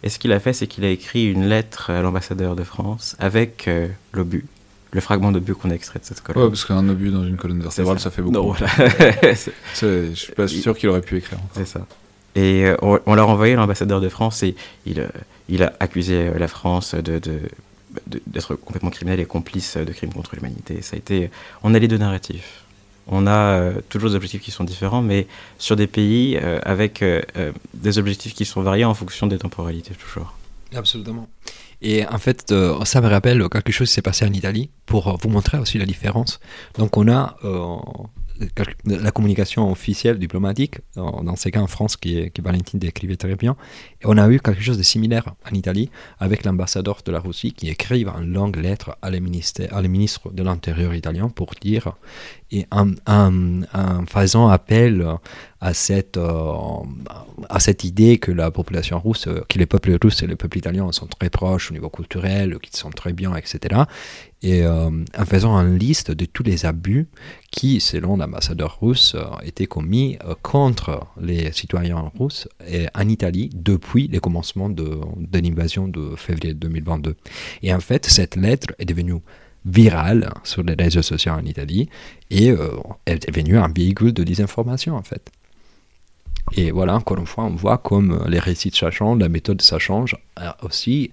[0.03, 3.17] Et ce qu'il a fait, c'est qu'il a écrit une lettre à l'ambassadeur de France
[3.19, 4.47] avec euh, l'obus,
[4.93, 6.45] le fragment d'obus qu'on a extrait de cette colonne.
[6.45, 8.11] Ouais, parce qu'un obus dans une colonne vertébrale, ça.
[8.11, 8.35] fait beaucoup.
[8.35, 8.69] Non, voilà.
[9.81, 11.39] je suis pas sûr qu'il aurait pu écrire.
[11.53, 11.87] C'est ça.
[12.35, 14.55] Et euh, on, l'a renvoyé à l'ambassadeur de France et
[14.87, 15.09] il, euh,
[15.49, 17.41] il a accusé la France de, de
[18.07, 20.81] d'être complètement criminel et complice de crimes contre l'humanité.
[20.81, 21.29] Ça a été,
[21.65, 22.65] on a les deux narratifs
[23.11, 25.27] on a euh, toujours des objectifs qui sont différents, mais
[25.59, 27.21] sur des pays euh, avec euh,
[27.75, 30.35] des objectifs qui sont variés en fonction des temporalités, toujours.
[30.75, 31.29] Absolument.
[31.83, 32.55] Et en fait,
[32.85, 35.87] ça me rappelle quelque chose qui s'est passé en Italie pour vous montrer aussi la
[35.87, 36.39] différence.
[36.79, 37.37] Donc, on a
[38.85, 43.57] la communication officielle diplomatique, dans ces cas en France, qui, qui Valentine décrivait très bien.
[44.03, 47.53] Et on a eu quelque chose de similaire en Italie avec l'ambassadeur de la Russie
[47.53, 51.95] qui écrivent en longue lettre à les ministre de l'Intérieur italien pour dire,
[52.53, 52.93] et en,
[54.07, 55.07] faisant appel
[55.61, 56.53] à cette, euh,
[57.49, 60.91] à cette idée que la population russe, que les peuples russes et le peuple italien
[60.93, 63.85] sont très proches au niveau culturel, qu'ils sont très bien, etc
[64.43, 67.09] et euh, en faisant une liste de tous les abus
[67.51, 72.49] qui, selon l'ambassadeur russe, euh, étaient commis contre les citoyens russes
[72.95, 75.01] en Italie depuis le commencement de
[75.33, 77.17] l'invasion de février 2022.
[77.63, 79.21] Et en fait, cette lettre est devenue
[79.65, 81.89] virale sur les réseaux sociaux en Italie
[82.31, 82.47] et
[83.05, 85.31] elle est devenue un véhicule de désinformation en fait.
[86.53, 89.79] Et voilà, encore une fois, on voit comme les récits ça change, la méthode ça
[89.79, 90.17] change
[90.63, 91.13] aussi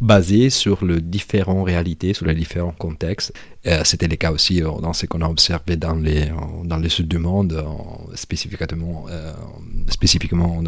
[0.00, 3.32] basé sur les différentes réalités, sur les différents contextes.
[3.66, 6.78] Euh, c'était le cas aussi euh, dans ce qu'on a observé dans les, euh, dans
[6.78, 7.62] les sud du monde,
[8.14, 9.06] spécifiquement,
[9.88, 10.62] spécifiquement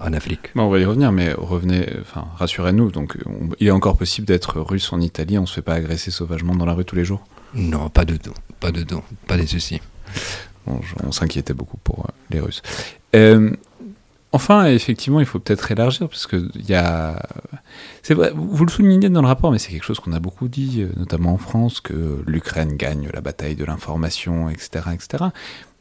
[0.00, 0.50] en Afrique.
[0.56, 2.90] on va y revenir, mais revenez, enfin, rassurez-nous.
[2.90, 3.16] Donc,
[3.60, 6.56] il est encore possible d'être russe en Italie, on ne se fait pas agresser sauvagement
[6.56, 7.24] dans la rue tous les jours?
[7.54, 9.80] Non, pas de tout, pas de tout, pas de soucis.
[10.66, 12.62] on s'inquiétait beaucoup pour les Russes.
[14.34, 17.22] Enfin, effectivement, il faut peut-être élargir, parce que il y a.
[18.02, 20.48] C'est vrai, vous le soulignez dans le rapport, mais c'est quelque chose qu'on a beaucoup
[20.48, 25.24] dit, euh, notamment en France, que l'Ukraine gagne la bataille de l'information, etc., etc.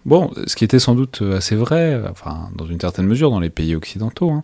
[0.03, 3.51] Bon, ce qui était sans doute assez vrai, enfin, dans une certaine mesure, dans les
[3.51, 4.31] pays occidentaux.
[4.31, 4.43] Hein.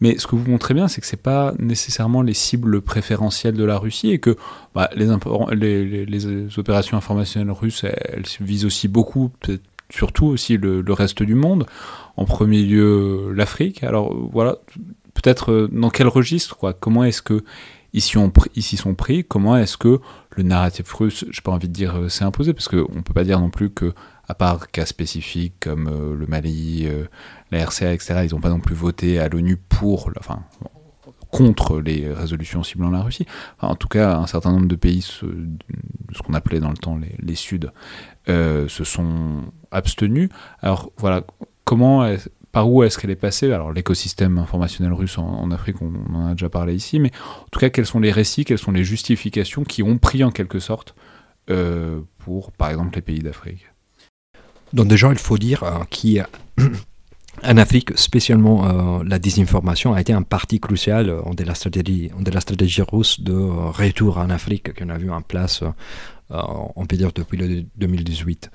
[0.00, 3.64] Mais ce que vous montrez bien, c'est que c'est pas nécessairement les cibles préférentielles de
[3.64, 4.36] la Russie et que
[4.74, 5.10] bah, les,
[6.58, 9.30] opérations informationnelles russes, elles, visent aussi beaucoup,
[9.90, 11.66] surtout aussi le reste du monde
[12.16, 13.82] en premier lieu l'Afrique.
[13.82, 14.58] Alors voilà,
[15.14, 16.72] peut-être euh, dans quel registre, quoi?
[16.74, 17.44] Comment est-ce que
[17.92, 19.24] ici on ici sont pris?
[19.24, 20.00] Comment est-ce que
[20.30, 23.24] le narratif russe, j'ai pas envie de dire euh, s'est imposé, parce qu'on peut pas
[23.24, 23.94] dire non plus que
[24.28, 26.88] à part cas spécifiques comme euh, le Mali,
[27.50, 30.42] la RCA, etc., ils n'ont pas non plus voté à l'ONU pour, enfin,
[31.30, 33.26] contre les résolutions ciblant la Russie.
[33.60, 35.26] en tout cas, un certain nombre de pays, ce,
[36.24, 37.70] qu'on appelait dans le temps les, les Suds,
[38.26, 40.30] se sont abstenus.
[40.62, 41.24] Alors voilà,
[41.64, 42.06] comment,
[42.54, 43.52] par où est-ce qu'elle est passée?
[43.52, 47.10] Alors l'écosystème informationnel russe en, Afrique, on, en a déjà parlé ici, mais
[47.42, 50.30] en tout cas, quels sont les récits, quelles sont les justifications qui ont pris en
[50.30, 50.94] quelque sorte
[51.50, 53.66] euh, pour, par exemple, les pays d'Afrique?
[54.72, 55.80] Donc déjà, il faut dire euh,
[57.42, 62.30] qu'en Afrique, spécialement, euh, la désinformation a été un parti crucial de, la stratégie, de
[62.30, 65.64] la stratégie russe de retour en Afrique qu'on a vu en place
[66.76, 68.50] on peut dire depuis le 2018.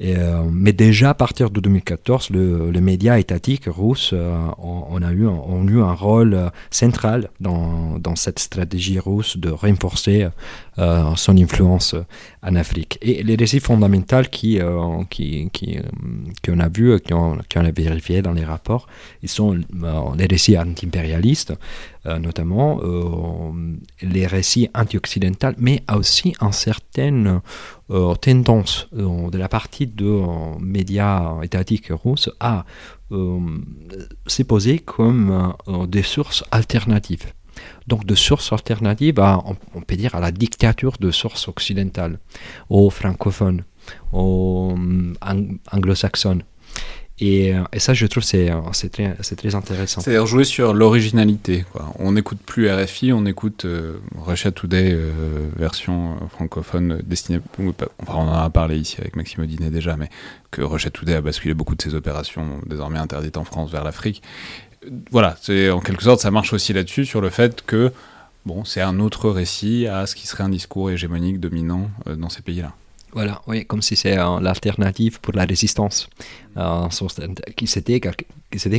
[0.00, 0.14] Et,
[0.50, 4.14] mais déjà à partir de 2014, le, le média étatique russe
[4.58, 10.28] on, a eu, un rôle central dans, cette stratégie russe de renforcer
[10.76, 11.94] son influence
[12.42, 12.98] en Afrique.
[13.02, 15.06] Et les récits fondamentaux qu'on
[16.58, 18.86] a vus, qu'on a vérifiés dans les rapports,
[19.22, 19.58] ils sont
[20.16, 21.54] les récits anti-impérialistes,
[22.01, 27.40] euh, notamment euh, les récits anti-occidentaux, mais aussi une certaine
[27.90, 30.22] euh, tendance de la partie de
[30.60, 32.64] médias étatiques russes à
[33.10, 35.54] se poser comme
[35.88, 37.32] des sources alternatives.
[37.86, 42.18] Donc de sources alternatives, on, peut dire, à la dictature de sources occidentales,
[42.70, 43.64] aux francophones,
[44.12, 44.74] aux
[45.70, 46.44] anglo-saxonnes.
[47.20, 48.60] Euh, et, ça, je trouve, c'est euh,
[48.90, 50.00] très, très intéressant.
[50.00, 51.64] C'est-à-dire jouer sur l'originalité.
[51.98, 54.96] On n'écoute plus RFI, on écoute euh, Russia Today,
[55.56, 57.40] version francophone destinée.
[57.98, 60.08] Enfin, on en a parlé ici avec Maxime Audinet déjà, mais
[60.50, 64.22] que Russia Today a basculé beaucoup de ses opérations, désormais interdites en France, vers l'Afrique.
[65.10, 67.92] Voilà, c'est en quelque sorte, ça marche aussi là-dessus, sur le fait que
[68.46, 72.42] bon, c'est un autre récit à ce qui serait un discours hégémonique dominant dans ces
[72.42, 72.74] pays-là.
[73.12, 76.08] Voilà, oui, comme si c'est l'alternative pour la résistance.
[76.56, 76.88] Euh,
[77.56, 78.00] qui c'était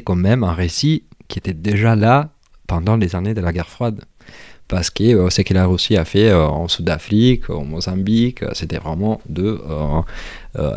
[0.02, 2.30] quand même un récit qui était déjà là
[2.68, 4.04] pendant les années de la guerre froide.
[4.68, 8.78] Parce que euh, ce que la Russie a fait euh, en Sud-Afrique, au Mozambique, c'était
[8.78, 9.62] vraiment de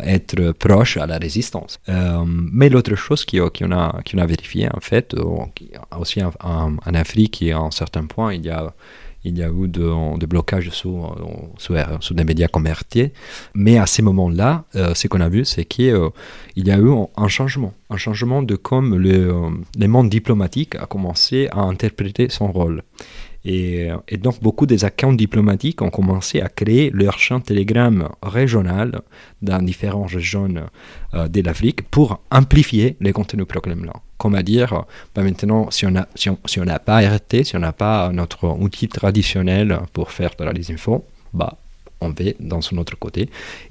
[0.03, 1.79] être proche à la résistance.
[2.25, 5.15] mais l'autre chose qu'on qui a, a vérifié, en fait,
[5.99, 8.73] aussi en, en, Afrique et à un certain point, il y a
[9.27, 11.15] il y a eu des blocages sur,
[11.57, 11.75] sur,
[12.15, 13.11] des médias comme RT.
[13.53, 16.09] Mais à ces moments-là, euh, ce qu'on a vu, c'est qu'il euh,
[16.55, 17.73] y a eu un changement.
[17.89, 22.83] Un changement de comme euh, le monde diplomatique a commencé à interpréter son rôle.
[23.49, 29.01] Et, donc, beaucoup des accounts diplomatiques ont commencé à créer leur champ Telegram régional
[29.41, 33.87] dans différentes régions de l'Afrique pour amplifier les contenus proclamés
[34.17, 34.83] comme à dire,
[35.15, 35.91] bah maintenant, si on
[36.65, 41.05] n'a pas RT, si on n'a pas notre outil traditionnel pour faire de la désinfo,
[41.33, 41.57] bah,
[42.01, 43.29] on va dans son autre côté.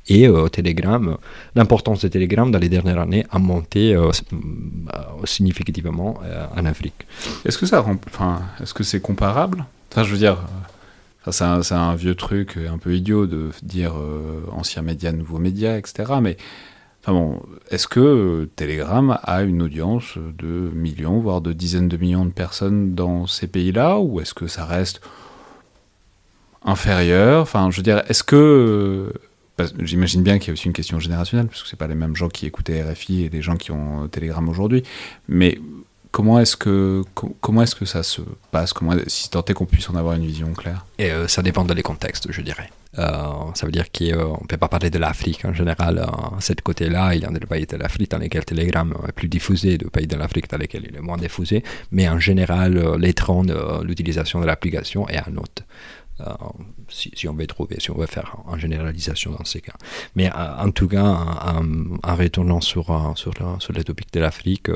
[0.09, 1.16] Et euh, Telegram,
[1.55, 6.20] l'importance de Telegram dans les dernières années a monté euh, euh, significativement
[6.57, 7.07] en Afrique.
[7.44, 9.65] Est-ce que ça, enfin, est-ce que c'est comparable?
[9.93, 10.39] Enfin, je veux dire,
[11.31, 13.94] c'est un, vieux truc un peu idiot de dire
[14.53, 16.15] ancien média, nouveau média, etc.
[16.20, 16.36] Mais
[17.07, 22.31] bon, est-ce que Telegram a une audience de millions, voire de dizaines de millions de
[22.31, 25.01] personnes dans ces pays-là, ou est-ce que ça reste
[26.67, 29.13] inférieur Enfin, je veux dire, est-ce que
[29.79, 32.15] J'imagine bien qu'il y a aussi une question générationnelle, parce que c'est pas les mêmes
[32.15, 34.83] gens qui écoutaient RFI et les gens qui ont Telegram aujourd'hui.
[35.29, 35.59] Mais
[36.11, 38.21] comment est-ce que comment est-ce que ça se
[38.51, 38.75] passe?
[38.75, 40.85] Comment si tant est qu'on puisse en avoir une vision claire?
[40.99, 42.69] Et euh, ça dépend des contextes, je dirais.
[42.99, 45.99] Euh, ça veut dire qu'on ne peut pas parler de l'Afrique en général.
[45.99, 49.29] À ce côté-là, il y a des pays de l'Afrique dans lesquels Telegram est plus
[49.29, 51.63] diffusé, des pays de l'Afrique dans lesquels il est moins diffusé.
[51.91, 55.63] Mais en général, euh, les euh, l'utilisation de l'application est un autre.
[56.89, 59.75] Si, on veut trouver, si on veut faire en généralisation dans ces cas.
[60.15, 64.69] Mais en tout cas, en, retournant sur, sur, sur les topics de l'Afrique,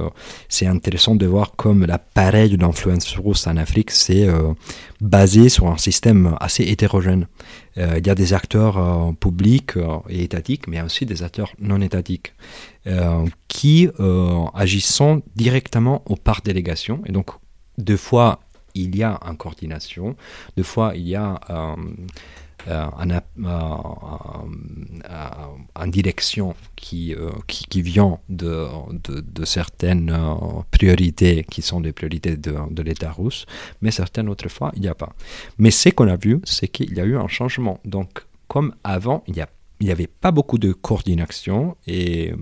[0.48, 4.28] c'est intéressant de voir comme l'appareil d'influence russe en Afrique, c'est
[5.00, 7.26] basé sur un système assez hétérogène.
[7.78, 11.52] Euh, il y a des acteurs euh, publics euh, et étatiques, mais aussi des acteurs
[11.58, 12.34] non étatiques
[13.46, 13.90] qui
[14.54, 15.02] agissent
[15.36, 17.02] directement au par délégation.
[17.04, 17.26] Et donc,
[17.76, 18.40] deux fois,
[18.74, 20.16] il y a une coordination,
[20.56, 21.40] deux fois, il y a
[22.68, 22.86] euh,
[25.74, 30.34] en, direction qui, euh, qui, qui, vient de, de, certaines euh,
[30.70, 33.46] priorités qui sont des priorités de, de l'État russe,
[33.80, 35.14] mais certaines autres fois, il n'y a pas.
[35.58, 37.80] Mais ce qu'on a vu, c'est qu'il y a eu un changement.
[37.84, 39.42] Donc, comme avant, il
[39.80, 42.34] n'y avait pas beaucoup de coordination et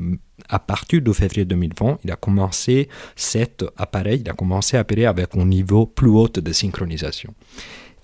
[0.48, 5.06] à partir de février 2020, il a commencé cet appareil, il a commencé à opérer
[5.06, 7.34] avec un niveau plus haut de synchronisation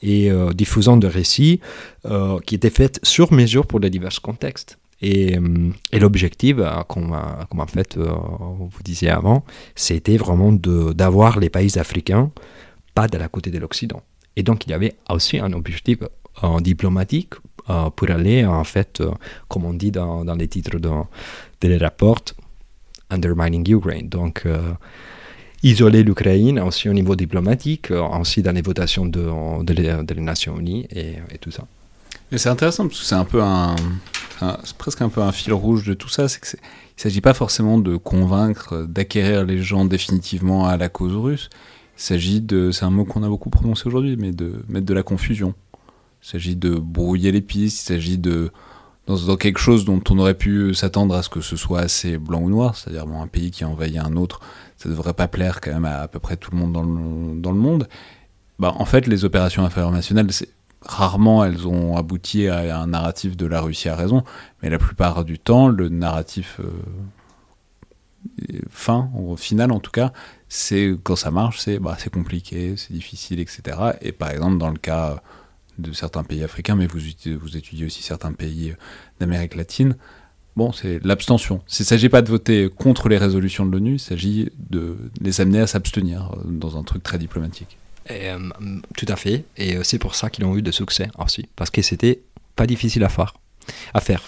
[0.03, 1.61] et euh, diffusant de récits
[2.05, 4.79] euh, qui étaient faits sur mesure pour les divers contextes.
[5.01, 6.57] Et, euh, l'objectif,
[6.89, 9.45] comme, en fait vous disiez avant,
[9.75, 12.31] c'était vraiment d'avoir les pays africains
[12.95, 14.03] pas de la côté de l'Occident.
[14.37, 15.99] Et donc il y avait aussi un objectif
[16.61, 17.35] diplomatique
[17.67, 19.03] pour aller, en fait,
[19.49, 20.91] comme on dit dans, dans les titres de,
[21.61, 22.25] de rapports,
[23.11, 24.09] undermining Ukraine.
[24.09, 24.47] Donc
[25.65, 29.25] isoler l'Ukraine, aussi au niveau diplomatique, euh, aussi dans les votations de,
[29.65, 31.65] de, les Nations Unies et, tout ça.
[32.31, 33.75] Mais c'est intéressant parce que c'est un peu un,
[34.63, 36.47] c'est presque un peu un fil rouge de tout ça, c'est que
[36.97, 41.51] il s'agit pas forcément de convaincre, d'acquérir les gens définitivement à la cause russe.
[41.97, 44.95] Il s'agit de, c'est un mot qu'on a beaucoup prononcé aujourd'hui, mais de mettre de
[44.95, 45.55] la confusion.
[46.25, 48.51] Il s'agit de brouiller les pistes, il s'agit de
[49.07, 52.41] dans, quelque chose dont on aurait pu s'attendre à ce que ce soit assez blanc
[52.41, 54.41] ou noir, c'est-à-dire un pays qui a envahi un autre,
[54.79, 57.59] ça devrait pas plaire quand même à à peu près tout le monde dans le,
[57.59, 57.89] monde.
[58.59, 59.69] Bah, en fait, les opérations
[60.31, 60.49] c'est
[60.81, 64.25] rarement elles ont abouti à un narratif de la Russie a raison,
[64.63, 66.71] mais la plupart du temps, le narratif euh,
[68.71, 70.13] fin, au final en tout cas,
[70.49, 73.63] c'est quand ça marche, c'est bah, c'est compliqué, c'est difficile, etc.
[74.01, 75.23] Et par exemple, dans le cas
[75.79, 77.01] de certains pays africains, mais vous,
[77.41, 78.75] vous étudiez aussi certains pays
[79.21, 79.97] d'Amérique latine,
[80.57, 81.63] bon, c'est l'abstention.
[81.69, 85.41] Il ne s'agit pas de voter contre les résolutions de l'ONU, il s'agit de les
[85.41, 87.79] amener à s'abstenir dans un truc très diplomatique.
[88.11, 88.51] Euh,
[88.97, 91.71] tout à fait, et euh, c'est pour ça qu'ils ont eu de succès aussi, parce
[91.71, 92.21] que c'était
[92.55, 93.35] pas difficile à faire.
[93.95, 94.23] À faire.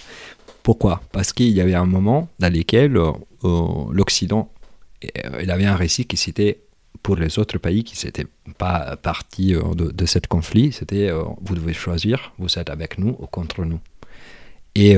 [0.62, 1.02] Pourquoi?
[1.12, 3.12] Parce qu'il y avait un moment dans lequel euh,
[3.92, 4.50] l'Occident
[5.40, 6.60] il avait un récit qui c'était
[7.02, 8.26] pour les autres pays qui n'étaient
[8.58, 11.10] pas partis de, de ce conflit, c'était
[11.40, 13.80] vous devez choisir, vous êtes avec nous ou contre nous.
[14.74, 14.96] Et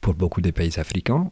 [0.00, 1.30] pour beaucoup des pays africains,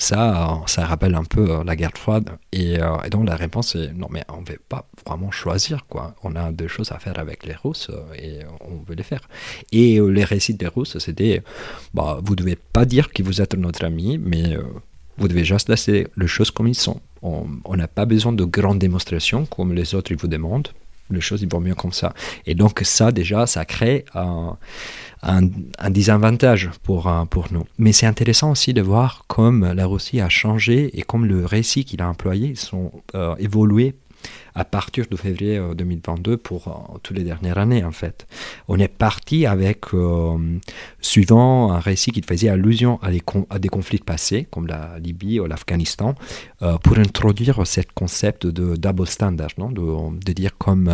[0.00, 2.30] ça, ça rappelle un peu euh, la guerre froide.
[2.54, 5.86] Euh, et, donc la réponse est non, mais on ne veut pas vraiment choisir.
[5.86, 6.14] quoi.
[6.22, 9.28] On a deux choses à faire avec les Russes euh, et on veut les faire.
[9.72, 11.42] Et les récits des Russes, c'était
[11.92, 14.56] bah, vous ne devez pas dire que vous êtes notre ami, mais
[15.18, 17.00] vous devez juste laisser les choses comme ils sont.
[17.22, 20.68] On n'a pas besoin de grandes démonstrations comme les autres ils vous demandent.
[21.10, 22.14] Les choses, ils vont mieux comme ça.
[22.46, 27.64] Et donc ça, déjà, ça crée un désavantage pour, euh, pour nous.
[27.78, 31.84] Mais c'est intéressant aussi de voir comme la Russie a changé et comme le récit
[31.84, 33.94] qu'il a employé sont euh, évolués
[34.54, 38.26] à partir de février 2022 euh, pour euh, toutes les dernières années en fait.
[38.68, 40.58] On est parti avec, euh,
[41.00, 43.10] suivant un récit qui faisait allusion à,
[43.58, 46.14] des conflits passés comme la Libye ou l'Afghanistan,
[46.82, 49.70] pour introduire ce concept de double standard, non?
[49.70, 50.92] De, dire comme,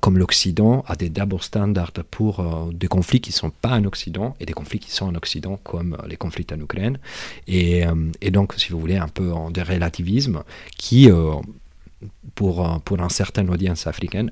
[0.00, 4.36] comme l'Occident a des double standards pour des conflits qui ne sont pas en Occident
[4.40, 6.98] et des conflits qui sont en Occident comme les conflits en Ukraine.
[7.46, 7.84] Et,
[8.30, 10.42] donc, si vous voulez, un peu de relativisme
[10.76, 11.08] qui
[12.34, 14.30] pour, euh, pour une certaine audience africaine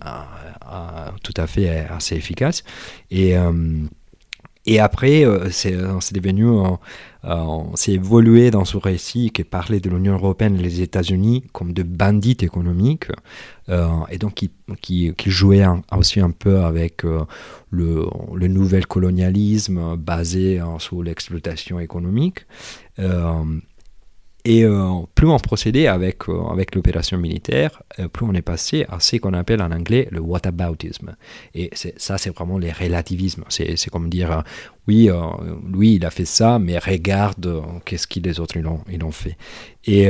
[1.22, 2.62] tout à fait euh, assez efficace.
[3.10, 3.52] Et, euh,
[4.66, 5.72] et après, c'est
[6.12, 6.46] devenu,
[7.74, 11.82] s'est évolué dans ce récit qui parlait de l'Union européenne et les États-Unis comme de
[11.82, 13.06] bandits économiques,
[13.66, 14.50] et donc qui,
[14.82, 15.64] qui, qui jouait
[15.96, 18.04] aussi un peu avec le,
[18.34, 22.40] le, nouvel colonialisme basé sur l'exploitation économique.
[24.48, 28.86] Et euh, plus on procédait avec, euh, avec l'opération militaire, euh, plus on est passé
[28.88, 31.16] à ce qu'on appelle en anglais le whataboutisme.
[31.54, 33.44] Et ça, c'est vraiment les relativismes.
[33.50, 34.42] C'est comme dire,
[34.86, 35.10] oui,
[35.70, 39.10] lui, il a fait ça, mais regarde qu'est-ce que les autres ils ont, ils ont
[39.10, 39.36] fait.
[39.84, 40.08] Et,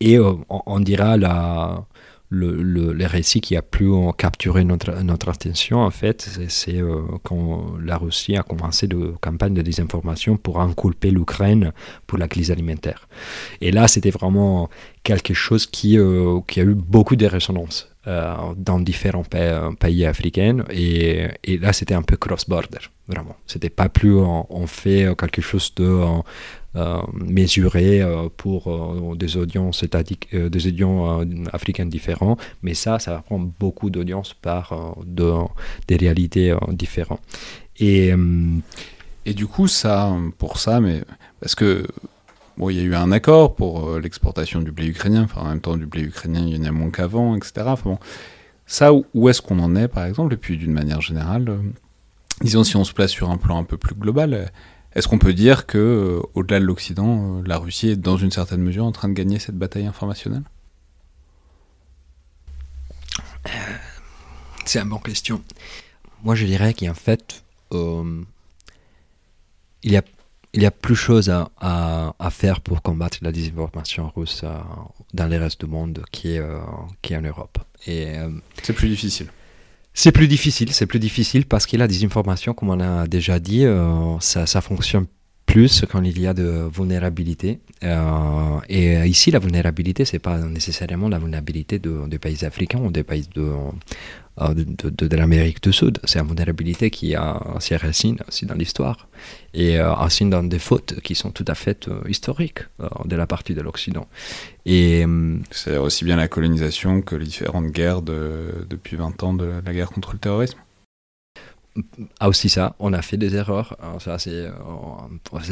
[0.00, 1.86] et on, on, dira la
[2.30, 7.74] le, le, récit qui a plus capturé notre, notre attention, en fait, c'est euh, quand
[7.84, 11.72] la Russie a commencé de campagne de désinformation pour inculper l'Ukraine
[12.06, 13.08] pour la crise alimentaire.
[13.60, 14.70] Et là, c'était vraiment
[15.02, 17.88] quelque chose qui, euh, qui a eu beaucoup de résonance.
[18.06, 19.24] Euh, dans différents
[19.78, 25.06] pays, africains et, et là c'était un peu cross-border vraiment c'était pas plus on, fait
[25.18, 26.02] quelque chose de
[26.74, 29.84] mesuré euh, pour euh, des audiences
[30.32, 35.32] des audiences africaines différents, mais ça, ça prend beaucoup d'audience par de,
[35.88, 37.20] des réalités différentes.
[37.78, 38.12] Et,
[39.26, 41.02] et du coup, ça, pour ça, mais
[41.40, 41.86] parce que
[42.56, 45.62] Bon, il y a eu un accord pour l'exportation du blé ukrainien, enfin, en même
[45.62, 47.64] temps, du blé ukrainien, il y en a moins qu'avant, etc.
[48.66, 50.34] Ça, où est-ce qu'on en est, par exemple?
[50.34, 51.56] Et puis, d'une manière générale,
[52.42, 54.52] disons, si on se place sur un plan un peu plus global,
[54.94, 58.32] est-ce qu'on peut dire que, euh, au-delà de l'Occident, euh, la Russie est dans une
[58.32, 60.42] certaine mesure en train de gagner cette bataille informationnelle?
[63.46, 63.50] Euh,
[64.64, 65.42] C'est une bonne question.
[66.24, 68.24] Moi, je dirais qu'en fait, il
[69.84, 70.02] y a
[70.52, 74.44] il y a plus de choses à, à, faire pour combattre la désinformation russe
[75.14, 77.58] dans le reste du monde qui est, en Europe.
[77.86, 78.16] Et
[78.60, 79.30] c'est plus difficile.
[79.92, 83.38] C'est plus difficile, c'est plus difficile parce qu'il a des informations, comme on a déjà
[83.38, 85.06] dit, euh, ça, ça fonctionne
[85.46, 87.60] plus quand il y a de vulnérabilité.
[87.82, 92.90] Euh, et ici, la vulnérabilité, c'est pas nécessairement la vulnérabilité de, des pays africains ou
[92.92, 93.52] des pays de,
[94.40, 95.98] euh, de, de, l'Amérique du Sud.
[96.04, 99.08] C'est une vulnérabilité qui a ses racines aussi dans l'histoire
[99.54, 102.60] et euh, aussi dans des fautes qui sont tout à fait historiques
[103.04, 104.06] de la partie de l'Occident.
[104.66, 105.04] Et
[105.50, 109.90] c'est aussi bien la colonisation que les différentes guerres depuis 20 ans de la guerre
[109.90, 110.58] contre le terrorisme
[112.18, 113.76] a aussi ça, on a fait des erreurs.
[114.00, 114.50] ça, euh,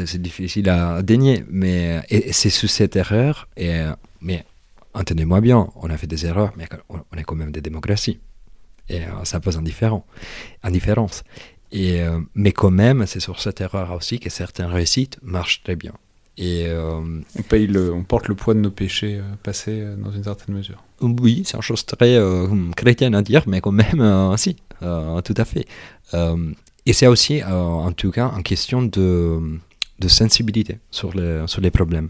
[0.06, 2.02] c'est, difficile à dénier, mais
[2.32, 3.48] c'est sous cette erreur.
[3.56, 3.82] Et,
[4.20, 4.44] mais
[4.94, 8.18] entendez-moi bien, on a fait des erreurs, mais on est quand même des démocraties.
[8.88, 10.04] Et euh, ça pose un, différent,
[10.70, 11.24] différence.
[11.70, 12.00] Et,
[12.34, 15.92] mais quand même, c'est sur cette erreur aussi que certaines réussites marchent très bien.
[16.38, 20.54] Et, on, paye le, on porte le poids de nos péchés passés dans une certaine
[20.54, 20.82] mesure.
[21.02, 22.18] Oui, c'est une chose très
[22.74, 25.66] chrétienne à dire, mais quand même, si, tout à fait.
[26.86, 29.58] et c'est aussi, en tout cas, en question de,
[29.98, 32.08] de sensibilité sur les problèmes.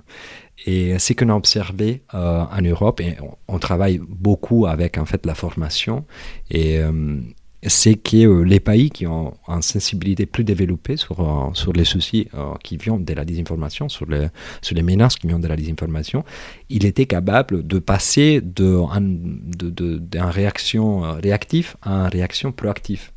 [0.67, 3.17] Et ce qu'on a observé euh, en Europe, et
[3.47, 6.05] on, travaille beaucoup avec en fait la formation,
[6.51, 7.21] et euh,
[7.63, 12.29] c'est que euh, les pays qui ont une sensibilité plus développée sur, sur les soucis
[12.65, 14.29] qui viennent de la désinformation, sur les,
[14.61, 16.25] sur les menaces qui viennent de la désinformation,
[16.69, 23.11] il était capable de passer d'une de, de, réaction réactive à une réaction proactive.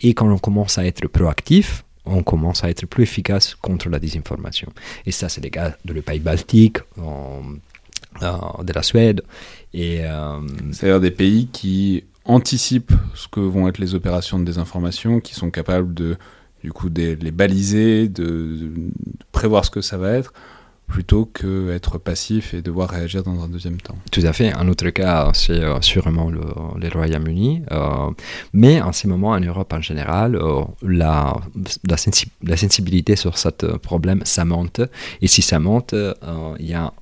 [0.00, 3.98] Et quand on commence à être proactif, on commence à être plus efficace contre la
[3.98, 4.72] désinformation.
[5.06, 9.22] Et ça, c'est le cas de le pays baltique, de la Suède.
[9.74, 10.40] Et, euh,
[10.72, 15.50] C'est-à-dire des pays qui anticipent ce que vont être les opérations de désinformation, qui sont
[15.50, 16.16] capables de,
[16.62, 18.70] du coup, de les baliser, de
[19.32, 20.32] prévoir ce que ça va être
[20.88, 23.96] plutôt qu'être passif et devoir réagir dans un deuxième temps.
[24.10, 24.52] Tout à fait.
[24.52, 26.40] Un autre cas, c'est euh, sûrement le,
[26.80, 27.62] les Royaumes-Unis.
[27.70, 28.10] Euh,
[28.54, 31.36] mais en ce moment, en Europe en général, euh, la,
[31.86, 34.80] la, sensibilité sur ce problème, ça monte.
[35.20, 35.94] Et si ça monte,
[36.58, 36.92] il y a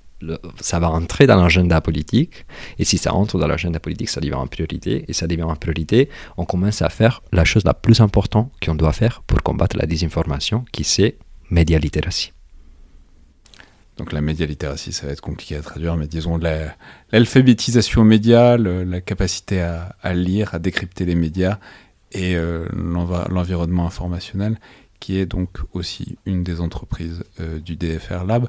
[0.60, 2.46] ça va entrer dans l'agenda politique,
[2.78, 5.56] et si ça entre dans l'agenda politique, ça devient en priorité, et ça devient en
[5.56, 6.08] priorité,
[6.38, 9.84] on commence à faire la chose la plus importante qu'on doit faire pour combattre la
[9.84, 11.18] désinformation, qui c'est
[11.50, 12.32] média littératie.
[13.96, 19.00] Donc la média littératie, ça va être compliqué à traduire, mais disons l'alphabétisation média, la
[19.00, 21.58] capacité à, lire, à décrypter les médias
[22.12, 24.58] et euh, l'environnement informationnel,
[25.00, 28.48] qui est donc aussi une des entreprises euh, du DFR Lab.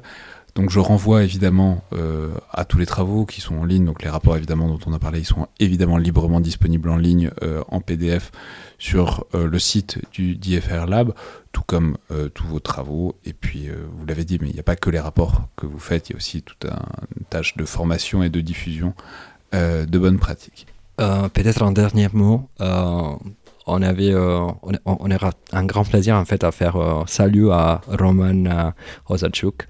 [0.58, 3.84] Donc je renvoie évidemment euh, à tous les travaux qui sont en ligne.
[3.84, 7.30] Donc les rapports évidemment dont on a parlé, ils sont évidemment librement disponibles en ligne
[7.44, 8.32] euh, en PDF
[8.76, 11.14] sur euh, le site du DFR Lab,
[11.52, 11.96] tout comme
[12.34, 13.14] tous vos travaux.
[13.24, 15.78] Et puis vous l'avez dit, mais il n'y a pas que les rapports que vous
[15.78, 18.94] faites, il y a aussi toute une tâche de formation et de diffusion
[19.52, 20.66] de bonnes pratiques.
[20.96, 22.48] Peut-être un dernier mot
[23.66, 28.72] on avait un grand plaisir en fait à faire salut à Roman
[29.08, 29.66] Ozachuk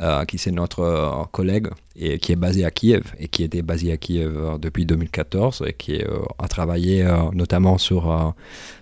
[0.00, 3.60] euh, qui c'est notre euh, collègue et qui est basé à Kiev et qui était
[3.60, 6.00] basé à Kiev euh, depuis 2014 et qui
[6.38, 8.34] a travaillé notamment sur,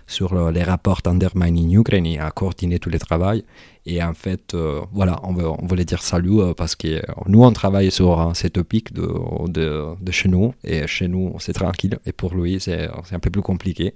[0.07, 3.41] sur les rapports Undermining Ukraine et a coordonné tous les travaux.
[3.85, 4.55] Et en fait,
[4.93, 8.93] voilà, on, veut, on, voulait dire salut parce que nous, on travaille sur ces topics
[8.93, 9.07] de,
[9.47, 13.29] de, de, chez nous et chez nous, c'est tranquille et pour lui, c'est un peu
[13.29, 13.93] plus compliqué.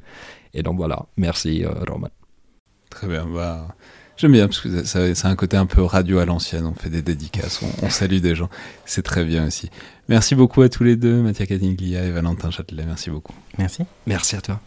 [0.54, 2.10] Et donc voilà, merci Roman.
[2.90, 3.68] Très bien, bah,
[4.16, 6.66] J'aime bien parce que c'est un côté un peu radio à l'ancienne.
[6.66, 8.50] On fait des dédicaces, on, salue des gens.
[8.86, 9.70] C'est très bien aussi.
[10.08, 12.84] Merci beaucoup à tous les deux, Mathieu Catinglia et Valentin Châtelet.
[12.86, 13.34] Merci beaucoup.
[13.58, 13.84] Merci.
[14.06, 14.60] Merci à toi.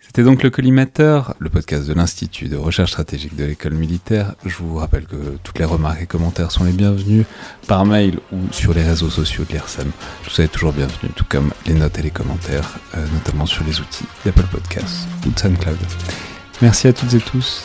[0.00, 4.34] C'était donc le Collimateur, le podcast de l'Institut de recherche stratégique de l'école militaire.
[4.44, 7.26] Je vous rappelle que toutes les remarques et commentaires sont les bienvenus
[7.66, 9.90] par mail ou sur les réseaux sociaux de l'IRSEM.
[10.24, 13.80] Vous êtes toujours bienvenus, tout comme les notes et les commentaires, euh, notamment sur les
[13.80, 15.76] outils d'Apple Podcasts ou de SoundCloud.
[16.62, 17.64] Merci à toutes et tous